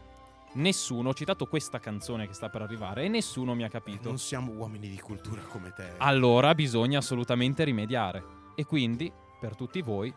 Nessuno, 0.55 1.11
ho 1.11 1.15
citato 1.15 1.47
questa 1.47 1.79
canzone 1.79 2.27
che 2.27 2.35
sta 2.35 2.49
per 2.51 2.61
arrivare 2.63 3.05
e 3.05 3.09
nessuno 3.09 3.55
mi 3.55 3.63
ha 3.63 3.69
capito. 3.69 4.09
Non 4.09 4.19
siamo 4.19 4.53
uomini 4.53 4.89
di 4.91 4.99
cultura 5.01 5.41
come 5.43 5.73
te. 5.73 5.93
Allora 5.99 6.55
bisogna 6.55 6.99
assolutamente 6.99 7.65
rimediare. 7.65 8.23
E 8.57 8.67
quindi, 8.67 9.11
per 9.41 9.55
tutti 9.57 9.81
voi, 9.81 10.13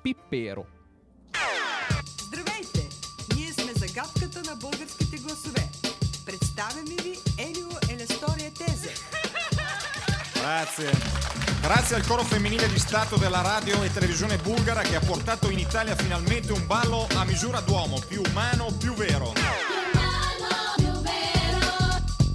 Pippero. 0.00 0.66
Grazie. 10.64 10.90
Grazie 11.60 11.96
al 11.96 12.06
coro 12.06 12.24
femminile 12.24 12.66
di 12.68 12.78
Stato 12.78 13.16
della 13.16 13.42
radio 13.42 13.82
e 13.82 13.92
televisione 13.92 14.38
bulgara 14.38 14.80
che 14.80 14.96
ha 14.96 15.00
portato 15.00 15.50
in 15.50 15.58
Italia 15.58 15.94
finalmente 15.94 16.52
un 16.52 16.66
ballo 16.66 17.06
a 17.16 17.24
misura 17.24 17.60
d'uomo, 17.60 18.00
più 18.08 18.22
umano, 18.30 18.68
più 18.78 18.94
vero. 18.94 19.34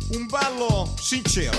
Un 0.10 0.28
ballo 0.28 0.94
sincero. 1.00 1.58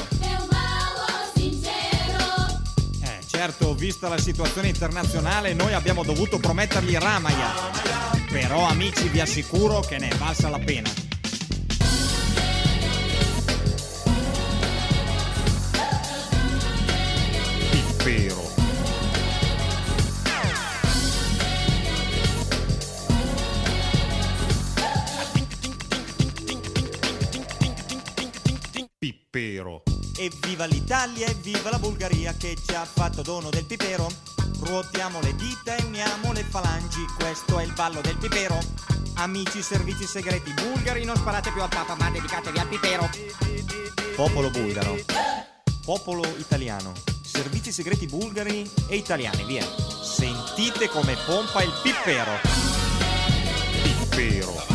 Eh, 3.03 3.19
certo, 3.27 3.75
vista 3.75 4.09
la 4.09 4.19
situazione 4.19 4.69
internazionale, 4.69 5.55
noi 5.55 5.75
abbiamo 5.75 6.05
dovuto 6.05 6.39
promettergli 6.39 6.97
Ramaya. 6.97 7.53
Però, 8.31 8.65
amici, 8.69 9.09
vi 9.09 9.19
assicuro 9.19 9.81
che 9.81 9.99
ne 9.99 10.09
è 10.09 10.17
valsa 10.17 10.49
la 10.49 10.61
pena. 10.61 11.10
Pippero. 29.31 29.85
Evviva 30.17 30.65
l'Italia, 30.65 31.29
evviva 31.29 31.71
la 31.71 31.79
Bulgaria 31.79 32.35
che 32.35 32.57
ci 32.61 32.75
ha 32.75 32.85
fatto 32.85 33.23
dono 33.23 33.49
del 33.49 33.65
pipero. 33.65 34.11
Ruotiamo 34.59 35.21
le 35.21 35.37
dita 35.37 35.77
e 35.77 35.85
miamo 35.85 36.33
le 36.33 36.43
falangi, 36.43 37.05
questo 37.17 37.61
è 37.61 37.63
il 37.63 37.73
ballo 37.73 38.01
del 38.01 38.17
pipero. 38.17 38.59
Amici 39.15 39.63
servizi 39.63 40.05
segreti 40.05 40.53
bulgari, 40.53 41.05
non 41.05 41.15
sparate 41.15 41.53
più 41.53 41.63
al 41.63 41.69
Papa, 41.69 41.95
ma 41.95 42.11
dedicatevi 42.11 42.59
al 42.59 42.67
pipero. 42.67 43.09
Popolo 44.17 44.51
bulgaro. 44.51 44.97
Popolo 45.85 46.25
italiano. 46.37 46.93
Servizi 47.23 47.71
segreti 47.71 48.07
bulgari 48.07 48.69
e 48.89 48.97
italiani, 48.97 49.45
via. 49.45 49.65
Sentite 50.03 50.89
come 50.89 51.17
pompa 51.25 51.63
il 51.63 51.73
pipero. 51.85 52.33
Pippero. 54.11 54.70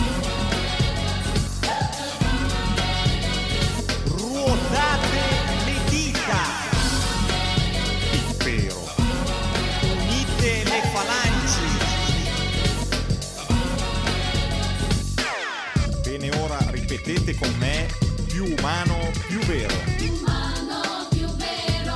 con 17.36 17.54
me 17.58 17.88
più 18.28 18.46
umano, 18.58 19.12
più 19.28 19.40
vero. 19.40 19.74
Umano, 20.00 21.08
più 21.10 21.28
vero. 21.36 21.94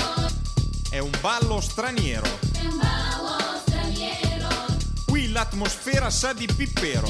È 0.90 1.00
un 1.00 1.12
ballo 1.20 1.60
straniero. 1.62 2.28
È 2.54 2.66
un 2.66 2.78
ballo 2.78 3.62
straniero. 3.66 4.48
Qui 5.06 5.32
l'atmosfera 5.32 6.10
sa 6.10 6.34
di 6.34 6.46
pippero. 6.46 7.08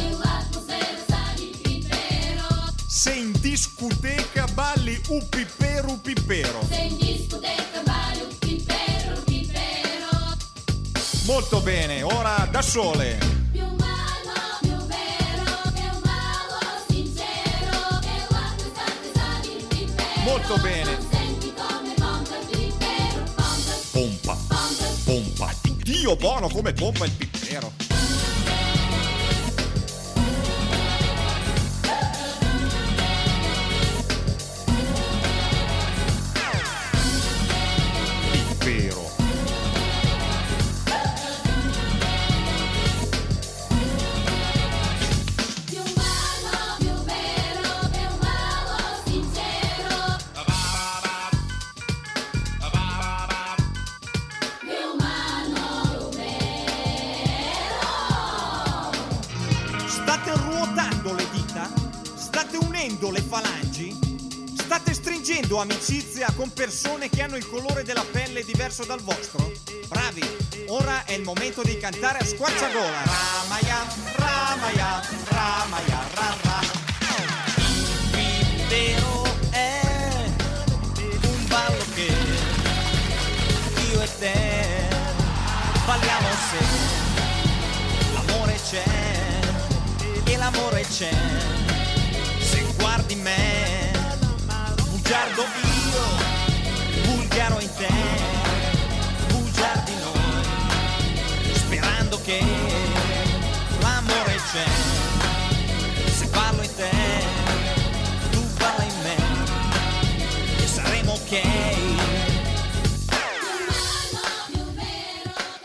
Se 2.87 3.13
in 3.13 3.31
discoteca 3.39 4.45
balli 4.53 5.01
u 5.07 5.25
pippero, 5.29 5.91
u. 5.91 6.59
Se 6.67 6.75
in 6.75 6.97
discoteca 6.97 7.81
balli 7.83 8.21
u 8.21 8.37
pippero, 8.37 9.17
u 9.17 9.23
pippero. 9.23 10.37
Molto 11.25 11.61
bene, 11.61 12.01
ora 12.03 12.47
da 12.51 12.61
sole. 12.61 13.38
Molto 20.23 20.57
bene. 20.57 20.97
Pompa, 23.91 24.37
pompa. 25.05 25.53
Dio 25.83 26.15
buono 26.15 26.49
come 26.49 26.73
pompa 26.73 27.05
il 27.05 27.11
pippero. 27.11 27.38
Con 66.39 66.53
persone 66.53 67.09
che 67.09 67.21
hanno 67.21 67.35
il 67.35 67.45
colore 67.49 67.83
della 67.83 68.05
pelle 68.09 68.45
diverso 68.45 68.85
dal 68.85 69.01
vostro? 69.01 69.51
Bravi! 69.89 70.23
Ora 70.67 71.03
è 71.03 71.11
il 71.11 71.23
momento 71.23 71.61
di 71.63 71.77
cantare 71.77 72.19
a 72.19 72.23
squarciagola. 72.23 73.03
Ramaya, 73.03 73.85
Ramaya, 74.15 75.01
Ramaya, 75.27 75.99
ra 76.13 76.35
ra. 76.41 76.59
Il 78.15 78.67
vero 78.69 79.23
è 79.49 79.81
un 81.23 81.47
ballo 81.49 81.85
che 81.93 82.09
io 83.91 84.01
e 84.01 84.09
te 84.19 84.87
balliamo 85.85 86.27
se 86.49 86.63
l'amore 88.13 88.57
c'è 88.69 88.83
e 90.23 90.37
l'amore 90.37 90.83
c'è. 90.83 91.11
Se 92.39 92.65
guardi 92.77 93.15
me, 93.15 93.91
bugiardo 94.89 95.58
te, 97.79 97.87
bugiardi 99.29 99.95
noi, 99.95 101.53
sperando 101.53 102.21
che 102.23 102.43
l'amore 103.79 104.35
c'è. 104.51 104.65
Se 106.11 106.27
parlo 106.27 106.61
in 106.61 106.75
te, 106.75 106.89
tu 108.31 108.45
parla 108.57 108.83
in 108.83 109.01
me, 109.01 109.15
e 110.57 110.67
saremo 110.67 111.13
ok. 111.13 111.41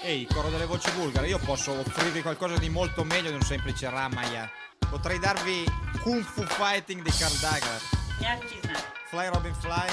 Ehi, 0.02 0.26
coro 0.32 0.50
delle 0.50 0.66
voci 0.66 0.90
bulgare, 0.92 1.26
io 1.26 1.38
posso 1.38 1.72
offrirvi 1.72 2.22
qualcosa 2.22 2.56
di 2.58 2.68
molto 2.68 3.02
meglio 3.02 3.30
di 3.30 3.36
un 3.36 3.42
semplice 3.42 3.90
Ramaya. 3.90 4.48
Potrei 4.88 5.18
darvi 5.18 5.64
Kung 6.02 6.22
Fu 6.22 6.44
Fighting 6.44 7.02
di 7.02 7.10
Karl 7.10 7.36
Dagger. 7.40 7.80
Mjaki 8.20 8.60
znak, 8.62 8.92
Fly 9.08 9.28
Robin 9.28 9.54
Fly, 9.54 9.88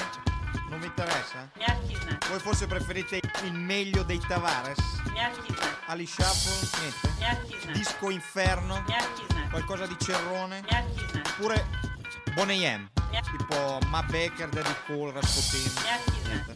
non 0.68 0.80
vi 0.80 0.86
interessa? 0.86 1.50
znak, 1.54 2.28
Voi 2.28 2.38
forse 2.40 2.66
preferite 2.66 3.20
il 3.44 3.52
meglio 3.52 4.02
dei 4.02 4.18
Tavares? 4.18 4.78
znak, 5.04 5.84
Ali 5.86 6.06
Shuffle? 6.06 6.80
Niente. 6.80 7.08
znak, 7.58 7.72
Disco 7.72 8.10
Inferno? 8.10 8.82
znak, 8.86 9.50
Qualcosa 9.50 9.86
di 9.86 9.96
Cerrone? 9.98 10.62
znak, 10.66 11.26
Oppure 11.26 11.66
Boney 12.34 12.64
M? 12.66 12.90
Tipo 13.36 13.78
Ma 13.88 14.02
Baker, 14.02 14.48
Daddy 14.48 14.74
Cool, 14.86 15.12
Rasputin? 15.12 15.72
Niente. 16.26 16.54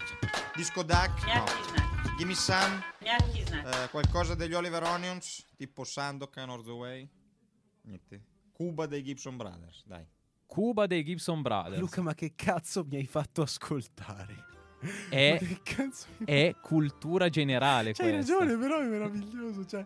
Disco 0.54 0.82
Duck? 0.82 1.22
No. 1.26 1.44
znak, 1.46 2.16
Gimme 2.16 2.32
mjaki 3.00 3.44
znak, 3.46 3.66
Eh, 3.66 3.88
qualcosa 3.90 4.34
degli 4.34 4.54
Oliver 4.54 4.82
Onions? 4.84 5.44
Tipo 5.56 5.84
Sandokan 5.84 6.48
or 6.48 6.62
the 6.62 6.70
Way? 6.70 7.10
Niente. 7.82 8.24
Cuba 8.52 8.86
dei 8.86 9.02
Gibson 9.02 9.36
Brothers, 9.36 9.82
dai. 9.84 10.06
Cuba 10.46 10.86
dei 10.86 11.04
Gibson 11.04 11.42
Brothers. 11.42 11.78
Luca, 11.80 12.02
ma 12.02 12.14
che 12.14 12.32
cazzo 12.34 12.84
mi 12.88 12.96
hai 12.96 13.06
fatto 13.06 13.42
ascoltare? 13.42 14.44
È- 15.08 15.40
cazzo 15.62 16.06
È 16.24 16.54
cultura 16.60 17.28
generale 17.28 17.92
C'hai 17.92 18.12
questa. 18.12 18.34
ragione, 18.38 18.58
però 18.58 18.78
è 18.80 18.84
meraviglioso. 18.84 19.64
Cioè, 19.66 19.84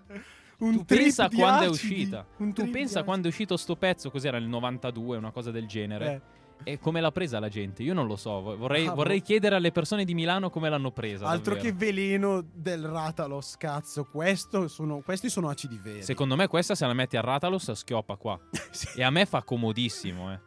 un 0.59 0.73
Tu 0.77 0.85
pensa 0.85 1.29
quando 1.29 1.65
è 1.65 1.69
acidi, 1.69 1.93
uscita. 1.95 2.27
un 2.39 2.53
Tu 2.53 2.71
pensa 2.71 3.03
quando 3.03 3.27
è 3.27 3.31
uscito 3.31 3.57
sto 3.57 3.77
pezzo, 3.77 4.11
cos'era 4.11 4.39
nel 4.39 4.49
92, 4.49 5.17
una 5.17 5.31
cosa 5.31 5.51
del 5.51 5.67
genere. 5.67 6.07
acidi. 6.07 6.39
E 6.63 6.79
come 6.79 7.01
l'ha 7.01 7.11
presa 7.11 7.41
la 7.41 7.49
gente? 7.49 7.83
Io 7.83 7.95
non 7.95 8.07
lo 8.07 8.17
so. 8.17 8.43
vo- 8.43 8.57
Vorrei, 8.59 8.87
Ah, 8.87 8.93
vorrei 8.93 9.21
boh. 9.21 9.25
chiedere 9.25 9.55
alle 9.55 9.73
persone 9.73 10.05
di 10.05 10.13
Milano 10.13 10.51
come 10.51 10.69
l'hanno 10.69 10.91
presa. 10.91 11.25
Eh, 11.25 11.29
altro 11.29 11.55
davvero. 11.55 11.75
che 11.79 11.85
veleno 11.87 12.45
del 12.53 12.85
Ratalos, 12.87 13.57
cazzo. 13.57 14.05
Questo 14.05 14.69
sono, 14.69 15.01
questi 15.01 15.31
sono 15.31 15.49
acidi 15.49 15.79
veri. 15.83 16.03
Secondo 16.03 16.37
me 16.37 16.49
questa 16.49 16.75
se 16.75 16.87
la 16.87 16.93
metti 16.93 17.17
a 17.17 17.23
Ratalos 17.23 17.73
schioppa 17.73 18.17
qua. 18.17 18.39
Sì. 18.71 18.99
E 18.99 19.03
a 19.03 19.09
me 19.11 19.25
fa 19.25 19.43
comodissimo, 19.43 20.31
eh. 20.35 20.41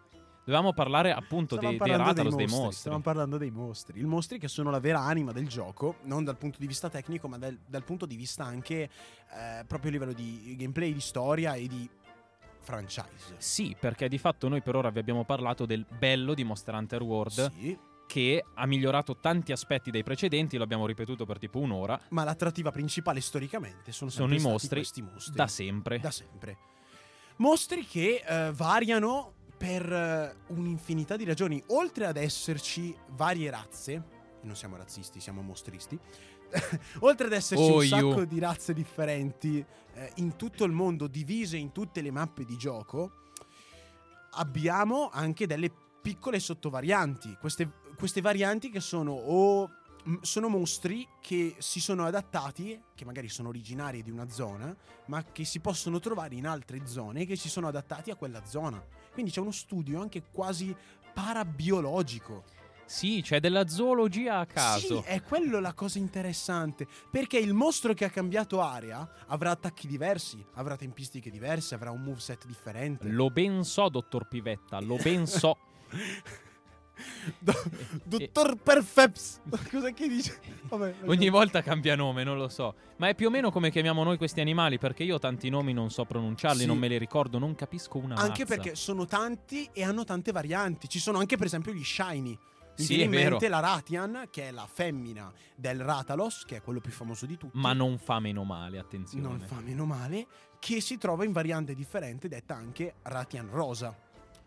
Dovevamo 0.45 0.73
parlare 0.73 1.13
appunto 1.13 1.55
dei, 1.55 1.69
dei 1.69 1.77
parlando 1.77 2.03
Ratalos, 2.03 2.35
dei 2.35 2.47
mostri. 2.47 2.75
Stavamo 2.79 3.01
parlando 3.01 3.37
dei 3.37 3.51
mostri. 3.51 3.99
I 3.99 4.03
mostri 4.03 4.39
che 4.39 4.47
sono 4.49 4.69
la 4.69 4.79
vera 4.79 4.99
anima 4.99 5.31
del 5.31 5.47
gioco, 5.47 5.95
non 6.03 6.23
dal 6.23 6.37
punto 6.37 6.57
di 6.59 6.67
vista 6.67 6.89
tecnico, 6.89 7.27
ma 7.29 7.37
dal, 7.37 7.57
dal 7.65 7.83
punto 7.83 8.05
di 8.05 8.15
vista 8.17 8.43
anche 8.43 8.81
eh, 8.83 9.63
proprio 9.65 9.89
a 9.89 9.93
livello 9.93 10.13
di 10.13 10.55
gameplay, 10.57 10.93
di 10.93 10.99
storia 10.99 11.53
e 11.53 11.67
di 11.67 11.89
franchise. 12.59 13.35
Sì, 13.37 13.75
perché 13.79 14.09
di 14.09 14.17
fatto 14.17 14.47
noi 14.49 14.61
per 14.61 14.75
ora 14.75 14.89
vi 14.89 14.99
abbiamo 14.99 15.23
parlato 15.23 15.65
del 15.65 15.85
bello 15.97 16.33
di 16.33 16.43
Monster 16.43 16.73
Hunter 16.73 17.01
World, 17.01 17.51
Sì, 17.51 17.77
che 18.05 18.43
ha 18.53 18.65
migliorato 18.65 19.17
tanti 19.19 19.53
aspetti 19.53 19.91
dei 19.91 20.03
precedenti, 20.03 20.57
lo 20.57 20.63
abbiamo 20.63 20.85
ripetuto 20.85 21.25
per 21.25 21.39
tipo 21.39 21.59
un'ora, 21.59 21.99
ma 22.09 22.23
l'attrattiva 22.25 22.69
principale 22.71 23.21
storicamente 23.21 23.91
sono, 23.93 24.09
Sono 24.09 24.27
sempre 24.27 24.49
i 24.49 24.51
mostri 24.51 24.75
questi 24.79 25.01
mostri. 25.01 25.33
da 25.35 25.47
sempre. 25.47 25.99
Da 25.99 26.11
sempre. 26.11 26.57
Mostri 27.37 27.85
che 27.85 28.23
eh, 28.27 28.51
variano 28.51 29.33
per 29.64 29.93
eh, 29.93 30.36
un'infinità 30.47 31.16
di 31.16 31.24
ragioni. 31.24 31.64
Oltre 31.68 32.05
ad 32.05 32.18
esserci 32.18 32.93
varie 33.11 33.49
razze, 33.49 34.03
non 34.41 34.57
siamo 34.57 34.76
razzisti, 34.76 35.22
siamo 35.22 35.41
mostristi. 35.41 35.97
Oltre 36.99 37.28
ad 37.28 37.32
esserci 37.32 37.64
Oh, 37.64 37.78
un 37.78 37.84
you. 37.86 38.09
sacco 38.11 38.26
di 38.26 38.39
razze 38.39 38.74
differenti 38.74 39.66
eh, 39.93 40.11
in 40.16 40.36
tutto 40.36 40.66
il 40.66 40.74
mondo, 40.74 41.07
divise 41.07 41.55
in 41.55 41.72
tutte 41.72 42.01
le 42.01 42.11
mappe 42.11 42.43
di 42.43 42.57
gioco, 42.57 43.30
abbiamo 44.32 45.09
anche 45.14 45.47
delle 45.47 45.72
piccole 46.01 46.41
sottovarianti. 46.41 47.38
Queste, 47.39 47.72
queste 47.97 48.20
varianti 48.20 48.70
che 48.70 48.82
sono 48.82 49.14
o 49.14 49.70
m- 50.03 50.16
sono 50.20 50.49
mostri 50.49 51.07
che 51.22 51.55
si 51.59 51.80
sono 51.80 52.03
adattati, 52.05 52.78
che 52.93 53.05
magari 53.05 53.30
sono 53.30 53.47
originari 53.47 54.03
di 54.03 54.11
una 54.11 54.28
zona, 54.30 54.76
ma 55.05 55.24
che 55.24 55.45
si 55.45 55.61
possono 55.61 55.99
trovare 56.01 56.36
in 56.36 56.47
altre 56.47 56.86
zone 56.86 57.26
che 57.26 57.38
si 57.38 57.47
sono 57.47 57.70
adattati 57.70 58.11
a 58.11 58.16
quella 58.16 58.43
zona. 58.45 58.86
Quindi 59.14 59.32
c'è 59.32 59.39
uno 59.39 59.51
studio 59.51 60.01
anche 60.01 60.24
quasi 60.32 60.76
parabiologico. 61.14 62.43
Sì, 62.86 63.22
c'è 63.24 63.39
della 63.39 63.68
zoologia 63.68 64.39
a 64.39 64.45
caso. 64.45 65.01
Sì, 65.01 65.07
è 65.07 65.22
quello 65.24 65.59
la 65.59 65.74
cosa 65.74 65.99
interessante. 65.99 66.88
Perché 67.09 67.38
il 67.38 67.53
mostro 67.53 67.93
che 67.93 68.05
ha 68.05 68.09
cambiato 68.09 68.61
area 68.61 69.09
avrà 69.28 69.51
attacchi 69.51 69.88
diversi, 69.88 70.43
avrà 70.53 70.76
tempistiche 70.76 71.32
diverse, 71.32 71.76
avrà 71.76 71.91
un 71.91 72.01
moveset 72.01 72.45
differente. 72.45 73.07
Lo 73.07 73.30
ben 73.30 73.64
so, 73.64 73.89
dottor 73.89 74.28
Pivetta, 74.28 74.80
lo 74.80 74.97
ben 74.97 75.26
so. 75.26 75.57
Do- 77.39 77.63
Dottor 78.03 78.57
Perfeps. 78.57 79.41
Cosa 79.71 79.91
che 79.91 80.07
dice? 80.07 80.39
Vabbè, 80.69 80.95
Ogni 81.05 81.29
volta 81.29 81.61
cambia 81.61 81.95
nome, 81.95 82.23
non 82.23 82.37
lo 82.37 82.47
so. 82.49 82.75
Ma 82.97 83.07
è 83.09 83.15
più 83.15 83.27
o 83.27 83.29
meno 83.29 83.51
come 83.51 83.71
chiamiamo 83.71 84.03
noi 84.03 84.17
questi 84.17 84.41
animali, 84.41 84.77
perché 84.77 85.03
io 85.03 85.17
tanti 85.19 85.49
nomi 85.49 85.73
non 85.73 85.89
so 85.89 86.05
pronunciarli, 86.05 86.61
Sì. 86.61 86.65
non 86.67 86.77
me 86.77 86.87
li 86.87 86.97
ricordo, 86.97 87.39
non 87.39 87.55
capisco 87.55 87.97
una 87.97 88.15
Anche 88.15 88.43
mazza. 88.43 88.55
perché 88.55 88.75
sono 88.75 89.05
tanti 89.05 89.69
e 89.73 89.83
hanno 89.83 90.03
tante 90.03 90.31
varianti. 90.31 90.87
Ci 90.87 90.99
sono 90.99 91.17
anche, 91.19 91.35
per 91.37 91.47
esempio, 91.47 91.73
gli 91.73 91.83
shiny. 91.83 92.37
Mi 92.75 92.83
Sì, 92.85 92.95
viene 92.95 93.17
è 93.17 93.21
in 93.23 93.29
mente 93.29 93.47
la 93.49 93.59
Ratian, 93.59 94.27
che 94.31 94.47
è 94.47 94.51
la 94.51 94.67
femmina 94.71 95.31
del 95.55 95.79
Ratalos, 95.81 96.43
che 96.45 96.55
è 96.55 96.61
quello 96.63 96.79
più 96.79 96.91
famoso 96.91 97.27
di 97.27 97.37
tutti. 97.37 97.55
Ma 97.57 97.71
non 97.73 97.99
fa 97.99 98.19
meno 98.19 98.43
male, 98.43 98.79
attenzione. 98.79 99.27
non 99.27 99.39
fa 99.39 99.59
meno 99.59 99.85
male. 99.85 100.25
Che 100.57 100.81
si 100.81 100.97
trova 100.97 101.23
in 101.23 101.33
variante 101.33 101.75
differente, 101.75 102.27
detta 102.27 102.55
anche 102.55 102.95
Ratian 103.03 103.49
Rosa. 103.51 103.95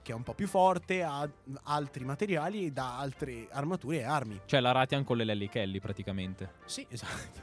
Che 0.07 0.13
è 0.13 0.15
un 0.15 0.23
po' 0.23 0.35
più 0.35 0.47
forte, 0.47 1.03
ha 1.03 1.29
altri 1.65 2.05
materiali, 2.05 2.73
da 2.73 2.97
altre 2.97 3.49
armature 3.51 3.99
e 3.99 4.03
armi. 4.05 4.41
Cioè 4.45 4.61
la 4.61 4.71
Ratian 4.71 5.03
con 5.03 5.17
le 5.17 5.25
Lelly 5.25 5.49
Kelly 5.49 5.81
praticamente. 5.81 6.53
Sì, 6.65 6.87
esatto. 6.89 7.43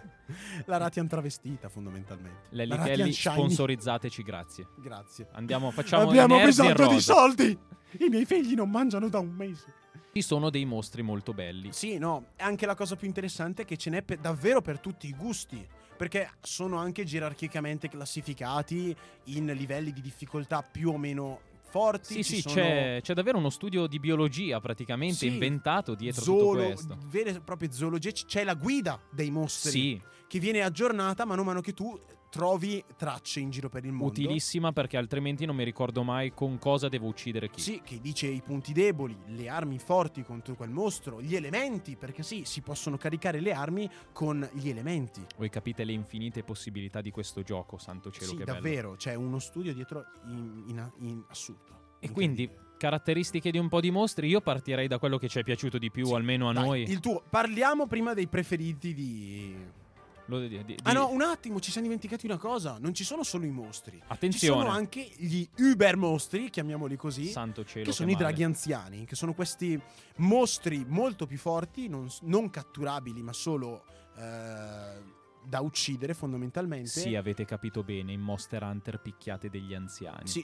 La 0.66 0.78
Ratian 0.78 1.05
travestita 1.05 1.68
fondamentalmente. 1.68 2.47
Lelly 2.51 2.78
Kelly, 2.78 3.11
shiny. 3.11 3.36
sponsorizzateci, 3.36 4.24
grazie. 4.24 4.68
Grazie. 4.78 5.28
Andiamo, 5.34 5.72
facciamo 5.72 6.07
Abbiamo 6.07 6.41
bisogno 6.41 6.88
di 6.88 7.01
soldi! 7.01 7.59
I 7.99 8.07
miei 8.07 8.24
figli 8.24 8.53
non 8.53 8.70
mangiano 8.70 9.09
da 9.09 9.20
un 9.20 9.32
mese. 9.32 9.66
Ci 10.14 10.22
sono 10.22 10.49
dei 10.49 10.64
mostri 10.64 11.01
molto 11.01 11.34
belli. 11.34 11.74
Sì, 11.74 11.97
no, 11.97 12.28
anche 12.38 12.66
la 12.66 12.76
cosa 12.76 12.95
più 12.95 13.07
interessante 13.07 13.64
è 13.64 13.66
che 13.66 13.76
ce 13.76 13.89
n'è 13.89 14.03
per- 14.03 14.20
davvero 14.20 14.61
per 14.61 14.80
tutti 14.80 15.07
i 15.07 15.14
gusti. 15.14 15.68
Perché 15.97 16.32
sono 16.39 16.78
anche 16.78 17.03
gerarchicamente 17.03 17.89
classificati 17.89 18.95
in 19.26 19.47
livelli 19.47 19.91
di 19.91 20.01
difficoltà 20.01 20.61
più 20.61 20.91
o 20.91 20.97
meno 20.97 21.51
forti. 21.74 22.22
Sì, 22.22 22.36
sì, 22.36 22.42
sono 22.42 22.54
c'è, 22.56 23.00
c'è 23.02 23.14
davvero 23.16 23.40
uno 23.40 23.50
studio 23.50 23.88
di 23.88 23.98
biologia 24.00 24.60
praticamente 24.60 25.16
Sì. 25.16 25.28
inventato 25.28 25.96
dietro 25.96 26.22
zoolo- 26.24 26.62
tutto 26.62 26.74
questo. 26.86 26.98
vere 27.08 27.30
e 27.32 27.42
proprie 27.42 27.72
zoologie. 27.72 28.12
C'è 28.12 28.44
la 28.44 28.54
guida 28.54 29.02
dei 29.12 29.32
mostri 29.32 29.72
Sì, 29.72 30.02
che 30.28 30.38
viene 30.38 30.62
aggiornata 30.62 31.26
mano 31.26 31.42
a 31.42 31.46
mano 31.46 31.62
che 31.62 31.74
tu 31.74 32.00
trovi 32.34 32.84
tracce 32.98 33.42
in 33.42 33.52
giro 33.52 33.70
per 33.70 33.86
il 33.86 33.92
mondo. 33.92 34.08
utilissima 34.08 34.72
perché 34.74 34.98
altrimenti 34.98 35.46
non 35.46 35.56
mi 35.56 35.64
ricordo 35.64 36.02
mai 36.02 36.34
con 36.34 36.58
cosa 36.58 36.90
devo 36.90 37.06
uccidere 37.06 37.48
chi. 37.48 37.62
Sì, 37.62 37.82
che 37.84 38.00
dice 38.02 38.26
i 38.26 38.42
punti 38.42 38.74
deboli, 38.74 39.16
le 39.28 39.50
armi 39.50 39.78
forti 39.78 40.24
contro 40.24 40.56
quel 40.56 40.72
mostro, 40.72 41.22
gli 41.22 41.36
elementi, 41.36 41.96
perché 41.96 42.24
sì, 42.24 42.42
si 42.44 42.62
possono 42.62 42.98
caricare 42.98 43.40
le 43.40 43.54
armi 43.54 43.88
con 44.12 44.50
gli 44.54 44.68
elementi. 44.68 45.24
Voi 45.38 45.50
capite 45.50 45.84
le 45.84 45.92
infinite 45.92 46.42
possibilità 46.42 47.02
di 47.02 47.12
questo 47.12 47.44
gioco, 47.44 47.78
santo 47.78 48.10
cielo 48.10 48.32
sì, 48.32 48.38
che 48.38 48.46
bello. 48.46 48.60
davvero, 48.60 48.96
c'è 48.96 49.14
uno 49.14 49.38
studio 49.38 49.72
dietro 49.72 50.04
in, 50.26 50.64
in- 50.70 50.92
in 51.02 51.24
assurdo. 51.28 51.98
E 52.00 52.10
quindi 52.10 52.50
caratteristiche 52.78 53.52
di 53.52 53.60
un 53.60 53.70
po' 53.70 53.80
di 53.80 53.92
mostri, 53.92 54.28
io 54.28 54.42
partirei 54.42 54.88
da 54.88 54.98
quello 54.98 55.20
che 55.20 55.28
ci 55.28 55.38
è 55.38 55.44
piaciuto 55.44 55.78
di 55.78 55.92
più, 55.92 56.08
Sì, 56.08 56.14
almeno 56.16 56.50
a 56.50 56.54
Dai, 56.54 56.66
noi. 56.66 56.82
Il 56.90 57.00
tuo, 57.00 57.22
parliamo 57.30 57.86
prima 57.86 58.16
dei 58.16 58.28
preferiti 58.28 58.96
di... 58.96 59.82
Di- 60.26 60.64
di- 60.64 60.78
Ah 60.84 60.94
no, 60.94 61.10
un 61.10 61.22
attimo, 61.22 61.60
ci 61.60 61.70
siamo 61.70 61.86
dimenticati 61.88 62.26
una 62.26 62.38
cosa. 62.38 62.78
Non 62.80 62.94
ci 62.94 63.04
sono 63.04 63.24
solo 63.24 63.46
i 63.46 63.50
mostri. 63.52 64.02
Attenzione. 64.08 64.62
Ci 64.62 64.66
sono 64.66 64.76
anche 64.76 65.12
gli 65.18 65.46
uber 65.58 65.98
mostri, 65.98 66.50
chiamiamoli 66.50 66.96
così. 66.96 67.28
Santo 67.28 67.66
cielo. 67.66 67.86
che 67.86 67.92
sono 67.92 68.10
i 68.10 68.14
male. 68.14 68.26
draghi 68.26 68.44
anziani, 68.44 69.06
che 69.06 69.16
sono 69.16 69.34
questi 69.34 69.80
mostri 70.18 70.86
molto 70.88 71.26
più 71.26 71.38
forti, 71.38 71.88
non, 71.90 72.08
non 72.22 72.50
catturabili, 72.50 73.22
ma 73.22 73.34
solo 73.34 73.84
eh, 74.18 75.02
da 75.46 75.60
uccidere 75.60 76.14
fondamentalmente. 76.14 76.90
Sì, 76.90 77.16
avete 77.16 77.46
capito 77.46 77.84
bene, 77.84 78.14
in 78.14 78.22
Monster 78.22 78.64
Hunter 78.64 79.00
picchiate 79.00 79.50
degli 79.50 79.74
anziani. 79.74 80.28
Sì. 80.28 80.44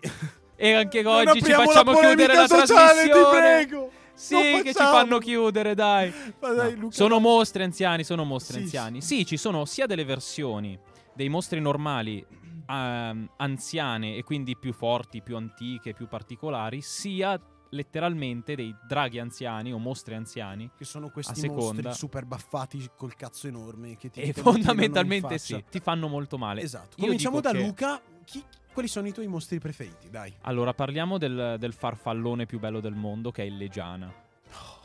E 0.56 0.74
anche 0.74 1.04
oggi 1.08 1.42
ci 1.42 1.52
apriamo 1.52 1.72
la 1.72 1.84
facciamo 1.84 2.00
chiudere 2.00 2.36
la 2.36 2.48
sociale, 2.48 3.04
ti 3.04 3.10
trasmissione. 3.10 3.40
prego. 3.40 3.92
Sì, 4.20 4.34
Non 4.52 4.62
che 4.64 4.74
ci 4.74 4.84
fanno 4.84 5.18
chiudere, 5.18 5.74
dai. 5.76 6.14
Ma 6.42 6.50
dai, 6.52 6.74
No, 6.74 6.80
Luca, 6.82 6.96
sono 6.96 7.16
no. 7.16 7.20
mostri 7.22 7.64
anziani, 7.64 8.04
sono 8.04 8.26
mostri 8.26 8.58
Sì, 8.58 8.62
anziani. 8.64 9.02
Sì. 9.02 9.26
ci 9.26 9.38
sono 9.38 9.64
sia 9.66 9.86
delle 9.86 10.04
versioni 10.04 10.78
dei 11.14 11.30
mostri 11.30 11.60
normali 11.62 12.26
ehm, 12.68 13.30
anziane 13.38 14.16
e 14.16 14.24
quindi 14.24 14.58
più 14.58 14.74
forti, 14.74 15.22
più 15.22 15.36
antiche, 15.38 15.94
più 15.94 16.08
particolari, 16.08 16.82
sia 16.82 17.40
letteralmente 17.72 18.56
dei 18.56 18.76
draghi 18.88 19.20
anziani 19.20 19.72
o 19.72 19.78
mostri 19.78 20.16
anziani. 20.16 20.70
Che 20.78 20.86
sono 20.86 21.10
questi 21.12 21.48
mostri 21.48 21.94
super 21.94 22.26
baffati 22.26 22.90
col 22.98 23.16
cazzo 23.16 23.48
enorme. 23.48 23.96
Che 23.96 24.10
ti 24.10 24.22
E 24.22 24.34
fondamentalmente 24.34 25.38
sì, 25.38 25.64
ti 25.70 25.80
fanno 25.80 26.08
molto 26.08 26.38
male. 26.38 26.62
Esatto. 26.62 26.96
Io 26.98 27.06
Cominciamo 27.06 27.40
da 27.42 27.52
che- 27.52 27.58
Luca. 27.58 28.02
Chi- 28.26 28.44
quali 28.74 28.88
sono 28.88 29.08
i 29.08 29.14
tuoi 29.14 29.28
mostri 29.28 29.60
preferiti? 29.60 30.10
Dai. 30.10 30.34
Allora, 30.42 30.74
parliamo 30.74 31.18
del, 31.18 31.56
del 31.60 31.74
farfallone 31.74 32.46
più 32.46 32.60
bello 32.60 32.80
del 32.80 32.96
mondo, 32.96 33.32
che 33.32 33.44
è 33.44 33.46
il 33.46 33.58
Legiana. 33.58 34.08
Oh, 34.52 34.80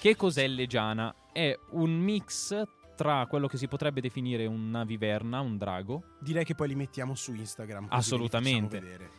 Che 0.00 0.16
cos'è 0.16 0.42
il 0.42 0.54
Legiana? 0.54 1.14
È 1.32 1.58
un 1.70 1.90
mix 1.92 2.62
tra 2.96 3.26
quello 3.26 3.46
che 3.48 3.56
si 3.56 3.66
potrebbe 3.66 4.00
definire 4.00 4.46
una 4.46 4.84
viverna, 4.84 5.40
un 5.40 5.58
drago, 5.58 6.02
Direi 6.20 6.44
che 6.44 6.54
poi 6.54 6.68
li 6.68 6.74
mettiamo 6.74 7.14
su 7.14 7.34
Instagram. 7.34 7.88
Assolutamente. 7.90 9.10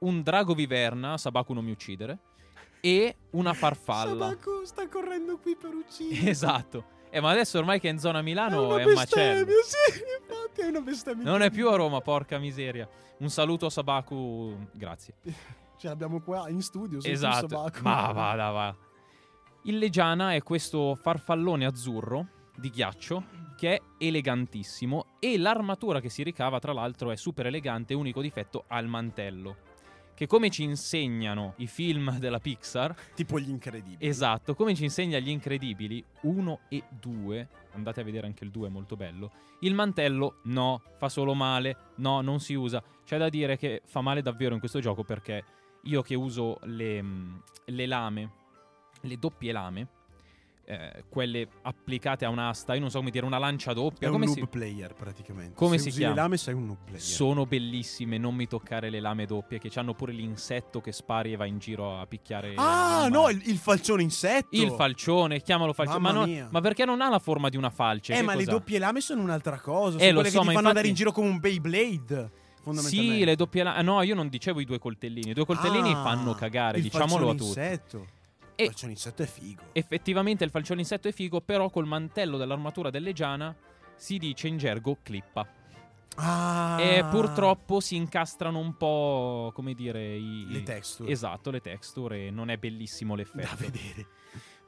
un 0.00 0.22
drago 0.22 0.54
viverna, 0.54 1.16
Sabaku 1.18 1.52
non 1.52 1.64
mi 1.64 1.72
uccidere, 1.72 2.18
e 2.80 3.16
una 3.30 3.52
farfalla. 3.54 4.28
Sabaku 4.28 4.64
sta 4.64 4.88
correndo 4.88 5.38
qui 5.38 5.56
per 5.56 5.74
uccidere. 5.74 6.30
Esatto. 6.30 6.94
Eh, 7.10 7.20
ma 7.20 7.30
adesso 7.30 7.58
ormai 7.58 7.80
che 7.80 7.88
è 7.88 7.92
in 7.92 7.98
zona 7.98 8.20
Milano 8.20 8.66
una 8.66 8.80
è 8.80 8.84
un 8.84 8.92
macello. 8.92 9.50
Sì, 9.64 10.02
infatti 10.56 10.62
è 10.62 10.66
una 10.66 10.80
bestemmia. 10.80 11.24
Non 11.24 11.42
è 11.42 11.50
più 11.50 11.68
a 11.68 11.76
Roma, 11.76 12.00
porca 12.00 12.38
miseria. 12.38 12.88
Un 13.18 13.30
saluto 13.30 13.66
a 13.66 13.70
Sabaku, 13.70 14.56
grazie. 14.72 15.14
Ce 15.78 15.88
l'abbiamo 15.88 16.20
qua 16.20 16.48
in 16.48 16.62
studio. 16.62 16.98
Esatto. 17.02 17.48
Sabaku. 17.48 17.82
Ma 17.82 18.12
vada, 18.12 18.50
va. 18.50 18.76
Il 19.64 19.78
Legiana 19.78 20.32
è 20.32 20.42
questo 20.42 20.94
farfallone 20.94 21.66
azzurro 21.66 22.28
di 22.56 22.70
ghiaccio 22.70 23.44
che 23.56 23.74
è 23.74 23.82
elegantissimo 23.98 25.16
e 25.18 25.36
l'armatura 25.38 26.00
che 26.00 26.08
si 26.08 26.22
ricava 26.22 26.58
tra 26.58 26.72
l'altro 26.72 27.10
è 27.10 27.16
super 27.16 27.46
elegante, 27.46 27.94
unico 27.94 28.20
difetto 28.20 28.64
ha 28.68 28.78
il 28.78 28.86
mantello. 28.86 29.56
Che 30.16 30.26
come 30.26 30.48
ci 30.48 30.62
insegnano 30.62 31.52
i 31.56 31.66
film 31.66 32.18
della 32.18 32.38
Pixar, 32.40 32.94
Tipo 33.14 33.38
gli 33.38 33.50
incredibili. 33.50 33.98
esatto, 34.00 34.54
come 34.54 34.74
ci 34.74 34.84
insegna 34.84 35.18
gli 35.18 35.28
incredibili 35.28 36.02
1 36.22 36.60
e 36.70 36.84
2, 36.88 37.48
andate 37.72 38.00
a 38.00 38.04
vedere 38.04 38.26
anche 38.26 38.42
il 38.42 38.50
2 38.50 38.68
è 38.68 38.70
molto 38.70 38.96
bello, 38.96 39.30
il 39.60 39.74
mantello 39.74 40.38
no, 40.44 40.80
fa 40.96 41.10
solo 41.10 41.34
male, 41.34 41.76
no, 41.96 42.22
non 42.22 42.40
si 42.40 42.54
usa. 42.54 42.82
C'è 43.04 43.18
da 43.18 43.28
dire 43.28 43.58
che 43.58 43.82
fa 43.84 44.00
male 44.00 44.22
davvero 44.22 44.54
in 44.54 44.58
questo 44.58 44.80
gioco 44.80 45.04
perché 45.04 45.44
io 45.82 46.00
che 46.00 46.14
uso 46.14 46.60
le, 46.62 47.02
mm, 47.02 47.36
le 47.66 47.86
lame, 47.86 48.30
le 49.02 49.18
doppie 49.18 49.52
lame, 49.52 49.88
eh, 50.68 51.04
quelle 51.08 51.46
applicate 51.62 52.24
a 52.24 52.28
un'asta, 52.28 52.74
io 52.74 52.80
non 52.80 52.90
so 52.90 52.98
come 52.98 53.10
dire, 53.10 53.24
una 53.24 53.38
lancia 53.38 53.70
È 53.70 53.74
doppia, 53.74 54.08
un 54.08 54.14
come 54.14 54.26
noob 54.26 54.36
si... 54.36 54.46
player 54.46 54.94
praticamente. 54.94 55.54
come 55.54 55.78
Se 55.78 55.90
si 55.90 55.98
chiama? 55.98 56.14
le 56.14 56.20
lame 56.20 56.36
sei 56.36 56.54
un 56.54 56.66
noob 56.66 56.78
player. 56.84 57.00
Sono 57.00 57.46
bellissime, 57.46 58.18
non 58.18 58.34
mi 58.34 58.48
toccare 58.48 58.90
le 58.90 58.98
lame 59.00 59.26
doppie 59.26 59.58
che 59.60 59.70
hanno 59.76 59.94
pure 59.94 60.12
l'insetto 60.12 60.80
che 60.80 60.90
spari 60.90 61.32
e 61.32 61.36
va 61.36 61.44
in 61.46 61.58
giro 61.58 61.98
a 62.00 62.06
picchiare. 62.06 62.54
ah, 62.56 63.06
no, 63.08 63.28
il, 63.30 63.40
il 63.46 63.58
falcione 63.58 64.02
insetto. 64.02 64.56
Il 64.56 64.72
falcione, 64.72 65.40
chiamalo 65.40 65.72
falcione. 65.72 65.98
Ma, 66.00 66.26
mia. 66.26 66.48
ma 66.50 66.60
perché 66.60 66.84
non 66.84 67.00
ha 67.00 67.08
la 67.08 67.20
forma 67.20 67.48
di 67.48 67.56
una 67.56 67.70
falce? 67.70 68.14
Eh, 68.14 68.22
ma 68.22 68.32
le 68.34 68.44
cos'ha? 68.44 68.50
doppie 68.58 68.78
lame 68.80 69.00
sono 69.00 69.22
un'altra 69.22 69.60
cosa. 69.60 69.98
Eh, 69.98 70.00
sono 70.00 70.12
lo 70.12 70.14
quelle 70.20 70.30
so, 70.30 70.38
che 70.38 70.40
ti 70.40 70.46
ma 70.48 70.52
fanno 70.52 70.68
andare 70.68 70.88
infatti- 70.88 70.88
in 70.88 70.94
giro 70.94 71.12
come 71.12 71.28
un 71.28 71.38
Beyblade. 71.38 72.30
Fondamentalmente. 72.66 73.18
Sì, 73.18 73.24
le 73.24 73.36
doppie 73.36 73.62
lame. 73.62 73.82
No, 73.82 74.02
io 74.02 74.16
non 74.16 74.28
dicevo 74.28 74.58
i 74.58 74.64
due 74.64 74.80
coltellini. 74.80 75.30
I 75.30 75.34
due 75.34 75.44
coltellini 75.46 75.92
Ah, 75.92 76.02
fanno 76.02 76.34
cagare, 76.34 76.80
diciamolo 76.80 77.28
a 77.30 77.32
tutti. 77.34 77.44
Insetto. 77.46 78.06
E- 78.56 78.62
Il 78.64 78.68
falcione 78.70 78.92
insetto 78.92 79.22
è 79.22 79.26
figo. 79.26 79.62
Effettivamente 79.72 80.42
il 80.44 80.50
falcione 80.50 80.80
insetto 80.80 81.08
è 81.08 81.12
figo, 81.12 81.40
però 81.40 81.70
col 81.70 81.86
mantello 81.86 82.36
dell'armatura 82.38 82.90
del 82.90 83.02
Legiana 83.02 83.54
si 83.94 84.18
dice 84.18 84.48
in 84.48 84.56
gergo 84.58 84.98
clippa. 85.02 85.46
Ah. 86.16 86.80
E 86.80 87.04
purtroppo 87.04 87.80
si 87.80 87.94
incastrano 87.96 88.58
un 88.58 88.74
po', 88.76 89.50
come 89.54 89.74
dire, 89.74 90.14
i... 90.16 90.46
Le 90.48 90.62
texture. 90.62 91.10
Esatto, 91.10 91.50
le 91.50 91.60
texture 91.60 92.26
e 92.26 92.30
non 92.30 92.48
è 92.48 92.56
bellissimo 92.56 93.14
Da 93.14 93.22
l'effetto. 93.22 93.56
vedere. 93.58 94.06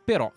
Però 0.05 0.31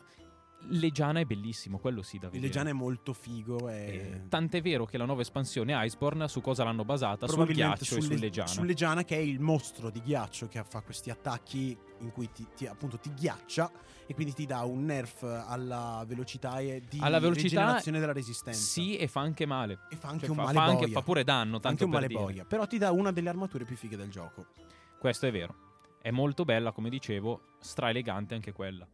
Legiana 0.69 1.19
è 1.19 1.25
bellissimo, 1.25 1.77
quello 1.79 2.01
sì 2.01 2.17
da 2.17 2.25
Il 2.27 2.31
vedere. 2.33 2.47
Legiana 2.47 2.69
è 2.69 2.73
molto 2.73 3.13
figo. 3.13 3.67
E... 3.69 3.75
Eh, 3.75 4.21
Tant'è 4.29 4.61
vero 4.61 4.85
che 4.85 4.97
la 4.97 5.05
nuova 5.05 5.21
espansione 5.21 5.73
Iceborne 5.85 6.27
su 6.27 6.39
cosa 6.41 6.63
l'hanno 6.63 6.85
basata? 6.85 7.27
Sul 7.27 7.45
ghiaccio 7.47 7.83
e 7.83 7.85
sul 7.85 8.01
sul 8.03 8.13
Le- 8.13 8.19
Legiana. 8.19 8.47
sul 8.49 8.65
Legiana, 8.65 9.03
che 9.03 9.15
è 9.15 9.19
il 9.19 9.39
mostro 9.39 9.89
di 9.89 10.01
ghiaccio 10.01 10.47
che 10.47 10.63
fa 10.63 10.81
questi 10.81 11.09
attacchi 11.09 11.77
in 11.99 12.11
cui 12.11 12.29
ti, 12.31 12.45
ti- 12.55 12.67
appunto 12.67 12.97
ti 12.99 13.11
ghiaccia 13.13 13.71
e 14.05 14.13
quindi 14.13 14.33
ti 14.33 14.45
dà 14.45 14.61
un 14.63 14.83
nerf 14.85 15.23
alla 15.23 16.03
velocità 16.07 16.59
e 16.59 16.81
di 16.89 16.99
Alla 17.01 17.19
velocità, 17.19 17.81
della 17.83 18.11
resistenza. 18.13 18.59
Sì, 18.59 18.97
e 18.97 19.07
fa 19.07 19.21
anche 19.21 19.45
male. 19.45 19.79
E 19.89 19.95
fa 19.95 20.09
anche 20.09 20.21
Cioè, 20.27 20.29
un 20.29 20.35
fa, 20.35 20.41
male 20.43 20.53
fa, 20.57 20.63
anche- 20.63 20.83
boia. 20.85 20.93
fa 20.93 21.01
pure 21.01 21.23
danno, 21.23 21.59
tanto 21.59 21.67
anche 21.67 21.83
un 21.85 21.89
per 21.91 21.99
male 22.01 22.13
boia. 22.13 22.45
Però 22.45 22.65
ti 22.67 22.77
dà 22.77 22.91
una 22.91 23.11
delle 23.11 23.29
armature 23.29 23.65
più 23.65 23.75
fighe 23.75 23.97
del 23.97 24.09
gioco. 24.09 24.45
Questo 24.99 25.25
è 25.27 25.31
vero. 25.31 25.55
È 26.01 26.11
molto 26.11 26.45
bella, 26.45 26.71
come 26.71 26.89
dicevo, 26.89 27.55
stra 27.59 27.89
elegante 27.89 28.33
anche 28.35 28.51
quella. 28.51 28.87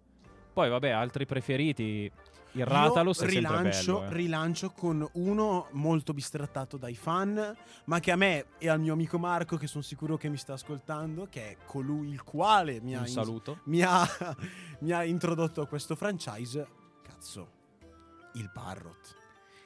Poi, 0.57 0.69
vabbè, 0.69 0.89
altri 0.89 1.27
preferiti. 1.27 2.11
Il 2.53 2.65
Ratalos 2.65 3.19
Io 3.19 3.27
rilancio, 3.27 3.99
bello. 3.99 4.09
eh. 4.09 4.13
rilancio 4.15 4.71
con 4.71 5.07
uno 5.13 5.67
molto 5.73 6.13
bistrattato 6.13 6.77
dai 6.77 6.95
fan, 6.95 7.55
ma 7.85 7.99
che 7.99 8.09
a 8.09 8.15
me 8.15 8.45
e 8.57 8.67
al 8.67 8.79
mio 8.79 8.93
amico 8.93 9.19
Marco, 9.19 9.55
che 9.57 9.67
sono 9.67 9.83
sicuro 9.83 10.17
che 10.17 10.29
mi 10.29 10.37
sta 10.37 10.53
ascoltando, 10.53 11.27
che 11.29 11.51
è 11.51 11.57
colui 11.63 12.09
il 12.09 12.23
quale 12.23 12.81
mi 12.81 12.95
ha, 12.95 13.05
saluto. 13.05 13.59
mi 13.65 13.83
ha, 13.83 14.03
mi 14.81 14.91
ha 14.93 15.03
introdotto 15.03 15.61
a 15.61 15.67
questo 15.67 15.95
franchise. 15.95 16.67
Cazzo, 17.03 17.51
il 18.33 18.49
Barrot. 18.51 19.15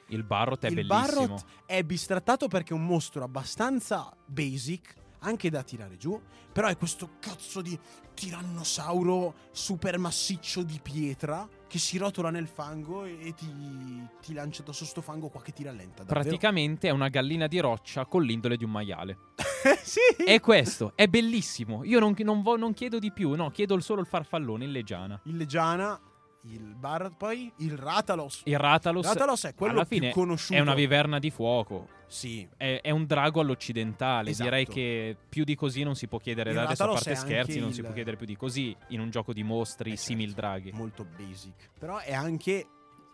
Il 0.08 0.24
Barrot 0.24 0.62
è 0.62 0.68
il 0.68 0.74
bellissimo. 0.74 1.00
Barrot 1.00 1.44
è 1.64 1.82
bistrattato 1.84 2.48
perché 2.48 2.74
è 2.74 2.76
un 2.76 2.84
mostro 2.84 3.24
abbastanza 3.24 4.14
basic, 4.26 4.94
anche 5.22 5.50
da 5.50 5.62
tirare 5.62 5.96
giù, 5.96 6.20
però 6.52 6.68
è 6.68 6.76
questo 6.76 7.12
cazzo 7.18 7.60
di 7.60 7.78
tirannosauro 8.14 9.34
super 9.50 9.98
massiccio 9.98 10.62
di 10.62 10.78
pietra 10.82 11.48
che 11.66 11.78
si 11.78 11.96
rotola 11.96 12.30
nel 12.30 12.46
fango 12.46 13.04
e 13.04 13.32
ti, 13.34 14.06
ti 14.20 14.34
lancia 14.34 14.62
addosso 14.62 14.84
sto 14.84 15.00
fango 15.00 15.28
qua 15.28 15.40
che 15.42 15.52
ti 15.52 15.62
rallenta. 15.64 16.02
Davvero. 16.02 16.20
Praticamente 16.20 16.88
è 16.88 16.90
una 16.90 17.08
gallina 17.08 17.46
di 17.46 17.58
roccia 17.58 18.04
con 18.04 18.22
l'indole 18.22 18.56
di 18.56 18.64
un 18.64 18.70
maiale. 18.70 19.18
sì. 19.82 20.00
È 20.24 20.38
questo, 20.40 20.92
è 20.94 21.06
bellissimo. 21.06 21.84
Io 21.84 21.98
non, 21.98 22.14
non 22.18 22.42
vo- 22.42 22.56
non 22.56 22.74
chiedo 22.74 22.98
di 22.98 23.12
più, 23.12 23.34
no, 23.34 23.50
chiedo 23.50 23.78
solo 23.80 24.00
il 24.00 24.06
farfallone, 24.06 24.64
il 24.64 24.70
Leggiana. 24.70 25.20
Il 25.24 25.36
Leggiana, 25.36 25.98
il 26.42 26.74
Bar, 26.74 27.14
poi 27.16 27.50
il 27.58 27.76
Ratalos. 27.76 28.42
Il 28.44 28.58
Ratalos, 28.58 29.06
Ratalos 29.06 29.44
è 29.44 29.54
quello 29.54 29.74
alla 29.74 29.84
più 29.84 29.98
fine 29.98 30.10
conosciuto. 30.10 30.58
è 30.58 30.60
una 30.60 30.74
viverna 30.74 31.18
di 31.18 31.30
fuoco. 31.30 31.88
Sì. 32.12 32.46
È, 32.56 32.80
è 32.82 32.90
un 32.90 33.06
drago 33.06 33.40
all'occidentale. 33.40 34.30
Esatto. 34.30 34.48
Direi 34.50 34.66
che 34.66 35.16
più 35.28 35.44
di 35.44 35.54
così 35.54 35.82
non 35.82 35.94
si 35.96 36.06
può 36.08 36.18
chiedere. 36.18 36.50
Il 36.50 36.58
Adesso, 36.58 36.82
a 36.84 36.86
parte 36.88 37.14
scherzi, 37.14 37.58
non 37.58 37.72
si 37.72 37.78
il- 37.78 37.84
può 37.86 37.94
chiedere 37.94 38.16
più 38.16 38.26
di 38.26 38.36
così 38.36 38.76
in 38.88 39.00
un 39.00 39.10
gioco 39.10 39.32
di 39.32 39.42
mostri 39.42 39.92
Eh, 39.92 39.96
simil 39.96 40.26
certo, 40.34 40.40
draghi. 40.40 40.72
Molto 40.72 41.04
basic. 41.04 41.70
Però 41.78 41.98
è 41.98 42.12
anche 42.12 42.66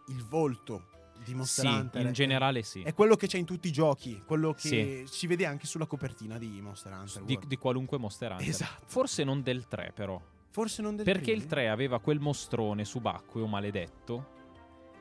il 0.08 0.24
volto 0.24 0.88
di 1.24 1.34
Monster 1.34 1.64
Sì, 1.66 1.72
Hunter. 1.74 2.06
in 2.06 2.12
generale 2.12 2.62
sì. 2.62 2.82
È 2.82 2.92
quello 2.94 3.14
che 3.16 3.26
c'è 3.26 3.38
in 3.38 3.44
tutti 3.44 3.68
i 3.68 3.72
giochi, 3.72 4.22
quello 4.26 4.52
che 4.54 5.04
Sì. 5.04 5.04
si 5.06 5.26
vede 5.26 5.46
anche 5.46 5.66
sulla 5.66 5.86
copertina 5.86 6.38
di 6.38 6.60
Monster 6.60 6.92
Hunter. 6.92 7.22
Di, 7.22 7.38
di 7.46 7.56
qualunque 7.56 7.98
Monster 7.98 8.32
Hunter. 8.32 8.48
Esatto. 8.48 8.82
Forse 8.86 9.24
non 9.24 9.42
del 9.42 9.66
3, 9.68 9.92
però. 9.94 10.20
Forse 10.50 10.80
non 10.82 10.96
del 10.96 11.04
Perché 11.04 11.22
primo? 11.32 11.38
il 11.38 11.46
3 11.46 11.68
aveva 11.68 12.00
quel 12.00 12.18
mostrone 12.20 12.84
subacqueo 12.84 13.46
maledetto. 13.46 14.36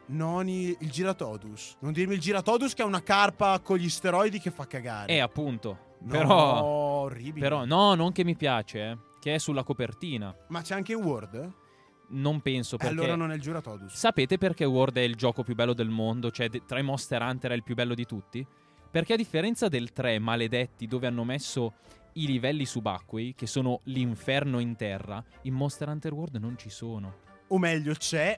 Noni, 0.08 0.76
il 0.80 0.90
Giratodus. 0.90 1.76
Non 1.80 1.92
dirmi 1.94 2.14
il 2.16 2.20
Giratodus 2.20 2.74
che 2.74 2.82
è 2.82 2.86
una 2.86 3.04
carpa 3.04 3.60
con 3.60 3.78
gli 3.78 3.90
steroidi 3.90 4.40
che 4.40 4.52
fa 4.52 4.66
cagare. 4.68 5.12
Eh, 5.14 5.20
appunto. 5.20 5.96
No, 6.00 6.12
Però. 6.12 6.64
orribile. 6.64 7.40
Però, 7.48 7.66
no, 7.66 7.94
non 7.96 8.12
che 8.12 8.24
mi 8.24 8.36
piace, 8.36 8.80
eh, 8.92 8.98
Che 9.20 9.34
è 9.36 9.38
sulla 9.40 9.64
copertina. 9.64 10.34
Ma 10.50 10.62
c'è 10.62 10.76
anche 10.76 10.94
Word? 10.94 11.52
Non 12.10 12.40
penso 12.40 12.76
Eh, 12.76 12.78
perché. 12.78 12.94
allora 12.94 13.16
non 13.16 13.32
è 13.32 13.36
il 13.36 13.42
Giratodus. 13.42 13.94
Sapete 13.94 14.38
perché 14.38 14.64
World 14.64 14.96
è 14.98 15.02
il 15.02 15.16
gioco 15.16 15.44
più 15.44 15.56
bello 15.56 15.74
del 15.74 15.90
mondo? 15.90 16.32
Cioè, 16.32 16.48
de- 16.50 16.64
tra 16.66 16.80
i 16.80 16.84
Monster 16.84 17.22
Hunter 17.22 17.52
è 17.52 17.56
il 17.56 17.64
più 17.64 17.76
bello 17.76 17.94
di 17.96 18.06
tutti? 18.06 18.46
Perché 18.90 19.14
a 19.14 19.18
differenza 19.18 19.68
del 19.68 19.92
3 19.92 20.18
maledetti 20.20 20.88
dove 20.88 21.08
hanno 21.08 21.26
messo 21.26 21.74
i 22.14 22.26
livelli 22.28 22.66
subacquei, 22.66 23.34
che 23.36 23.46
sono 23.48 23.82
l'inferno 23.86 24.60
in 24.60 24.76
terra, 24.78 25.22
in 25.42 25.54
Monster 25.56 25.90
Hunter 25.90 26.14
World 26.14 26.36
non 26.38 26.58
ci 26.58 26.70
sono. 26.70 27.18
O 27.50 27.58
meglio, 27.58 27.94
c'è, 27.96 28.38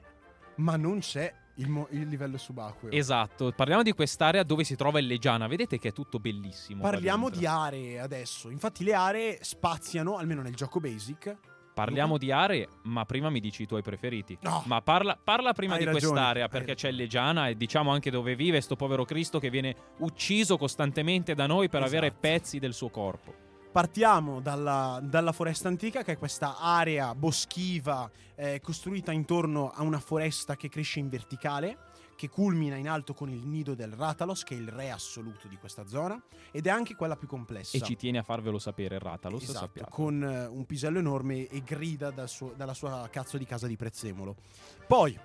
ma 0.56 0.76
non 0.76 0.98
c'è 0.98 1.32
il, 1.60 1.68
mo- 1.68 1.86
il 1.90 2.08
livello 2.08 2.38
subacqueo. 2.38 2.90
Esatto, 2.90 3.52
parliamo 3.52 3.82
di 3.82 3.92
quest'area 3.92 4.42
dove 4.42 4.64
si 4.64 4.76
trova 4.76 4.98
il 4.98 5.06
Legiana. 5.06 5.46
Vedete 5.46 5.78
che 5.78 5.88
è 5.88 5.92
tutto 5.92 6.18
bellissimo. 6.18 6.82
Parliamo 6.82 7.28
di 7.30 7.46
aree 7.46 8.00
adesso. 8.00 8.50
Infatti, 8.50 8.82
le 8.84 8.94
aree 8.94 9.38
spaziano, 9.42 10.16
almeno 10.16 10.42
nel 10.42 10.54
gioco 10.54 10.80
basic. 10.80 11.36
Parliamo 11.72 12.18
di 12.18 12.32
aree, 12.32 12.68
ma 12.82 13.04
prima 13.06 13.30
mi 13.30 13.40
dici 13.40 13.62
i 13.62 13.66
tuoi 13.66 13.80
preferiti. 13.80 14.36
No. 14.42 14.62
Ma 14.66 14.82
parla, 14.82 15.18
parla 15.22 15.52
prima 15.52 15.74
Hai 15.74 15.78
di 15.78 15.84
ragione, 15.86 16.12
quest'area, 16.12 16.48
perché 16.48 16.74
c'è 16.74 16.88
il 16.88 16.96
Legiana 16.96 17.48
e 17.48 17.56
diciamo 17.56 17.90
anche 17.90 18.10
dove 18.10 18.34
vive 18.34 18.60
sto 18.60 18.76
povero 18.76 19.04
Cristo 19.04 19.38
che 19.38 19.50
viene 19.50 19.74
ucciso 19.98 20.58
costantemente 20.58 21.34
da 21.34 21.46
noi 21.46 21.68
per 21.68 21.82
avere 21.82 22.06
Esatto. 22.08 22.20
pezzi 22.20 22.58
del 22.58 22.74
suo 22.74 22.90
corpo. 22.90 23.48
Partiamo 23.72 24.40
dalla, 24.40 24.98
dalla 25.00 25.30
foresta 25.30 25.68
antica, 25.68 26.02
che 26.02 26.12
è 26.12 26.18
questa 26.18 26.58
area 26.58 27.14
boschiva 27.14 28.10
eh, 28.34 28.60
costruita 28.60 29.12
intorno 29.12 29.70
a 29.70 29.82
una 29.82 30.00
foresta 30.00 30.56
che 30.56 30.68
cresce 30.68 30.98
in 30.98 31.08
verticale, 31.08 31.78
che 32.16 32.28
culmina 32.28 32.74
in 32.74 32.88
alto 32.88 33.14
con 33.14 33.30
il 33.30 33.46
nido 33.46 33.74
del 33.76 33.92
Ratalos, 33.92 34.42
che 34.42 34.56
è 34.56 34.58
il 34.58 34.68
re 34.68 34.90
assoluto 34.90 35.46
di 35.46 35.56
questa 35.56 35.86
zona, 35.86 36.20
ed 36.50 36.66
è 36.66 36.70
anche 36.70 36.96
quella 36.96 37.14
più 37.14 37.28
complessa. 37.28 37.76
E 37.76 37.80
ci 37.80 37.94
tiene 37.94 38.18
a 38.18 38.22
farvelo 38.24 38.58
sapere 38.58 38.96
il 38.96 39.00
Ratalos, 39.00 39.44
Esatto, 39.44 39.58
sappiamo. 39.58 39.88
con 39.88 40.20
eh, 40.20 40.46
un 40.46 40.66
pisello 40.66 40.98
enorme 40.98 41.46
e 41.46 41.62
grida 41.62 42.10
dal 42.10 42.28
suo- 42.28 42.52
dalla 42.56 42.74
sua 42.74 43.08
cazzo 43.08 43.38
di 43.38 43.44
casa 43.44 43.68
di 43.68 43.76
Prezzemolo. 43.76 44.34
Poi 44.88 45.16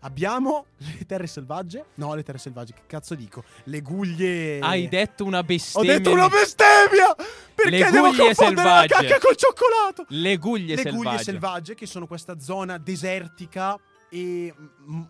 abbiamo 0.00 0.66
le 0.78 1.04
terre 1.06 1.26
selvagge. 1.26 1.84
No, 1.94 2.14
le 2.14 2.22
terre 2.22 2.38
selvagge, 2.38 2.72
che 2.74 2.82
cazzo 2.86 3.14
dico? 3.14 3.44
Le 3.64 3.80
guglie. 3.80 4.58
Hai 4.60 4.88
detto 4.88 5.24
una 5.24 5.38
Ho 5.40 5.42
bestemmia. 5.44 5.96
detto 5.98 6.12
una 6.12 6.28
bestemmia! 6.28 7.14
Perché 7.54 7.70
Le 7.84 7.90
devo 7.90 8.08
guglie 8.08 8.24
confondere 8.34 8.68
la 8.68 8.78
selvagge. 8.80 9.06
cacca 9.08 9.18
col 9.26 9.36
cioccolato? 9.36 10.04
Le 10.08 10.36
guglie 10.38 10.74
le 10.76 10.82
selvagge. 10.82 10.96
guglie 11.10 11.18
selvagge, 11.22 11.74
che 11.74 11.86
sono 11.86 12.06
questa 12.06 12.38
zona 12.40 12.78
desertica 12.78 13.78
e 14.08 14.54
m- 14.86 15.02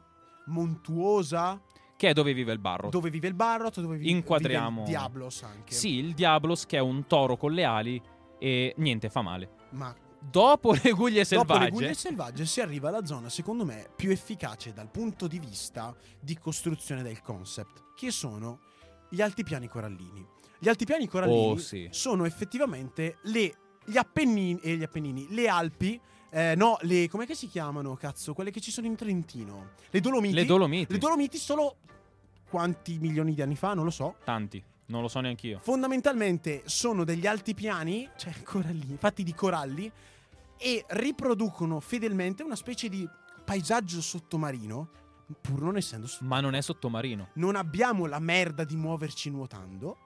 montuosa 0.46 1.60
Che 1.96 2.08
è 2.08 2.12
dove 2.12 2.32
vive 2.32 2.52
il 2.52 2.58
barro. 2.58 2.88
dove 2.90 3.10
vive 3.10 3.28
il 3.28 3.34
Barrot, 3.34 3.80
dove 3.80 3.96
vive, 3.96 4.10
Inquadriamo. 4.10 4.80
vive 4.80 4.82
il 4.82 4.88
Diablos 4.88 5.42
anche. 5.42 5.72
Sì, 5.74 5.94
il 5.96 6.14
Diablos 6.14 6.66
che 6.66 6.76
è 6.76 6.80
un 6.80 7.06
toro 7.06 7.36
con 7.36 7.52
le 7.52 7.64
ali 7.64 8.00
e 8.38 8.74
niente, 8.78 9.08
fa 9.10 9.22
male. 9.22 9.48
Ma 9.70 9.94
Dopo 10.22 10.72
le 10.72 10.92
guglie 10.92 11.22
dopo 11.22 11.24
selvagge. 11.24 11.64
le 11.64 11.70
guglie 11.70 11.94
selvagge 11.94 12.46
si 12.46 12.60
arriva 12.60 12.88
alla 12.88 13.04
zona, 13.06 13.28
secondo 13.28 13.64
me, 13.64 13.88
più 13.96 14.10
efficace 14.10 14.72
dal 14.72 14.90
punto 14.90 15.26
di 15.26 15.38
vista 15.38 15.94
di 16.20 16.36
costruzione 16.38 17.02
del 17.02 17.22
concept, 17.22 17.94
che 17.96 18.10
sono 18.10 18.60
gli 19.08 19.22
altipiani 19.22 19.66
corallini. 19.66 20.26
Gli 20.58 20.68
altipiani 20.68 21.08
corallini 21.08 21.50
Oh, 21.52 21.56
sì. 21.56 21.88
sono 21.90 22.26
effettivamente 22.26 23.16
le, 23.22 23.54
gli 23.84 23.96
Appennini 23.96 24.60
e 24.60 24.76
gli 24.76 24.82
Appennini, 24.82 25.26
le 25.30 25.48
Alpi, 25.48 25.98
eh, 26.30 26.54
no, 26.54 26.76
le 26.82 27.08
come 27.08 27.24
che 27.24 27.34
si 27.34 27.48
chiamano, 27.48 27.96
cazzo, 27.96 28.34
quelle 28.34 28.50
che 28.50 28.60
ci 28.60 28.70
sono 28.70 28.86
in 28.86 28.94
Trentino, 28.94 29.70
le 29.88 30.00
Dolomiti. 30.00 30.34
Le 30.34 30.44
Dolomiti. 30.44 30.92
Le 30.92 30.98
Dolomiti 30.98 31.38
solo 31.38 31.76
quanti 32.48 32.98
milioni 32.98 33.32
di 33.32 33.40
anni 33.40 33.56
fa, 33.56 33.72
non 33.72 33.84
lo 33.84 33.90
so. 33.90 34.16
Tanti, 34.22 34.62
non 34.90 35.00
lo 35.02 35.08
so 35.08 35.20
neanche 35.20 35.46
io. 35.46 35.58
Fondamentalmente 35.62 36.62
sono 36.66 37.04
degli 37.04 37.26
altipiani, 37.26 38.08
cioè 38.16 38.34
corallini, 38.42 38.96
fatti 38.98 39.22
di 39.22 39.32
coralli 39.34 39.90
e 40.58 40.84
riproducono 40.88 41.80
fedelmente 41.80 42.42
una 42.42 42.56
specie 42.56 42.88
di 42.88 43.08
paesaggio 43.44 44.00
sottomarino, 44.00 44.88
pur 45.40 45.62
non 45.62 45.76
essendo 45.76 46.06
su- 46.06 46.24
Ma 46.24 46.40
non 46.40 46.54
è 46.54 46.60
sottomarino. 46.60 47.28
non 47.34 47.56
abbiamo 47.56 48.06
la 48.06 48.18
merda 48.18 48.64
di 48.64 48.76
muoverci 48.76 49.30
nuotando, 49.30 49.96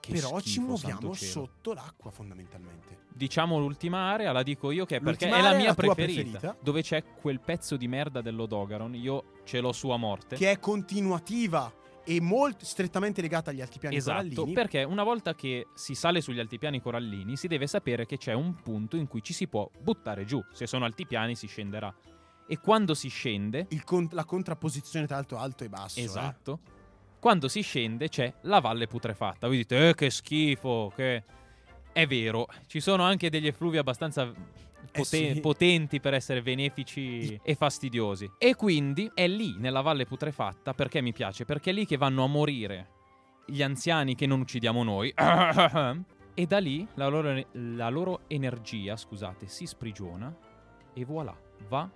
Che 0.00 0.12
però 0.12 0.38
ci 0.40 0.50
schifo, 0.50 0.66
muoviamo 0.66 1.00
santo 1.00 1.14
cielo. 1.16 1.30
sotto 1.32 1.72
l'acqua 1.72 2.10
fondamentalmente. 2.10 2.98
Diciamo 3.14 3.58
l'ultima 3.58 4.10
area, 4.12 4.30
la 4.32 4.42
dico 4.42 4.70
io 4.70 4.84
che 4.84 4.96
è 4.96 5.00
perché 5.00 5.26
L'ultima 5.26 5.48
è 5.48 5.50
la 5.52 5.56
mia 5.56 5.68
la 5.68 5.74
preferita, 5.74 6.22
preferita? 6.38 6.56
Dove 6.60 6.82
c'è 6.82 7.02
quel 7.20 7.40
pezzo 7.40 7.76
di 7.76 7.88
merda 7.88 8.20
dell'Odogaron. 8.20 8.94
Io 8.94 9.24
ce 9.44 9.60
l'ho 9.60 9.72
su 9.72 9.88
a 9.88 9.96
morte. 9.96 10.36
Che 10.36 10.50
è 10.50 10.58
continuativa 10.60 11.72
e 12.04 12.20
molto 12.20 12.64
strettamente 12.64 13.20
legata 13.22 13.50
agli 13.50 13.60
altipiani 13.60 13.96
Esatto, 13.96 14.18
corallini. 14.28 14.52
perché 14.52 14.82
una 14.82 15.02
volta 15.02 15.34
che 15.34 15.66
si 15.74 15.94
sale 15.94 16.20
sugli 16.20 16.38
altipiani 16.38 16.80
corallini 16.80 17.36
si 17.36 17.48
deve 17.48 17.66
sapere 17.66 18.06
che 18.06 18.18
c'è 18.18 18.32
un 18.34 18.54
punto 18.62 18.96
in 18.96 19.06
cui 19.08 19.22
ci 19.22 19.32
si 19.32 19.48
può 19.48 19.68
buttare 19.80 20.24
giù. 20.24 20.42
Se 20.52 20.66
sono 20.66 20.84
altipiani 20.84 21.34
si 21.34 21.46
scenderà. 21.46 21.92
E 22.46 22.58
quando 22.60 22.92
si 22.94 23.08
scende, 23.08 23.66
Il 23.70 23.84
con- 23.84 24.08
la 24.12 24.24
contrapposizione 24.24 25.06
tra 25.06 25.16
alto, 25.16 25.38
alto 25.38 25.64
e 25.64 25.68
basso. 25.70 25.98
eh. 25.98 26.02
esatto, 26.02 26.60
quando 27.18 27.48
si 27.48 27.62
scende 27.62 28.08
c'è 28.10 28.32
la 28.42 28.60
valle 28.60 28.86
putrefatta. 28.86 29.46
Voi 29.46 29.56
dite, 29.58 29.88
eh, 29.88 29.94
che 29.94 30.10
schifo, 30.10 30.92
che... 30.94 31.22
È 31.90 32.06
vero, 32.06 32.46
ci 32.66 32.80
sono 32.80 33.02
anche 33.04 33.30
degli 33.30 33.46
effluvi 33.46 33.78
abbastanza 33.78 34.30
pote- 34.90 35.30
Eh 35.30 35.34
sì. 35.34 35.40
potenti 35.40 36.00
per 36.00 36.14
essere 36.14 36.42
benefici 36.42 37.38
e 37.42 37.54
fastidiosi. 37.54 38.30
E 38.38 38.54
quindi 38.54 39.10
è 39.14 39.26
lì, 39.26 39.56
nella 39.58 39.80
valle 39.80 40.04
putrefatta, 40.04 40.74
perché 40.74 41.00
mi 41.00 41.12
piace, 41.12 41.44
perché 41.44 41.70
è 41.70 41.72
lì 41.72 41.86
che 41.86 41.96
vanno 41.96 42.24
a 42.24 42.26
morire 42.26 42.88
gli 43.46 43.62
anziani 43.62 44.14
che 44.14 44.26
non 44.26 44.40
uccidiamo 44.40 44.82
noi. 44.82 45.12
e 46.34 46.46
da 46.46 46.58
lì 46.58 46.86
la 46.94 47.08
loro, 47.08 47.44
la 47.52 47.88
loro 47.88 48.20
energia, 48.26 48.96
scusate, 48.96 49.46
si 49.46 49.66
sprigiona 49.66 50.34
e 50.92 51.04
voilà, 51.04 51.36
va 51.68 51.88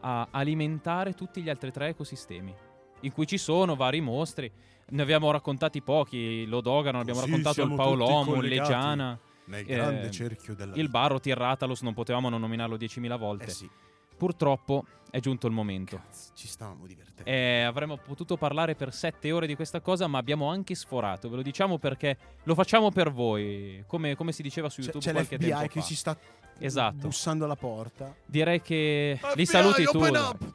a 0.00 0.28
alimentare 0.30 1.12
tutti 1.14 1.42
gli 1.42 1.48
altri 1.48 1.70
tre 1.70 1.88
ecosistemi. 1.88 2.54
In 3.02 3.12
cui 3.12 3.26
ci 3.26 3.38
sono 3.38 3.76
vari 3.76 4.00
mostri. 4.00 4.50
Ne 4.90 5.02
abbiamo 5.02 5.30
raccontati 5.30 5.82
pochi. 5.82 6.46
L'Odogano, 6.46 6.98
abbiamo 6.98 7.20
raccontato 7.20 7.62
il 7.62 7.74
Paolomo, 7.74 8.32
il 8.32 8.40
collegati 8.40 9.18
Nel 9.48 9.64
Eh, 9.66 9.74
grande 9.74 10.10
cerchio 10.10 10.54
della 10.54 10.74
Il 10.76 10.88
Barro, 10.88 11.18
Tirratalos, 11.20 11.82
non 11.82 11.94
potevamo 11.94 12.28
non 12.28 12.40
nominarlo 12.40 12.76
10.000 12.76 13.16
volte. 13.18 13.44
Eh 13.46 13.50
sì, 13.50 13.68
Purtroppo 14.16 14.84
è 15.10 15.20
giunto 15.20 15.46
il 15.46 15.52
momento. 15.52 15.96
cazzo, 15.96 16.32
ci 16.34 16.48
stavamo 16.48 16.86
divertendo. 16.86 17.30
Eh, 17.30 17.62
avremmo 17.62 17.96
potuto 17.98 18.36
parlare 18.36 18.74
per 18.74 18.92
sette 18.92 19.30
ore 19.30 19.46
di 19.46 19.54
questa 19.54 19.80
cosa, 19.80 20.06
ma 20.08 20.18
abbiamo 20.18 20.48
anche 20.50 20.74
sforato. 20.74 21.28
Ve 21.30 21.36
lo 21.36 21.42
diciamo 21.42 21.78
perché 21.78 22.16
lo 22.42 22.54
facciamo 22.54 22.90
per 22.90 23.12
voi. 23.12 23.84
Come, 23.86 24.16
come 24.16 24.32
si 24.32 24.42
diceva 24.42 24.68
su 24.68 24.80
C'è, 24.80 24.86
YouTube 24.86 25.04
c'è 25.04 25.12
qualche 25.12 25.38
tempo 25.38 25.54
l'FBI 25.56 25.68
che 25.68 25.80
fa. 25.80 25.86
ci 25.86 25.94
sta 25.94 26.18
Esatto. 26.60 26.96
bussando 27.06 27.44
alla 27.44 27.54
porta. 27.54 28.12
Direi 28.26 28.60
che 28.60 29.18
li 29.36 29.46
FBI, 29.46 29.46
saluti 29.46 29.84
tu. 29.84 30.00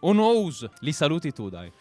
Un 0.01 0.19
ose. 0.19 0.69
Li 0.79 0.91
saluti 0.91 1.31
tu, 1.31 1.49
dai. 1.49 1.71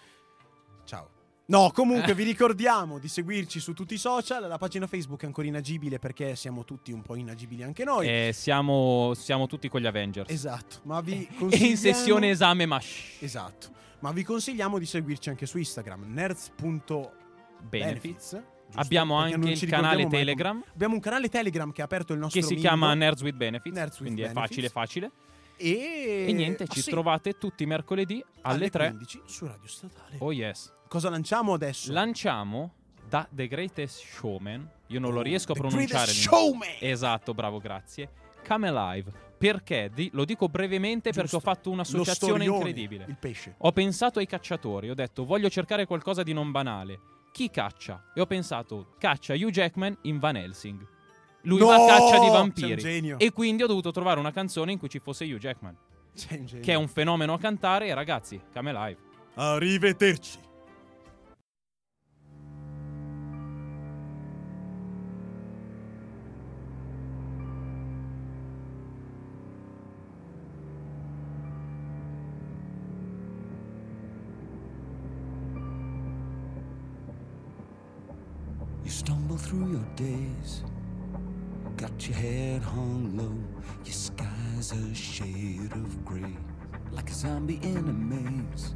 No, 1.46 1.66
Eh. 1.68 1.72
comunque 1.72 2.14
vi 2.14 2.22
ricordiamo 2.24 2.98
di 2.98 3.08
seguirci 3.08 3.60
su 3.60 3.72
tutti 3.74 3.94
i 3.94 3.98
social. 3.98 4.46
La 4.46 4.58
pagina 4.58 4.86
Facebook 4.86 5.22
è 5.22 5.26
ancora 5.26 5.46
inagibile 5.46 5.98
perché 5.98 6.34
siamo 6.36 6.64
tutti 6.64 6.92
un 6.92 7.02
po' 7.02 7.14
inagibili 7.16 7.62
anche 7.62 7.84
noi. 7.84 8.06
Eh, 8.08 8.32
siamo, 8.32 9.12
siamo 9.14 9.46
tutti 9.46 9.68
con 9.68 9.80
gli 9.80 9.86
Avengers. 9.86 10.30
Esatto. 10.30 10.78
Ma 10.84 11.00
vi 11.00 11.26
e 11.26 11.34
consigliamo... 11.36 11.70
in 11.70 11.76
sessione 11.76 12.30
esame, 12.30 12.64
ma 12.66 12.78
shh, 12.80 13.22
Esatto. 13.22 13.70
Ma 14.00 14.12
vi 14.12 14.22
consigliamo 14.24 14.78
di 14.78 14.86
seguirci 14.86 15.28
anche 15.28 15.46
su 15.46 15.58
Instagram, 15.58 16.04
nerds.benefits. 16.12 17.10
benefits. 17.68 18.30
giusto? 18.30 18.44
Abbiamo 18.74 19.14
anche 19.16 19.50
il 19.50 19.66
canale 19.66 20.02
mai 20.02 20.10
Telegram 20.10 20.58
come- 20.60 20.72
Abbiamo 20.72 20.94
un 20.94 21.00
canale 21.00 21.28
Telegram 21.28 21.70
che 21.72 21.82
ha 21.82 21.84
aperto 21.84 22.12
il 22.12 22.18
nostro 22.18 22.40
che 22.40 22.46
si 22.46 22.54
membro. 22.54 22.70
chiama 22.70 22.94
Nerds 22.94 23.22
with 23.22 23.36
Benefits. 23.36 23.76
Nerds 23.76 23.92
with 24.00 24.02
quindi 24.02 24.22
è 24.22 24.32
Benefits. 24.32 24.48
facile, 24.48 24.68
facile. 24.70 25.10
E... 25.56 26.24
E 26.28 26.32
niente, 26.32 26.64
Ah, 26.64 26.66
ci 26.66 26.80
sì, 26.80 26.90
trovate 26.90 27.36
tutti 27.38 27.62
i 27.62 27.66
mercoledì 27.66 28.24
alle 28.40 28.70
3. 28.70 28.88
15 28.88 29.20
su 29.26 29.46
Radio 29.46 29.68
Statale. 29.68 30.16
Oh 30.18 30.32
yes. 30.32 30.72
Cosa 30.92 31.08
lanciamo 31.08 31.54
adesso? 31.54 31.90
Lanciamo 31.90 32.74
da 33.08 33.26
The 33.30 33.48
Greatest 33.48 34.04
Showman. 34.04 34.68
io 34.88 35.00
non 35.00 35.14
lo 35.14 35.22
riesco 35.22 35.52
a 35.52 35.54
The 35.54 35.60
pronunciare. 35.62 36.10
L'in- 36.12 36.20
Showman! 36.20 36.68
Esatto, 36.80 37.32
bravo, 37.32 37.60
grazie. 37.60 38.10
Come 38.46 38.68
Alive. 38.68 39.10
Perché? 39.38 39.90
Di- 39.94 40.10
lo 40.12 40.26
dico 40.26 40.50
brevemente 40.50 41.10
perché 41.12 41.30
Giusto. 41.30 41.36
ho 41.38 41.40
fatto 41.40 41.70
un'associazione 41.70 42.44
storione, 42.44 42.56
incredibile. 42.58 43.06
Il 43.08 43.16
pesce. 43.16 43.54
Ho 43.56 43.72
pensato 43.72 44.18
ai 44.18 44.26
cacciatori, 44.26 44.90
ho 44.90 44.94
detto 44.94 45.24
voglio 45.24 45.48
cercare 45.48 45.86
qualcosa 45.86 46.22
di 46.22 46.34
non 46.34 46.50
banale. 46.50 47.00
Chi 47.32 47.48
caccia? 47.48 48.10
E 48.14 48.20
ho 48.20 48.26
pensato 48.26 48.92
caccia 48.98 49.32
Hugh 49.32 49.48
Jackman 49.50 49.96
in 50.02 50.18
Van 50.18 50.36
Helsing. 50.36 50.86
Lui 51.44 51.58
No! 51.58 51.68
va 51.68 51.76
a 51.84 51.86
caccia 51.86 52.18
di 52.18 52.28
vampiri. 52.28 53.14
E 53.16 53.32
quindi 53.32 53.62
ho 53.62 53.66
dovuto 53.66 53.92
trovare 53.92 54.20
una 54.20 54.30
canzone 54.30 54.72
in 54.72 54.78
cui 54.78 54.90
ci 54.90 54.98
fosse 54.98 55.24
Hugh 55.24 55.38
Jackman, 55.38 55.74
Sei 56.12 56.38
un 56.40 56.44
genio. 56.44 56.62
che 56.62 56.72
è 56.72 56.76
un 56.76 56.88
fenomeno 56.88 57.32
a 57.32 57.38
cantare 57.38 57.86
e 57.86 57.94
ragazzi, 57.94 58.38
Come 58.52 58.68
Alive. 58.76 58.98
Arrivederci. 59.36 60.50
Through 79.52 79.72
your 79.72 79.86
days, 79.96 80.62
got 81.76 82.08
your 82.08 82.16
head 82.16 82.62
hung 82.62 83.14
low, 83.14 83.36
your 83.84 83.92
sky's 83.92 84.72
a 84.72 84.94
shade 84.94 85.70
of 85.72 86.04
gray, 86.06 86.38
like 86.90 87.10
a 87.10 87.12
zombie 87.12 87.60
in 87.62 87.76
a 87.76 87.92
maze. 87.92 88.74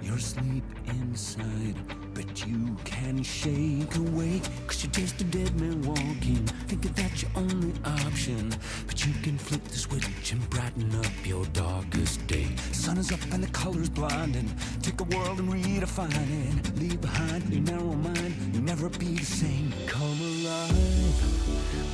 You're 0.00 0.16
asleep 0.16 0.64
inside, 0.86 1.76
but 2.20 2.46
you 2.46 2.76
can 2.84 3.22
shake 3.22 3.96
awake, 3.96 4.42
cause 4.66 4.84
you're 4.84 4.92
just 4.92 5.20
a 5.20 5.24
dead 5.24 5.58
man 5.58 5.80
walking, 5.82 6.44
thinking 6.66 6.92
that's 6.92 7.22
your 7.22 7.30
only 7.36 7.72
option. 7.84 8.52
But 8.86 9.06
you 9.06 9.12
can 9.22 9.38
flip 9.38 9.64
the 9.64 9.78
switch 9.78 10.32
and 10.32 10.50
brighten 10.50 10.94
up 10.96 11.06
your 11.24 11.46
darkest 11.46 12.26
day. 12.26 12.48
Sun 12.72 12.98
is 12.98 13.10
up 13.10 13.20
and 13.32 13.42
the 13.42 13.50
colors 13.52 13.88
blinding. 13.88 14.52
Take 14.82 15.00
a 15.00 15.04
world 15.04 15.38
and 15.38 15.48
redefine 15.48 16.58
it. 16.58 16.78
Leave 16.78 17.00
behind 17.00 17.48
your 17.48 17.62
narrow 17.62 17.94
mind. 17.94 18.34
You'll 18.52 18.64
never 18.64 18.90
be 18.90 19.14
the 19.14 19.24
same. 19.24 19.72
Come 19.86 20.20
alive, 20.20 21.24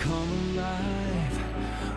come 0.01 0.57
alive. 0.57 1.39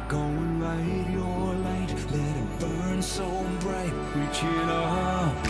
Go 0.07 0.19
and 0.19 0.61
light 0.61 1.11
your 1.11 1.53
light. 1.67 1.95
Let 2.11 2.38
it 2.43 2.59
burn 2.59 3.01
so 3.01 3.27
bright. 3.59 3.93
Reaching 4.15 4.69
up 4.69 5.43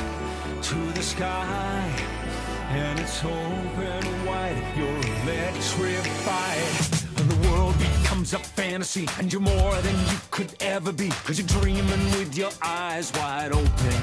to 0.62 0.76
the 0.94 1.02
sky. 1.02 2.19
And 2.72 3.00
it's 3.00 3.26
open 3.26 4.26
wide. 4.26 4.62
You're 4.78 4.90
electrified. 5.24 6.60
And 7.18 7.30
the 7.32 7.50
world 7.50 7.76
becomes 7.80 8.34
a 8.34 8.40
fantasy, 8.40 9.08
and 9.18 9.34
you're 9.34 9.42
more 9.42 9.76
than 9.82 9.96
you 10.12 10.18
could 10.30 10.54
ever 10.62 10.92
be. 10.92 11.10
Cause 11.26 11.40
you're 11.40 11.62
dreaming 11.62 12.04
with 12.12 12.38
your 12.38 12.52
eyes 12.62 13.12
wide 13.14 13.54
open. 13.54 14.02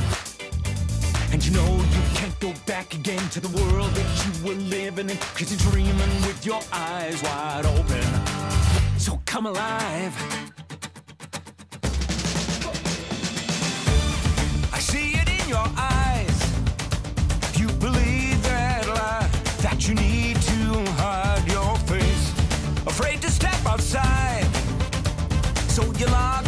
And 1.31 1.45
you 1.47 1.53
know 1.53 1.77
you 1.77 2.03
can't 2.15 2.39
go 2.41 2.53
back 2.67 2.93
again 2.93 3.29
to 3.31 3.41
the 3.41 3.49
world 3.57 3.91
that 3.93 4.09
you 4.25 4.49
were 4.49 4.55
living 4.55 5.11
in. 5.11 5.17
Cause 5.17 5.53
you're 5.53 5.71
dreaming 5.71 6.13
with 6.27 6.45
your 6.45 6.61
eyes 6.73 7.23
wide 7.23 7.67
open. 7.67 8.99
So 8.99 9.21
come 9.27 9.47
alive. 9.47 10.66
you 19.89 19.95
need 19.95 20.37
to 20.43 20.85
hide 20.95 21.47
your 21.47 21.77
face. 21.87 22.33
Afraid 22.87 23.21
to 23.23 23.31
step 23.31 23.55
outside, 23.67 24.47
so 25.69 25.85
you 25.99 26.07
lock 26.07 26.46